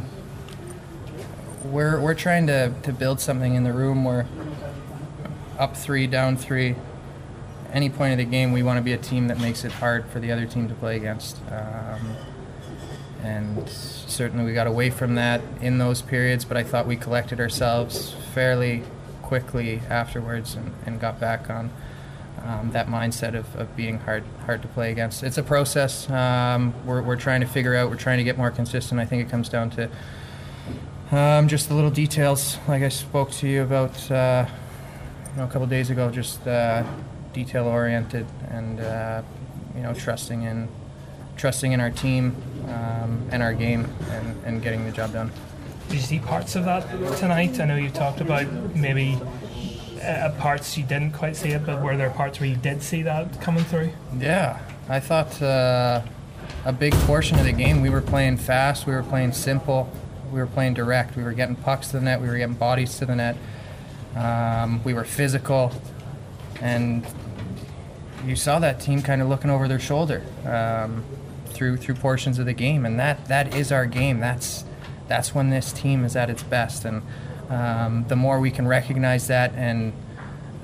[1.65, 4.25] we're we're trying to, to build something in the room where
[5.59, 6.75] up three, down three.
[7.73, 10.05] Any point of the game, we want to be a team that makes it hard
[10.07, 11.37] for the other team to play against.
[11.51, 12.15] Um,
[13.23, 17.39] and certainly we got away from that in those periods, but I thought we collected
[17.39, 18.83] ourselves fairly
[19.21, 21.69] quickly afterwards and, and got back on
[22.43, 25.23] um, that mindset of, of being hard hard to play against.
[25.23, 26.09] It's a process.
[26.09, 27.89] Um, we're, we're trying to figure out.
[27.89, 28.99] We're trying to get more consistent.
[29.01, 29.89] I think it comes down to
[31.11, 34.45] um, just the little details, like I spoke to you about uh,
[35.31, 36.09] you know, a couple days ago.
[36.11, 36.83] Just uh,
[37.37, 39.21] detail oriented and uh,
[39.75, 40.67] you know trusting in
[41.35, 42.35] trusting in our team
[42.67, 45.31] um, and our game and, and getting the job done.
[45.87, 46.81] Did you see parts of that
[47.17, 47.59] tonight?
[47.59, 49.19] I know you talked about maybe
[50.03, 53.03] uh, parts you didn't quite see it, but were there parts where you did see
[53.03, 53.91] that coming through?
[54.17, 54.59] Yeah,
[54.89, 56.01] I thought uh,
[56.65, 59.91] a big portion of the game we were playing fast, we were playing simple,
[60.31, 62.97] we were playing direct, we were getting pucks to the net, we were getting bodies
[62.97, 63.37] to the net,
[64.15, 65.71] um, we were physical,
[66.61, 67.05] and
[68.25, 71.03] you saw that team kind of looking over their shoulder um,
[71.47, 74.19] through through portions of the game, and that that is our game.
[74.19, 74.65] That's
[75.07, 77.01] that's when this team is at its best, and
[77.49, 79.93] um, the more we can recognize that and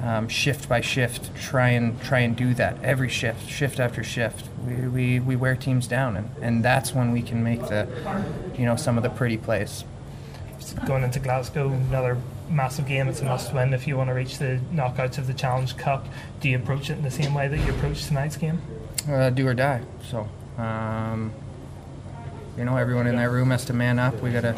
[0.04, 4.50] um, shift by shift, try and try and do that every shift, shift after shift.
[4.66, 7.88] We, we, we wear teams down, and, and that's when we can make the,
[8.58, 9.86] you know, some of the pretty plays.
[10.86, 12.18] Going into Glasgow, another
[12.50, 13.08] massive game.
[13.08, 16.08] It's a must-win if you want to reach the knockouts of the Challenge Cup.
[16.40, 18.62] Do you approach it in the same way that you approach tonight's game?
[19.10, 19.82] Uh, do or die.
[20.10, 21.34] So, um,
[22.58, 24.22] you know, everyone in that room has to man up.
[24.22, 24.56] We got to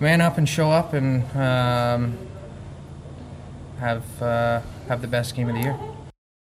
[0.00, 2.18] man up and show up and um,
[3.78, 5.78] have uh, have the best game of the year.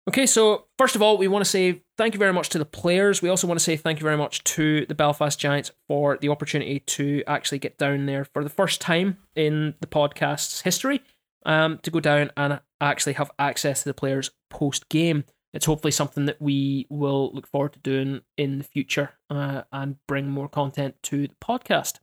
[0.08, 2.64] Okay, so first of all, we want to say thank you very much to the
[2.64, 3.22] players.
[3.22, 6.28] We also want to say thank you very much to the Belfast Giants for the
[6.28, 11.02] opportunity to actually get down there for the first time in the podcast's history
[11.46, 15.24] um, to go down and actually have access to the players post game.
[15.52, 19.96] It's hopefully something that we will look forward to doing in the future uh, and
[20.08, 22.00] bring more content to the podcast.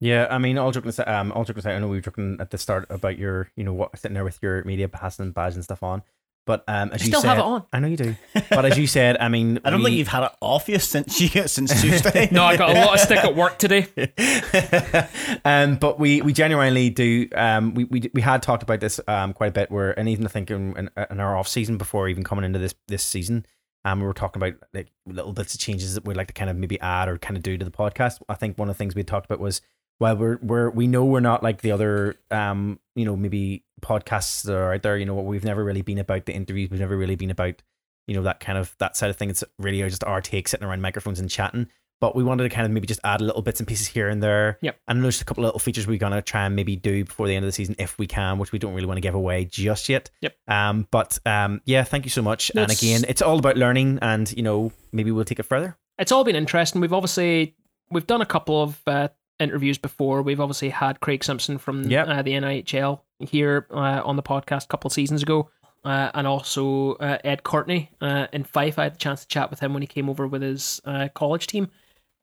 [0.00, 2.36] Yeah, I mean, all joking aside, um, all joking aside, I know we were joking
[2.38, 5.34] at the start about your, you know, what sitting there with your media pass and
[5.34, 6.04] badge and stuff on.
[6.48, 7.66] But um, as I you still said, have it on.
[7.74, 8.16] I know you do.
[8.48, 10.78] But as you said, I mean, I don't we- think you've had it off you
[10.78, 12.28] since you since Tuesday.
[12.32, 13.86] No, I got a lot of stick at work today.
[15.44, 17.28] um, but we we genuinely do.
[17.34, 19.70] Um, we, we we had talked about this um quite a bit.
[19.70, 22.58] Where and even I think in, in, in our off season before even coming into
[22.58, 23.44] this this season,
[23.84, 26.48] um, we were talking about like little bits of changes that we'd like to kind
[26.50, 28.22] of maybe add or kind of do to the podcast.
[28.28, 29.60] I think one of the things we talked about was
[30.00, 34.42] well, we're we're we know we're not like the other um you know maybe podcasts
[34.44, 34.96] that are out there.
[34.96, 36.70] You know, we've never really been about the interviews.
[36.70, 37.62] We've never really been about
[38.06, 39.30] you know that kind of that side of thing.
[39.30, 41.68] It's really just our take sitting around microphones and chatting.
[42.00, 44.22] But we wanted to kind of maybe just add little bits and pieces here and
[44.22, 44.56] there.
[44.62, 44.78] Yep.
[44.86, 47.34] And there's a couple of little features we're gonna try and maybe do before the
[47.34, 49.44] end of the season if we can, which we don't really want to give away
[49.46, 50.08] just yet.
[50.20, 50.36] Yep.
[50.46, 50.86] Um.
[50.92, 51.60] But um.
[51.64, 51.82] Yeah.
[51.82, 52.52] Thank you so much.
[52.54, 55.76] No, and again, it's all about learning, and you know maybe we'll take it further.
[55.98, 56.80] it's all been interesting.
[56.80, 57.56] We've obviously
[57.90, 59.08] we've done a couple of uh,
[59.40, 60.22] interviews before.
[60.22, 62.08] We've obviously had Craig Simpson from Yep.
[62.08, 65.50] uh, the NIHL here uh, on the podcast a couple of seasons ago,
[65.84, 68.78] uh, and also uh, Ed Courtney uh, in Fife.
[68.78, 71.08] I had the chance to chat with him when he came over with his uh,
[71.14, 71.68] college team.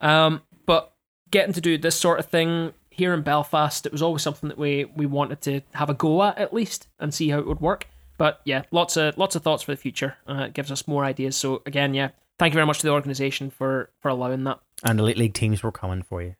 [0.01, 0.93] Um, but
[1.31, 4.57] getting to do this sort of thing here in Belfast, it was always something that
[4.57, 7.61] we we wanted to have a go at at least and see how it would
[7.61, 7.87] work.
[8.17, 10.15] But yeah, lots of lots of thoughts for the future.
[10.29, 11.35] Uh, it gives us more ideas.
[11.35, 12.09] So again, yeah,
[12.39, 14.59] thank you very much to the organisation for for allowing that.
[14.83, 16.35] And the Elite League teams were coming for you.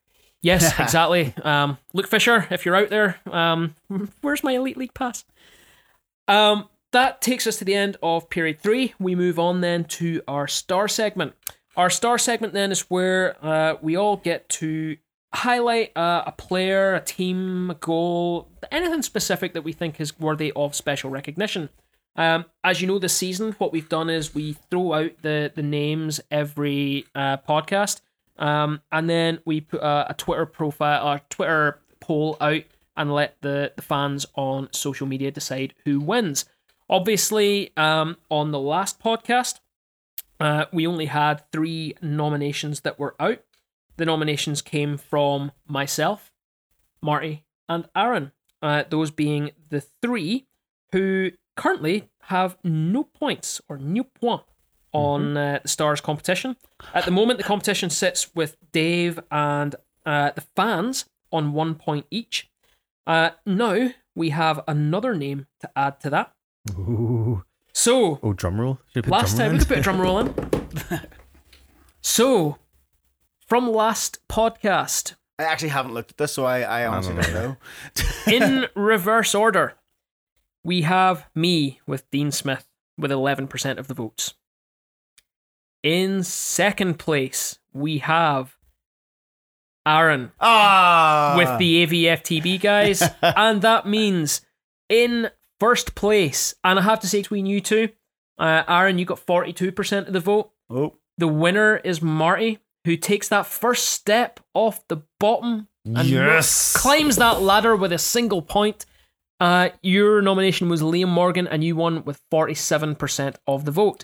[0.45, 1.33] Yes, exactly.
[1.43, 3.73] Um, Luke Fisher, if you're out there, um,
[4.21, 5.25] where's my Elite League pass?
[6.27, 8.93] Um, that takes us to the end of period three.
[8.99, 11.33] We move on then to our star segment.
[11.75, 14.97] Our star segment then is where uh, we all get to
[15.33, 20.53] highlight uh, a player, a team, a goal, anything specific that we think is worthy
[20.55, 21.69] of special recognition.
[22.15, 25.63] Um, as you know, this season, what we've done is we throw out the the
[25.63, 28.01] names every uh, podcast,
[28.37, 32.63] um, and then we put a, a Twitter profile or Twitter poll out
[32.97, 36.45] and let the, the fans on social media decide who wins.
[36.89, 39.59] Obviously, um, on the last podcast,
[40.39, 43.39] uh, we only had three nominations that were out.
[43.97, 46.31] The nominations came from myself,
[47.01, 48.31] Marty, and Aaron.
[48.61, 50.47] Uh, those being the three
[50.91, 54.43] who currently have no points or no point
[54.95, 56.55] on uh, the Stars competition.
[56.93, 62.05] At the moment, the competition sits with Dave and uh, the fans on one point
[62.09, 62.49] each.
[63.05, 66.31] Uh, now we have another name to add to that.
[66.71, 67.43] Ooh.
[67.73, 68.79] So Oh, drum roll.
[68.93, 70.33] Should last drum time roll we could put a drum roll in.
[72.01, 72.57] so
[73.47, 77.33] from last podcast, I actually haven't looked at this, so I, I honestly no, don't
[77.33, 77.47] no.
[77.47, 77.57] know.
[78.27, 79.73] in reverse order,
[80.63, 82.65] we have me with Dean Smith
[82.97, 84.33] with 11% of the votes.
[85.85, 88.57] In second place, we have
[89.85, 93.03] Aaron Ah, with the AVFTB guys.
[93.21, 94.41] and that means
[94.89, 95.29] in
[95.59, 97.89] first place, and I have to say between you two,
[98.39, 100.49] uh, Aaron, you got 42% of the vote.
[100.71, 106.75] oh The winner is Marty, who takes that first step off the bottom and Yes.
[106.75, 108.87] climbs that ladder with a single point.
[109.39, 114.03] Uh, your nomination was Liam Morgan, and you won with 47% of the vote.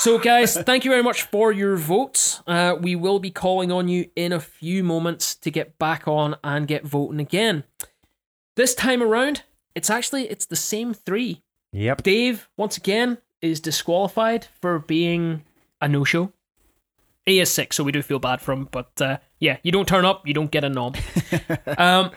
[0.00, 2.42] So, guys, thank you very much for your votes.
[2.46, 6.36] Uh, we will be calling on you in a few moments to get back on
[6.42, 7.64] and get voting again.
[8.56, 9.42] This time around,
[9.74, 11.42] it's actually it's the same three.
[11.72, 12.02] Yep.
[12.02, 15.44] Dave, once again, is disqualified for being
[15.82, 16.32] a no-show.
[17.26, 18.68] He is sick, so we do feel bad for him.
[18.70, 20.94] But uh, yeah, you don't turn up, you don't get a nom.
[21.76, 22.10] um,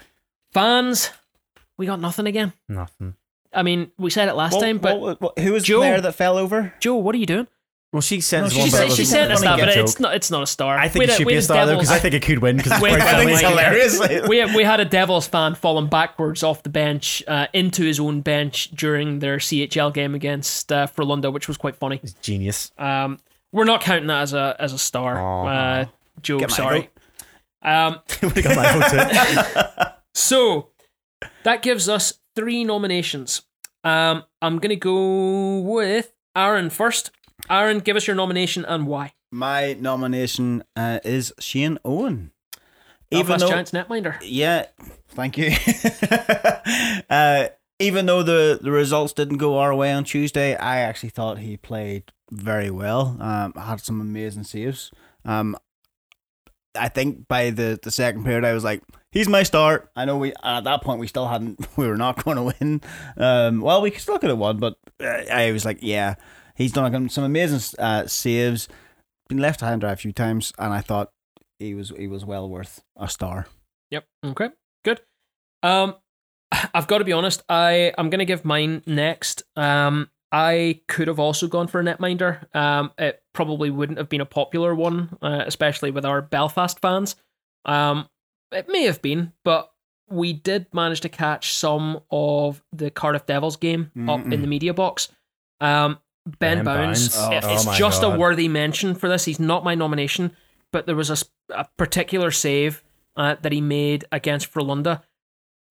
[0.53, 1.09] fans,
[1.75, 2.53] we got nothing again.
[2.69, 3.15] Nothing.
[3.51, 5.87] I mean, we said it last What- time, but what- what- who was Joe- the
[5.87, 6.73] player that fell over?
[6.79, 7.47] Joe, what are you doing?
[7.93, 9.31] Well, she sent No, us she one, She, but said, it was she a sent
[9.31, 9.83] us funny that, but joke.
[9.83, 10.15] it's not.
[10.15, 10.77] It's not a star.
[10.79, 12.23] I think it had a- should be a had star though because I think it
[12.23, 13.31] could win because it's Wait, quite I think funny.
[13.33, 14.27] it's hilarious.
[14.27, 18.21] we we had a Devils fan falling backwards off the bench uh, into his own
[18.21, 21.99] bench during their CHL game against uh, Frölunda, which was quite funny.
[22.01, 22.71] It's genius.
[22.79, 23.19] Um,
[23.51, 25.45] we're not counting that as a as a star, Aw.
[25.47, 25.85] uh,
[26.23, 26.39] Joe.
[26.39, 26.89] Get my Sorry.
[27.61, 28.29] Um, my
[28.79, 29.85] vote too.
[30.15, 30.69] so
[31.43, 33.43] that gives us three nominations.
[33.83, 37.11] Um, I'm gonna go with Aaron first.
[37.49, 39.13] Aaron, give us your nomination and why.
[39.31, 42.31] My nomination uh, is Shane Owen.
[43.11, 44.17] Even though, Giants netminder.
[44.23, 44.65] yeah,
[45.09, 45.51] thank you.
[47.09, 47.47] uh,
[47.79, 51.57] even though the, the results didn't go our way on Tuesday, I actually thought he
[51.57, 53.17] played very well.
[53.19, 54.91] Um, had some amazing saves.
[55.25, 55.55] Um,
[56.75, 59.91] I think by the, the second period, I was like, he's my start.
[59.95, 62.81] I know we at that point we still hadn't, we were not going to win.
[63.17, 66.15] Um, well, we still could have won, but uh, I was like, yeah,
[66.55, 68.67] he's done some amazing uh, saves.
[69.29, 71.09] Been left high and dry a few times, and I thought
[71.59, 73.47] he was he was well worth a star.
[73.91, 74.05] Yep.
[74.25, 74.49] Okay.
[74.83, 75.01] Good.
[75.61, 75.95] Um,
[76.73, 77.43] I've got to be honest.
[77.49, 79.43] I I'm gonna give mine next.
[79.55, 82.53] Um, I could have also gone for a netminder.
[82.55, 87.15] Um, it probably wouldn't have been a popular one, uh, especially with our Belfast fans.
[87.65, 88.09] Um,
[88.51, 89.71] it may have been, but
[90.09, 94.73] we did manage to catch some of the Cardiff Devils game up in the media
[94.73, 95.09] box.
[95.61, 97.15] Um, Ben, Ben Bowns.
[97.15, 97.43] Bowns.
[97.43, 99.25] Oh, it's my just a worthy mention for this.
[99.25, 100.35] He's not my nomination,
[100.71, 101.09] but there was
[101.49, 102.83] a particular save
[103.15, 105.01] uh, that he made against Frölunda.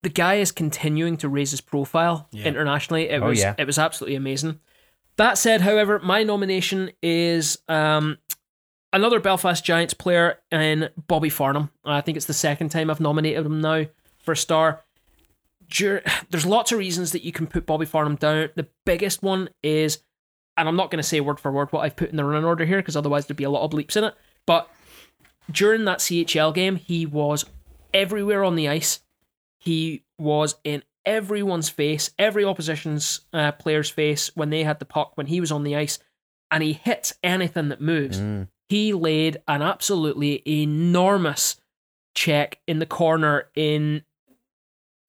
[0.03, 3.09] The guy is continuing to raise his profile internationally.
[3.09, 3.55] It Oh, was yeah.
[3.57, 4.59] it was absolutely amazing.
[5.15, 8.17] That said, however, my nomination is um,
[8.91, 11.69] another Belfast Giants player in Bobby Farnham.
[11.85, 13.85] I think it's the second time I've nominated him now
[14.19, 14.83] for a star.
[15.79, 18.49] There's lots of reasons that you can put Bobby Farnham down.
[18.55, 19.99] The biggest one is,
[20.57, 22.43] and I'm not going to say word for word what I've put in the run
[22.43, 24.13] order here because otherwise there'd be a lot of bleeps in it.
[24.45, 24.69] But
[25.51, 27.45] during that CHL game, he was
[27.93, 28.99] everywhere on the ice.
[29.59, 35.13] He was in everyone's face, every opposition's uh, player's face when they had the puck,
[35.15, 35.99] when he was on the ice,
[36.51, 38.19] and he hits anything that moves.
[38.19, 38.47] Mm.
[38.69, 41.57] He laid an absolutely enormous
[42.15, 44.03] check in the corner in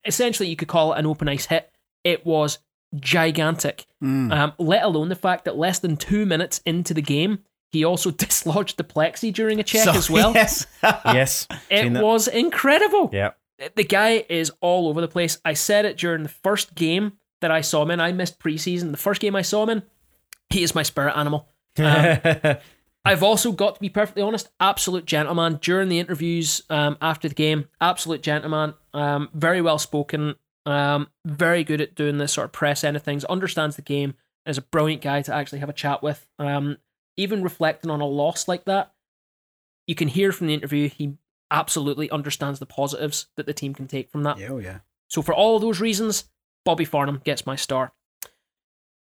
[0.05, 1.71] essentially you could call it an open ice hit.
[2.03, 2.59] It was
[2.99, 3.85] gigantic.
[4.03, 4.31] Mm.
[4.31, 7.39] Um, let alone the fact that less than two minutes into the game,
[7.71, 10.33] he also dislodged the plexi during a check So, as well.
[10.35, 10.67] Yes.
[10.83, 11.47] yes.
[11.69, 13.09] It was incredible.
[13.11, 13.31] Yeah.
[13.75, 15.39] The guy is all over the place.
[15.45, 17.99] I said it during the first game that I saw him in.
[18.01, 18.91] I missed preseason.
[18.91, 19.83] The first game I saw him in,
[20.49, 21.47] he is my spirit animal.
[21.77, 22.17] Um,
[23.05, 27.35] I've also got to be perfectly honest, absolute gentleman during the interviews um, after the
[27.35, 27.65] game.
[27.79, 30.35] Absolute gentleman, um, very well spoken.
[30.65, 33.23] Um, very good at doing this sort of press end of things.
[33.25, 34.15] Understands the game.
[34.45, 36.27] And is a brilliant guy to actually have a chat with.
[36.37, 36.77] Um,
[37.17, 38.93] even reflecting on a loss like that,
[39.87, 41.17] you can hear from the interview he
[41.51, 44.37] absolutely understands the positives that the team can take from that.
[44.37, 44.79] Yeah, oh yeah.
[45.07, 46.25] So for all those reasons,
[46.63, 47.93] Bobby Farnham gets my star.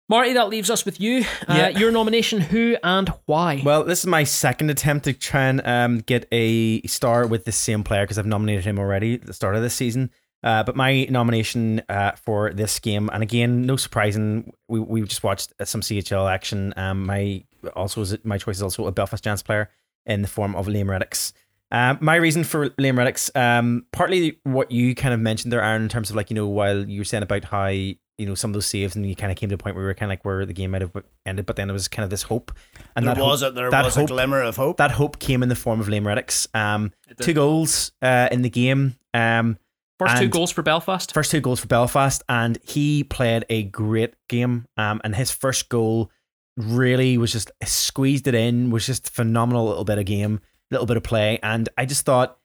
[0.10, 1.26] Marty, that leaves us with you.
[1.48, 1.65] Yeah.
[1.65, 3.61] Uh, your nomination, who and why?
[3.64, 7.52] Well, this is my second attempt to try and um, get a star with the
[7.52, 10.11] same player because I've nominated him already at the start of this season.
[10.44, 15.24] Uh, but my nomination uh, for this game, and again, no surprising, we we just
[15.24, 16.74] watched some CHL action.
[16.76, 17.44] Um, my
[17.76, 19.70] also is my choice is also a Belfast Giants player
[20.06, 21.32] in the form of Liam Reddox.
[21.72, 25.82] Um, my reason for Liam Reddox, um, partly what you kind of mentioned there, Aaron,
[25.82, 28.52] in terms of like you know while you were saying about how you know some
[28.52, 30.07] of those saves, and you kind of came to a point where we were kind
[30.07, 30.91] of like where the game might have
[31.26, 32.52] ended, but then there was kind of this hope,
[32.95, 34.78] and there that was hope, a, there that was hope, a glimmer of hope.
[34.78, 36.48] that hope came in the form of Liam Reddox.
[36.53, 38.95] Um, two goals uh, in the game.
[39.14, 39.57] Um,
[39.99, 41.14] First two goals for Belfast.
[41.14, 44.65] first two goals for Belfast, and he played a great game.
[44.76, 46.11] Um, and his first goal
[46.57, 50.40] really was just squeezed it in, was just phenomenal little bit of game,
[50.72, 52.38] little bit of play, and I just thought,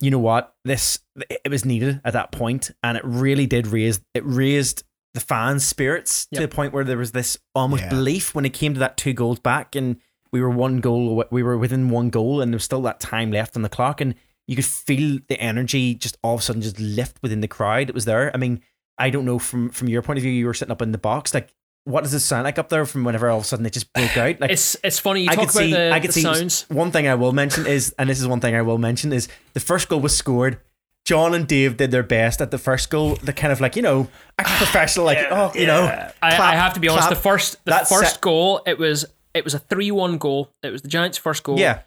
[0.00, 0.98] you know what, this
[1.44, 4.82] it was needed at that point, and it really did raise it raised
[5.14, 6.50] the fans' spirits to Yep.
[6.50, 7.90] the point where there was this almost Yeah.
[7.90, 9.96] belief when it came to that two goals back, and
[10.32, 13.30] we were one goal, we were within one goal, and there was still that time
[13.30, 14.14] left on the clock, and
[14.46, 17.88] you could feel the energy just all of a sudden just lift within the crowd.
[17.88, 18.30] It was there.
[18.34, 18.60] I mean,
[18.98, 20.98] I don't know from from your point of view, you were sitting up in the
[20.98, 21.54] box, like
[21.86, 23.92] what does it sound like up there from whenever all of a sudden it just
[23.92, 24.40] broke out?
[24.40, 26.22] Like It's it's funny you I talk could about see, the, I could the see.
[26.22, 26.62] sounds.
[26.70, 29.28] One thing I will mention is, and this is one thing I will mention is
[29.52, 30.58] the first goal was scored.
[31.04, 33.16] John and Dave did their best at the first goal.
[33.16, 34.08] The kind of like you know,
[34.38, 35.84] act ah, professional, like oh you know.
[36.22, 37.08] I, clap, I have to be honest.
[37.08, 37.16] clap.
[37.18, 39.04] The first the That first set- goal it was
[39.34, 40.50] it was a three one goal.
[40.62, 41.58] It was the Giants' first goal.
[41.58, 41.80] Yeah,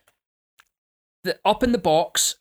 [1.23, 2.35] The, up in the box,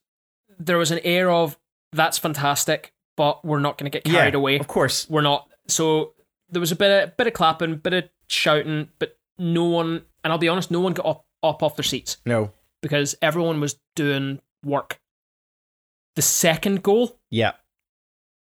[0.58, 1.58] there was an air of
[1.92, 4.58] that's fantastic, but we're not going to get carried yeah, away.
[4.58, 5.48] Of course, We're not.
[5.68, 6.14] So
[6.50, 10.02] there was a bit of bit of clapping, bit of shouting, but no one.
[10.22, 12.50] And I'll be honest, no one got up up off their seats no,
[12.82, 15.00] because everyone was doing work.
[16.16, 17.52] The second goal, yeah,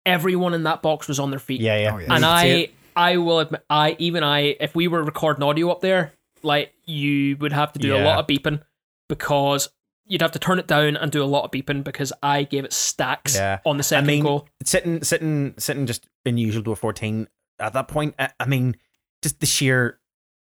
[0.05, 1.61] everyone in that box was on their feet.
[1.61, 1.93] yeah, yeah.
[1.93, 2.13] Oh, yeah.
[2.13, 3.13] and You could see I.
[3.13, 6.13] I will admit I even I if we were recording audio up there,
[6.43, 8.61] like you would have to do a lot of beeping
[9.09, 9.69] because
[10.05, 12.65] you'd have to turn it down and do a lot of beeping because I gave
[12.65, 13.59] it stacks Yeah.
[13.65, 14.47] on the second I mean, goal.
[14.63, 17.27] sitting, sitting, sitting just in usual door fourteen
[17.59, 18.15] at that point.
[18.19, 18.75] I, I mean,
[19.21, 19.99] just the sheer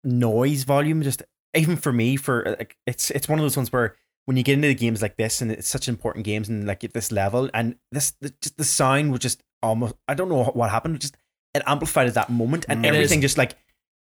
[0.04, 1.24] noise volume, just
[1.56, 3.96] even for me, for like, it's it's one of those ones where
[4.26, 6.84] when you get into the games like this, and it's such important games, and like
[6.84, 10.44] at this level, and this the, just the sound was just almost I don't know
[10.44, 11.18] what happened, just
[11.56, 12.86] it amplified at that moment, and Mm.
[12.86, 13.24] It everything is.
[13.24, 13.56] just like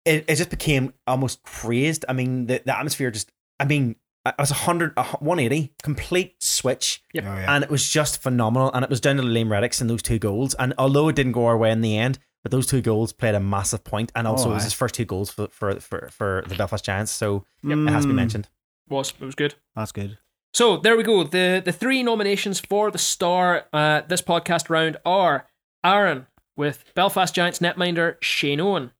[0.05, 2.03] it, it just became almost crazed.
[2.09, 3.95] I mean, the, the atmosphere just, I mean,
[4.37, 7.23] I was a hundred, 180 complete switch Yep.
[7.25, 7.55] Oh, yeah.
[7.55, 8.71] and it was just phenomenal.
[8.73, 10.53] And it was down to Liam Reddox and those two goals.
[10.55, 13.35] And although it didn't go our way in the end, but those two goals played
[13.35, 13.91] a massive point.
[14.09, 16.55] point, and also Oh, it was his first two goals for for for, for the
[16.55, 17.11] Belfast Giants.
[17.11, 18.49] So it has to be Mm, mentioned.
[18.89, 19.55] Was it was good.
[19.75, 20.17] That's good.
[20.53, 21.23] So there we go.
[21.23, 25.47] The the three nominations for the star uh, this podcast round are
[25.83, 28.91] Aaron with Belfast Giants netminder Shane Owen,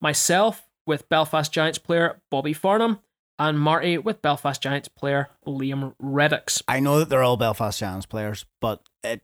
[0.00, 3.00] myself with Belfast Giants player Bobby Farnham,
[3.38, 6.62] and Marty with Belfast Giants player Liam Reddox.
[6.68, 9.22] I know that they're all Belfast Giants players, but it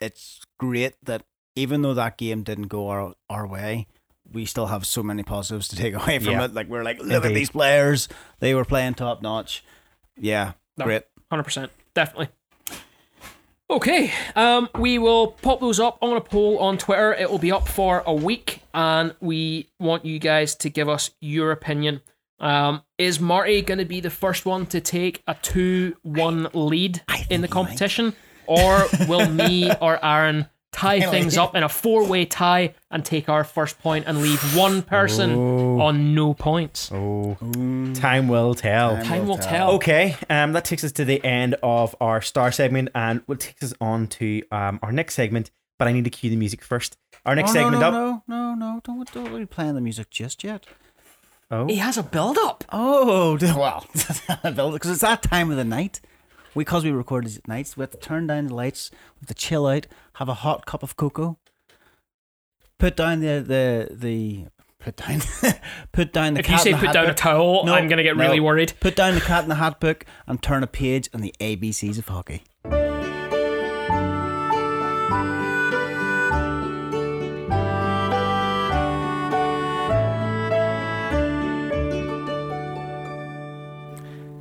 [0.00, 1.22] it's great that
[1.56, 3.86] even though that game didn't go our, our way,
[4.32, 6.44] we still have so many positives to take away from Yeah.
[6.44, 6.54] it.
[6.54, 8.08] Like we're like, look at these players;
[8.38, 9.62] they were playing top notch.
[10.18, 10.84] Yeah, No.
[10.86, 11.02] great.
[11.30, 12.28] Hundred percent, definitely.
[13.68, 17.14] Okay, um, we will pop those up on a poll on Twitter.
[17.14, 21.12] It will be up for a week, and we want you guys to give us
[21.20, 22.00] your opinion.
[22.40, 27.26] Um, is Marty going to be the first one to take a two-one lead I
[27.30, 28.14] in the competition,
[28.46, 33.42] or will me or Aaron tie things up in a four-way tie and take our
[33.42, 35.34] first point and leave one person
[35.80, 36.90] on no points?
[36.92, 37.36] Oh,
[37.94, 38.96] time will tell.
[38.96, 39.48] Time Time will will tell.
[39.48, 39.70] tell.
[39.76, 43.62] Okay, um, that takes us to the end of our star segment, and will takes
[43.62, 45.50] us on to um our next segment.
[45.78, 46.98] But I need to cue the music first.
[47.24, 47.92] Our next Oh, segment no, up.
[47.94, 50.66] no, no, no, don't don't be playing the music just yet.
[51.50, 52.64] Oh, He has a build-up.
[52.70, 53.84] Oh, well,
[54.72, 56.00] because it's that time of the night.
[56.54, 59.20] We, because we record these at nights, we have to turn down the lights, we
[59.20, 61.38] have to chill out, have a hot cup of cocoa,
[62.78, 64.46] put down the the the
[64.80, 65.20] put down
[65.92, 68.02] put down the If cat you say put down a towel, No, I'm going to
[68.02, 68.24] get no.
[68.24, 68.72] really worried.
[68.80, 71.98] Put down the cat in the hat book and turn a page on the ABCs
[71.98, 72.42] of hockey.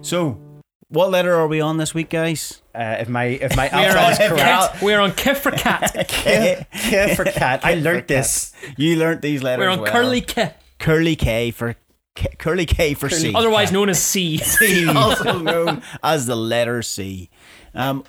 [0.01, 0.39] So,
[0.87, 2.61] what letter are we on this week, guys?
[2.73, 4.81] Uh, if my if my We're alphabet is correct.
[4.81, 5.93] We're on K for cat.
[6.07, 7.61] K, K for cat.
[7.63, 8.53] I learned this.
[8.77, 9.63] You learnt these letters.
[9.63, 9.91] We're on well.
[9.91, 11.75] Curly K, Curly K for
[12.15, 13.33] K, Curly K for C.
[13.35, 14.39] otherwise known as C.
[14.95, 17.29] also known as the letter C.
[17.75, 18.03] Um,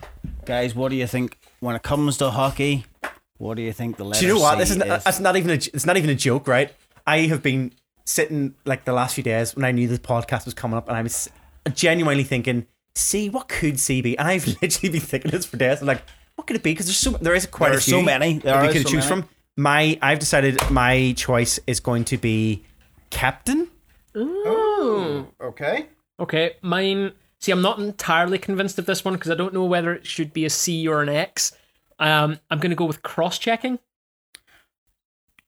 [0.45, 2.85] guys, what do you think when it comes to hockey?
[3.39, 4.27] What do you think the letter C?
[4.27, 4.55] Do you know what?
[4.55, 6.73] C This is not, that's not even a, it's not even a joke, right?
[7.07, 7.73] I have been
[8.05, 10.97] sitting like the last few days when I knew this podcast was coming up, and
[10.97, 11.29] I was
[11.75, 15.81] genuinely thinking, "See, what could C be?" And I've literally been thinking this for days.
[15.81, 16.03] I'm like,
[16.37, 18.39] "What could it be?" Because there's so there is quite There a few so many.
[18.39, 19.23] There that we are could so choose many.
[19.23, 19.29] from.
[19.57, 22.65] My I've decided my choice is going to be
[23.11, 23.69] captain.
[24.17, 25.29] Ooh.
[25.41, 25.87] Okay.
[26.19, 27.13] Okay, mine.
[27.41, 30.33] See, I'm not entirely convinced of this one because I don't know whether it should
[30.33, 31.57] be a C or an X.
[31.99, 33.79] Um, I'm going to go with cross-checking.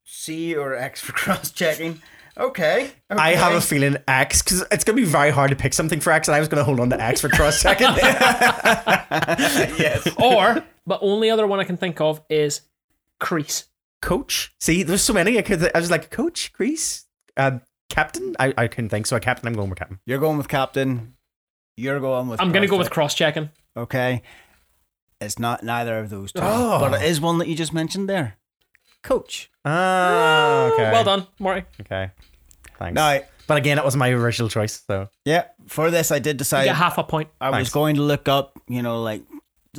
[0.03, 2.01] C or X for cross checking.
[2.37, 2.91] Okay.
[3.09, 5.99] I have a feeling X because it's going to be very hard to pick something
[5.99, 7.87] for X, and I was going to hold on to X for cross checking.
[9.77, 10.07] yes.
[10.21, 12.61] Or, but only other one I can think of is
[13.19, 13.65] crease.
[14.01, 14.53] coach.
[14.59, 15.37] See, there's so many.
[15.37, 15.69] I could.
[15.75, 17.05] I was like, coach, crease,
[17.37, 18.35] uh, captain.
[18.39, 19.05] I, I couldn't think.
[19.05, 19.47] So, a captain.
[19.47, 19.99] I'm going with captain.
[20.05, 21.15] You're going with captain.
[21.77, 22.41] You're going with.
[22.41, 23.33] I'm going to go with cross-check.
[23.35, 23.49] cross-checking.
[23.77, 24.21] Okay.
[25.21, 26.79] It's not neither of those two, Oh.
[26.79, 28.37] but it is one that you just mentioned there.
[29.03, 29.51] Coach.
[29.65, 30.91] Ah, okay.
[30.91, 31.65] Well done, Marty.
[31.81, 32.09] Okay,
[32.79, 32.95] thanks.
[32.95, 34.81] Now, but again, it was my original choice.
[34.87, 36.65] So, yeah, for this I did You decide.
[36.65, 37.29] get half a point.
[37.41, 37.69] I was Thanks.
[37.71, 39.21] going to look up, you know, like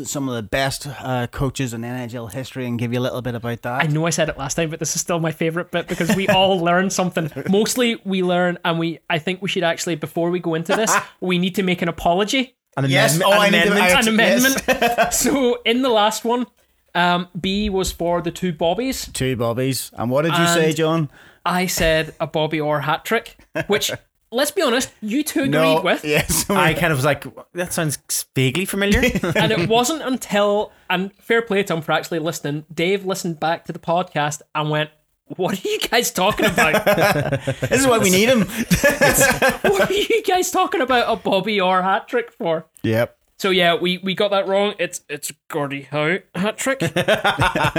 [0.03, 3.35] some of the best uh, coaches in NHL history and give you a little bit
[3.37, 3.83] about that.
[3.83, 6.15] I know I said it last time, but this is still my favorite bit because
[6.17, 7.31] we all learn something.
[7.49, 8.99] Mostly we learn, and we.
[9.09, 11.89] I think we should actually, before we go into this, we need to make an
[11.89, 13.35] apology, an Yes, amendment.
[13.37, 13.83] oh, I an need to- amendment.
[13.83, 14.67] I- an yes.
[14.67, 15.15] amendment.
[15.15, 16.47] so in the last one,
[16.95, 19.09] um, B was for the two bobbies.
[19.13, 19.91] Two bobbies.
[19.95, 21.11] And what did you say, John?
[21.45, 23.91] I said a Bobby Orr hat trick, which
[24.31, 25.81] let's be honest, you two agreed No.
[25.83, 26.05] with.
[26.05, 26.49] Yes.
[26.51, 27.99] I kind of was like, that sounds
[28.35, 29.01] vaguely familiar.
[29.37, 32.65] and it wasn't until and fair play to him for actually listening.
[32.73, 34.91] Dave listened back to the podcast and went,
[35.37, 36.85] "What are you guys talking about?
[37.61, 38.41] this is why we need him.
[38.41, 43.19] what are you guys talking about a Bobby Orr hat trick for?" yep.
[43.39, 44.75] So yeah, we, we got that wrong.
[44.79, 46.81] It's it's Gordie Howe hat trick.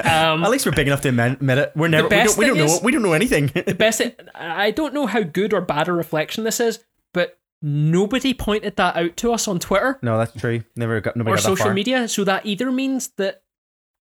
[0.05, 1.71] Um, At least we're big enough to admit it.
[1.75, 2.07] We're never.
[2.07, 2.65] We don't, we don't know.
[2.65, 3.47] is- we don't know anything.
[3.47, 4.01] the best.
[4.35, 6.83] I don't know how good or bad a reflection this is,
[7.13, 10.63] but nobody pointed that out to us on Twitter no, that's true.
[10.75, 11.73] Never got nobody or got social far.
[11.73, 12.07] media.
[12.07, 13.41] So that either means that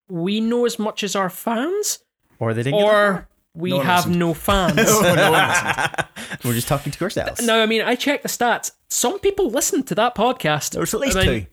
[0.08, 2.00] we know as much as our fans,
[2.38, 2.82] or they didn't.
[2.82, 4.18] or we No have listened.
[4.18, 4.80] no fans.
[4.90, 6.08] far.
[6.44, 7.40] we're just talking to ourselves.
[7.46, 8.72] No, I mean, I checked the stats.
[8.90, 10.70] Some people listened to that podcast.
[10.70, 11.46] There was at least I mean, two.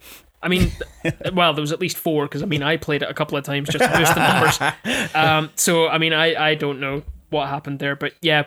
[0.43, 0.71] I mean,
[1.33, 3.43] well, there was at least four because I mean, I played it a couple of
[3.43, 5.15] times just to boost the numbers.
[5.15, 8.43] Um, so I mean, I I don't know what happened there, but yeah,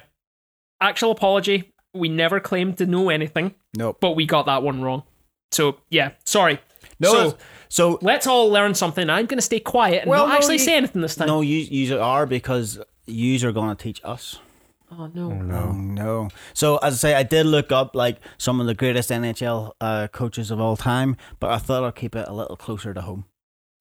[0.80, 1.72] actual apology.
[1.92, 3.98] We never claimed to know anything, Nope.
[4.00, 5.04] but we got that one wrong.
[5.52, 6.58] So yeah, sorry.
[6.98, 7.12] No.
[7.12, 9.08] so so let's all learn something.
[9.08, 11.28] I'm going to stay quiet and Well, not no, actually you- say anything this time.
[11.28, 14.38] no, you you are because you are going to teach us.
[14.90, 15.32] Oh no.
[15.32, 16.28] Oh no!
[16.52, 20.08] So as I say, I did look up like some of the greatest NHL uh,
[20.08, 23.24] coaches of all time, but I thought I'd keep it a little closer to home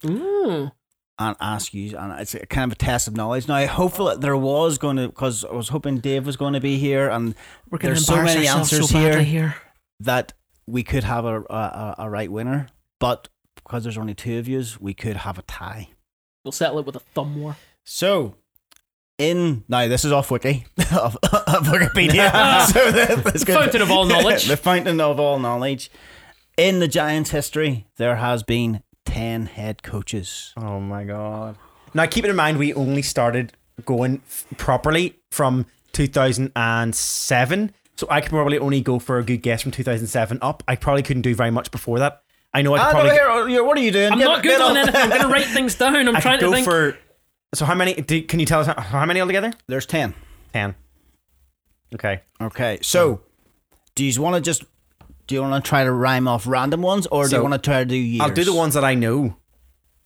[0.06, 0.72] Ooh.
[1.20, 1.98] and ask you.
[1.98, 3.48] And it's a kind of a test of knowledge.
[3.48, 6.78] Now, hopefully, there was going to because I was hoping Dave was going to be
[6.78, 7.36] here, and
[7.70, 9.22] We're going to There's so many answers so here.
[9.22, 9.56] here.
[10.00, 10.34] that
[10.66, 12.68] we could have a a, a right winner,
[13.00, 15.90] but because there's only two of yous, we could have a tie.
[16.44, 17.58] We'll settle it with a thumb war.
[17.84, 18.36] So,
[19.18, 22.66] in now this is off wiki of, of Wikipedia.
[22.74, 23.56] so that- that's good.
[23.56, 24.46] Fountain of all knowledge.
[24.48, 25.92] the fountain of all knowledge.
[26.58, 30.54] In the Giants' history, there has been ten head coaches.
[30.58, 31.58] Oh my god!
[31.96, 33.54] Now, keep in mind, we only started
[33.86, 39.62] going f- properly from 2007, so I could probably only go for a good guess
[39.62, 40.64] from 2007 up.
[40.68, 42.22] I probably couldn't do very much before that.
[42.54, 43.10] I know I could Ah, probably.
[43.10, 44.12] no, here, oh, here, what are you doing?
[44.12, 45.02] I'm Get- not good on anything.
[45.02, 45.96] I'm going to write things down.
[45.96, 46.66] I'm I trying could to go think.
[46.68, 46.98] for.
[47.54, 47.94] So how many?
[47.94, 49.52] Do, can you tell us how, how many altogether?
[49.68, 50.14] There's ten.
[50.54, 50.76] Ten.
[51.94, 52.22] Okay.
[52.42, 53.22] Okay, so
[53.96, 54.64] do you want to just
[55.28, 57.54] do you want to try to rhyme off random ones, or do So, you want
[57.54, 58.22] to try to do years?
[58.22, 59.36] I'll do the ones that I know,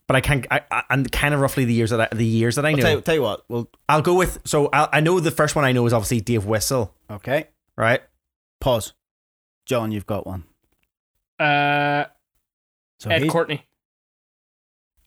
[0.08, 0.46] but I can't.
[0.52, 2.76] I, I, and kind of roughly the years that I, the years that I I'll
[2.78, 2.82] know.
[2.84, 3.44] tell, you, tell you what.
[3.50, 4.40] Well, I'll go with.
[4.46, 7.48] So I'll, I know the first one I know is obviously Dave Whistle, okay.
[7.78, 8.02] right?
[8.60, 8.94] Pause.
[9.66, 10.44] John, you've got one.
[11.40, 12.06] Uh,
[13.00, 13.64] So Ed he's- Courtney.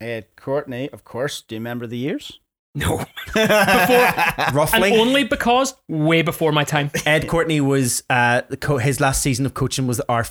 [0.00, 1.42] Ed Courtney, of course.
[1.42, 2.40] Do you remember the years?
[2.74, 3.04] No.
[3.36, 4.98] And Roughly.
[4.98, 6.90] only because way before my time.
[7.06, 10.24] Ed Courtney was uh the co- his last season of coaching was our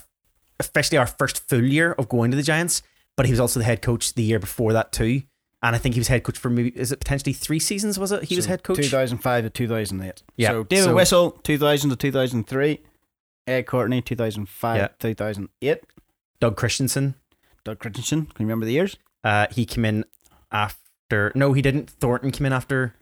[0.59, 2.81] officially our first full year of going to the Giants,
[3.17, 5.21] but he was also the head coach the year before that too.
[5.61, 7.99] And I think he was head coach for maybe is it potentially three seasons?
[7.99, 8.77] Was it he was head coach?
[8.77, 10.23] 2005 to 2008.
[10.37, 12.79] Yeah, So David so- Whistle, 2000 to 2003.
[13.47, 14.87] Ed Courtney, 2005 Yeah.
[14.99, 15.79] 2008.
[16.39, 17.15] Doug Christiansen.
[17.65, 18.25] Doug Christiansen.
[18.27, 18.97] Can you remember the years?
[19.23, 20.05] Uh, he came in
[20.51, 21.31] after.
[21.35, 21.89] No, he didn't.
[21.89, 22.95] Thornton came in after.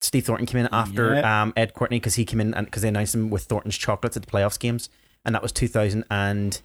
[0.00, 1.42] Steve Thornton came in after Yeah.
[1.42, 4.16] um, Ed Courtney because he came in and because they announced him with Thornton's chocolates
[4.16, 4.88] at the playoffs games,
[5.24, 6.60] and that was two thousand and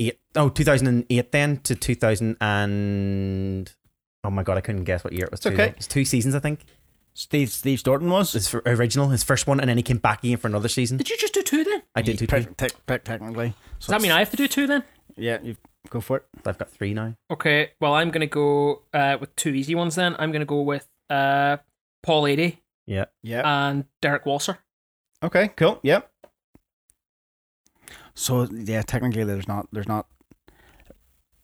[0.00, 0.18] eight.
[0.34, 3.72] Oh, 2008 then to two thousand and.
[4.24, 5.38] Oh my god, I couldn't guess what year it was.
[5.38, 5.74] It's two, okay.
[5.76, 6.64] It's two seasons, I think.
[7.14, 8.32] Steve Steve Thornton was.
[8.32, 10.96] His fir- original, his first one, and then he came back again for another season.
[10.98, 11.82] Did you just do two then?
[11.94, 12.26] I did two.
[12.26, 12.54] Te- two.
[12.56, 13.54] te- te- technically.
[13.78, 14.82] Does that mean I have to do two then?
[15.16, 15.56] Yeah, you
[15.90, 16.24] go for it.
[16.46, 17.14] I've got three now.
[17.30, 20.14] Okay, well, I'm going to go uh, with two easy ones then.
[20.18, 21.58] I'm going to go with uh,
[22.02, 23.06] Paul Adey Yeah.
[23.22, 23.42] Yeah.
[23.44, 24.58] and Derrick Walser.
[25.22, 25.80] Okay, cool.
[25.82, 26.10] Yep.
[28.14, 30.06] So yeah, technically there's not there's not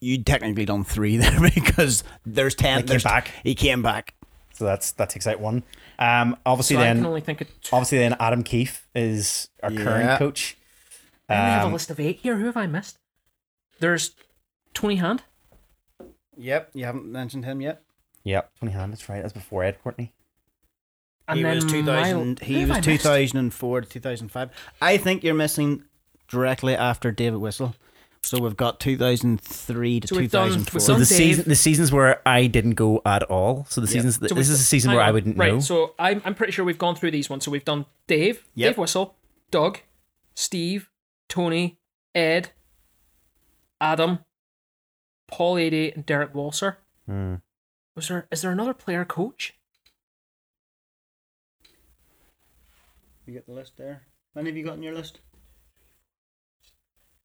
[0.00, 2.76] you technically done three there because there's ten.
[2.78, 3.30] He came there's- back.
[3.42, 4.14] He came back.
[4.52, 5.64] So that's that takes out one.
[5.98, 7.74] Um, obviously So I then can only think of two.
[7.74, 9.82] obviously then Adam Keefe is our Yeah.
[9.84, 10.56] current coach.
[11.28, 12.36] I only have a Um, list of eight here.
[12.36, 12.98] Who have I missed?
[13.80, 14.14] There's
[14.74, 15.22] Tony Hand.
[16.36, 17.82] Yep, you haven't mentioned him yet.
[18.24, 18.92] Yep, Tony Hand.
[18.92, 19.22] That's right.
[19.22, 20.12] That's before Ed Courtney.
[21.28, 22.40] And he then was 2000.
[22.40, 24.50] He was 2004 to 2005.
[24.82, 25.84] I think you're missing
[26.28, 27.74] directly after David Whistle.
[28.22, 30.80] So we've got 2003 to So we've done- 2004.
[30.80, 33.66] So the season the seasons where I didn't go at all.
[33.68, 33.92] So the Yep.
[33.92, 35.60] seasons So this is a season hang where I wouldn't right, know.
[35.60, 37.44] so I'm, I'm pretty sure we've gone through these ones.
[37.44, 38.70] So we've done Dave, Yep.
[38.72, 39.14] Dave Whistle,
[39.50, 39.80] Doug,
[40.34, 40.88] Steve,
[41.28, 41.78] Tony,
[42.14, 42.50] Ed,
[43.80, 44.20] Adam,
[45.34, 46.76] Paul Adey, and Derrick Walser.
[47.08, 47.34] Hmm.
[47.96, 48.28] Was there?
[48.30, 49.52] Is there another player coach?
[53.26, 54.02] You get the list there.
[54.34, 55.18] How many have you got on your list?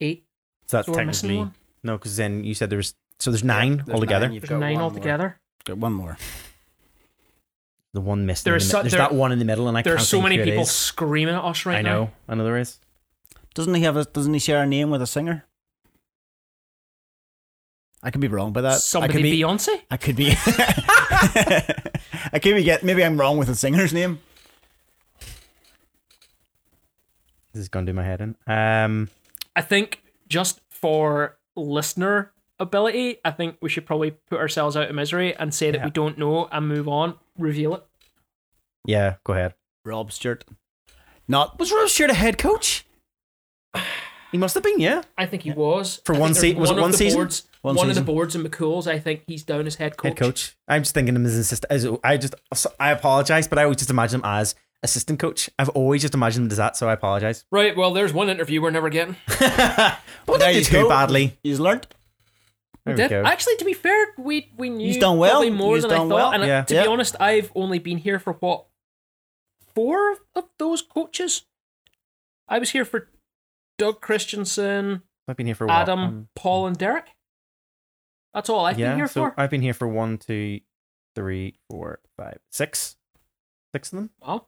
[0.02, 0.26] Eight.
[0.66, 1.54] So that's So missing technically one.
[1.84, 4.26] no, because then you said there was so there's nine There's altogether.
[4.28, 4.34] nine.
[4.34, 5.24] You've There's got nine altogether.
[5.28, 5.40] More.
[5.66, 6.18] Got one more.
[7.92, 8.44] The one missed.
[8.44, 9.94] There in is the, so- there's there- that one in the middle, and I There
[9.94, 12.12] are can't so think many who it people screaming at us right I now.
[12.28, 12.78] I know there is.
[13.56, 14.06] Doesn't he have a?
[14.06, 15.46] Doesn't he share a name with a singer?
[18.02, 18.80] I could be wrong by that.
[18.80, 19.42] Somebody I could be.
[19.42, 19.82] Beyonce.
[19.92, 20.32] I could be.
[22.32, 22.82] I could be get.
[22.84, 24.20] Maybe I'm wrong with the singer's name.
[27.54, 28.36] This is gonna do my head in.
[28.48, 29.10] Um,
[29.56, 34.96] I think just for listener ability, I think we should probably put ourselves out of
[34.96, 35.86] misery and say that Yeah.
[35.86, 37.16] we don't know and move on.
[37.38, 37.84] Reveal it.
[38.86, 39.54] yeah, go ahead.
[39.86, 40.44] Rob Stewart.
[41.28, 41.58] Not.
[41.60, 42.86] Was Rob Stewart a head coach?
[44.32, 45.02] He must have been, yeah.
[45.18, 46.98] I think he was For I one think there's se- was it of one the
[46.98, 47.30] season?
[47.62, 48.88] Boards, One one, of the boards in McCool's.
[48.88, 50.10] I think he's down as head coach.
[50.10, 50.56] Head coach.
[50.68, 51.70] I'm just thinking him as assistant.
[51.72, 52.36] As I just,
[52.80, 55.50] I apologize, but I always just imagine him as assistant coach.
[55.60, 57.44] I've always just imagined him as that, so I apologize.
[57.52, 57.76] Right.
[57.76, 59.18] Well, there's one interview we're never getting.
[60.26, 60.90] But There did you too go.
[60.90, 61.38] badly.
[61.44, 61.88] He's learned.
[62.86, 63.24] There we go.
[63.26, 65.32] Actually, to be fair, we we knew He's done well.
[65.32, 66.16] probably more He's than I done thought.
[66.16, 66.32] well.
[66.32, 66.62] And Yeah.
[66.64, 66.84] to Yeah.
[66.84, 68.68] be honest, I've only been here for what
[69.76, 71.44] four of those coaches.
[72.48, 73.10] I was here for
[73.78, 75.78] Doug Christiansen, I've been here for a while.
[75.82, 77.08] Adam, Um, Paul, and Derrick.
[78.34, 79.34] That's all I've yeah, been here so for.
[79.38, 80.60] I've been here for one, two,
[81.16, 82.96] three, four, five, six,
[83.74, 84.10] six of them.
[84.22, 84.48] Wow.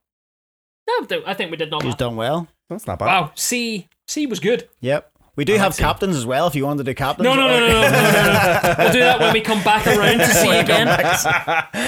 [0.88, 1.84] No, I think we did not.
[1.84, 2.48] He's done well.
[2.70, 3.06] That's not bad.
[3.06, 3.32] Wow.
[3.36, 4.70] C C was good.
[4.82, 5.12] Yep.
[5.36, 5.84] We do I have like him.
[5.86, 6.48] captains as well.
[6.48, 7.24] If you wanted to do captains.
[7.24, 8.76] No, no, no, no, no, no, no, no.
[8.78, 10.88] We'll do that when we come back around to see again.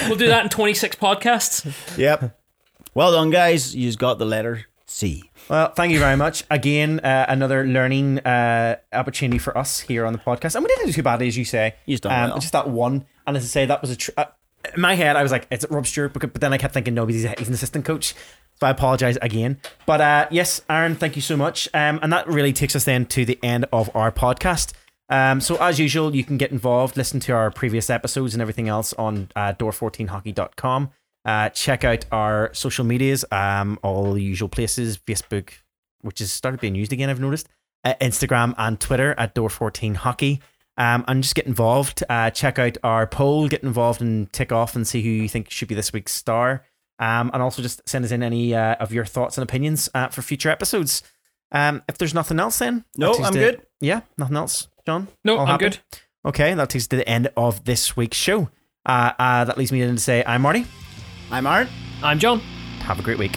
[0.08, 1.98] We'll do that in 26 podcasts.
[1.98, 2.38] Yep.
[2.94, 3.76] Well done, guys.
[3.76, 4.64] You've got the letter
[4.94, 5.28] C.
[5.50, 6.44] Well, thank you very much.
[6.52, 10.54] Again, uh, another learning uh, opportunity for us here on the podcast.
[10.54, 11.74] And we didn't do too badly, as you say.
[11.84, 12.38] You've done um, well.
[12.38, 13.04] Just that one.
[13.26, 13.96] And as I say, that was a.
[13.96, 14.26] Tr- uh,
[14.72, 16.12] in my head, I was like, it's it Rob Stewart.
[16.12, 18.14] But but then I kept thinking, no, he's, he's an assistant coach.
[18.60, 19.58] So I apologize again.
[19.84, 21.68] But uh, yes, Aaron, thank you so much.
[21.74, 24.74] Um, and that really takes us then to the end of our podcast.
[25.08, 28.68] Um, so as usual, you can get involved, listen to our previous episodes and everything
[28.68, 30.90] else on uh, door14hockey.com.
[31.24, 35.50] Uh, check out our social medias, um, all the usual places, Facebook,
[36.02, 37.48] which has started being used again, I've noticed,
[37.84, 40.40] uh, Instagram and Twitter at door14hockey.
[40.76, 42.02] Um, and just get involved.
[42.10, 45.48] Uh, check out our poll, get involved and tick off and see who you think
[45.50, 46.64] should be this week's star.
[46.98, 50.08] Um, and also just send us in any uh, of your thoughts and opinions uh,
[50.08, 51.02] for future episodes.
[51.52, 53.66] Um, if there's nothing else, then No, I'm to- good.
[53.80, 55.08] Yeah, nothing else, John.
[55.24, 55.64] No, I'm happy?
[55.66, 55.78] good.
[56.26, 58.50] Okay, that takes us to the end of this week's show.
[58.84, 60.66] Uh, uh, that leaves me then to say, I'm Marty.
[61.34, 61.66] I'm Art.
[62.00, 62.38] I'm John.
[62.82, 63.36] Have a great week.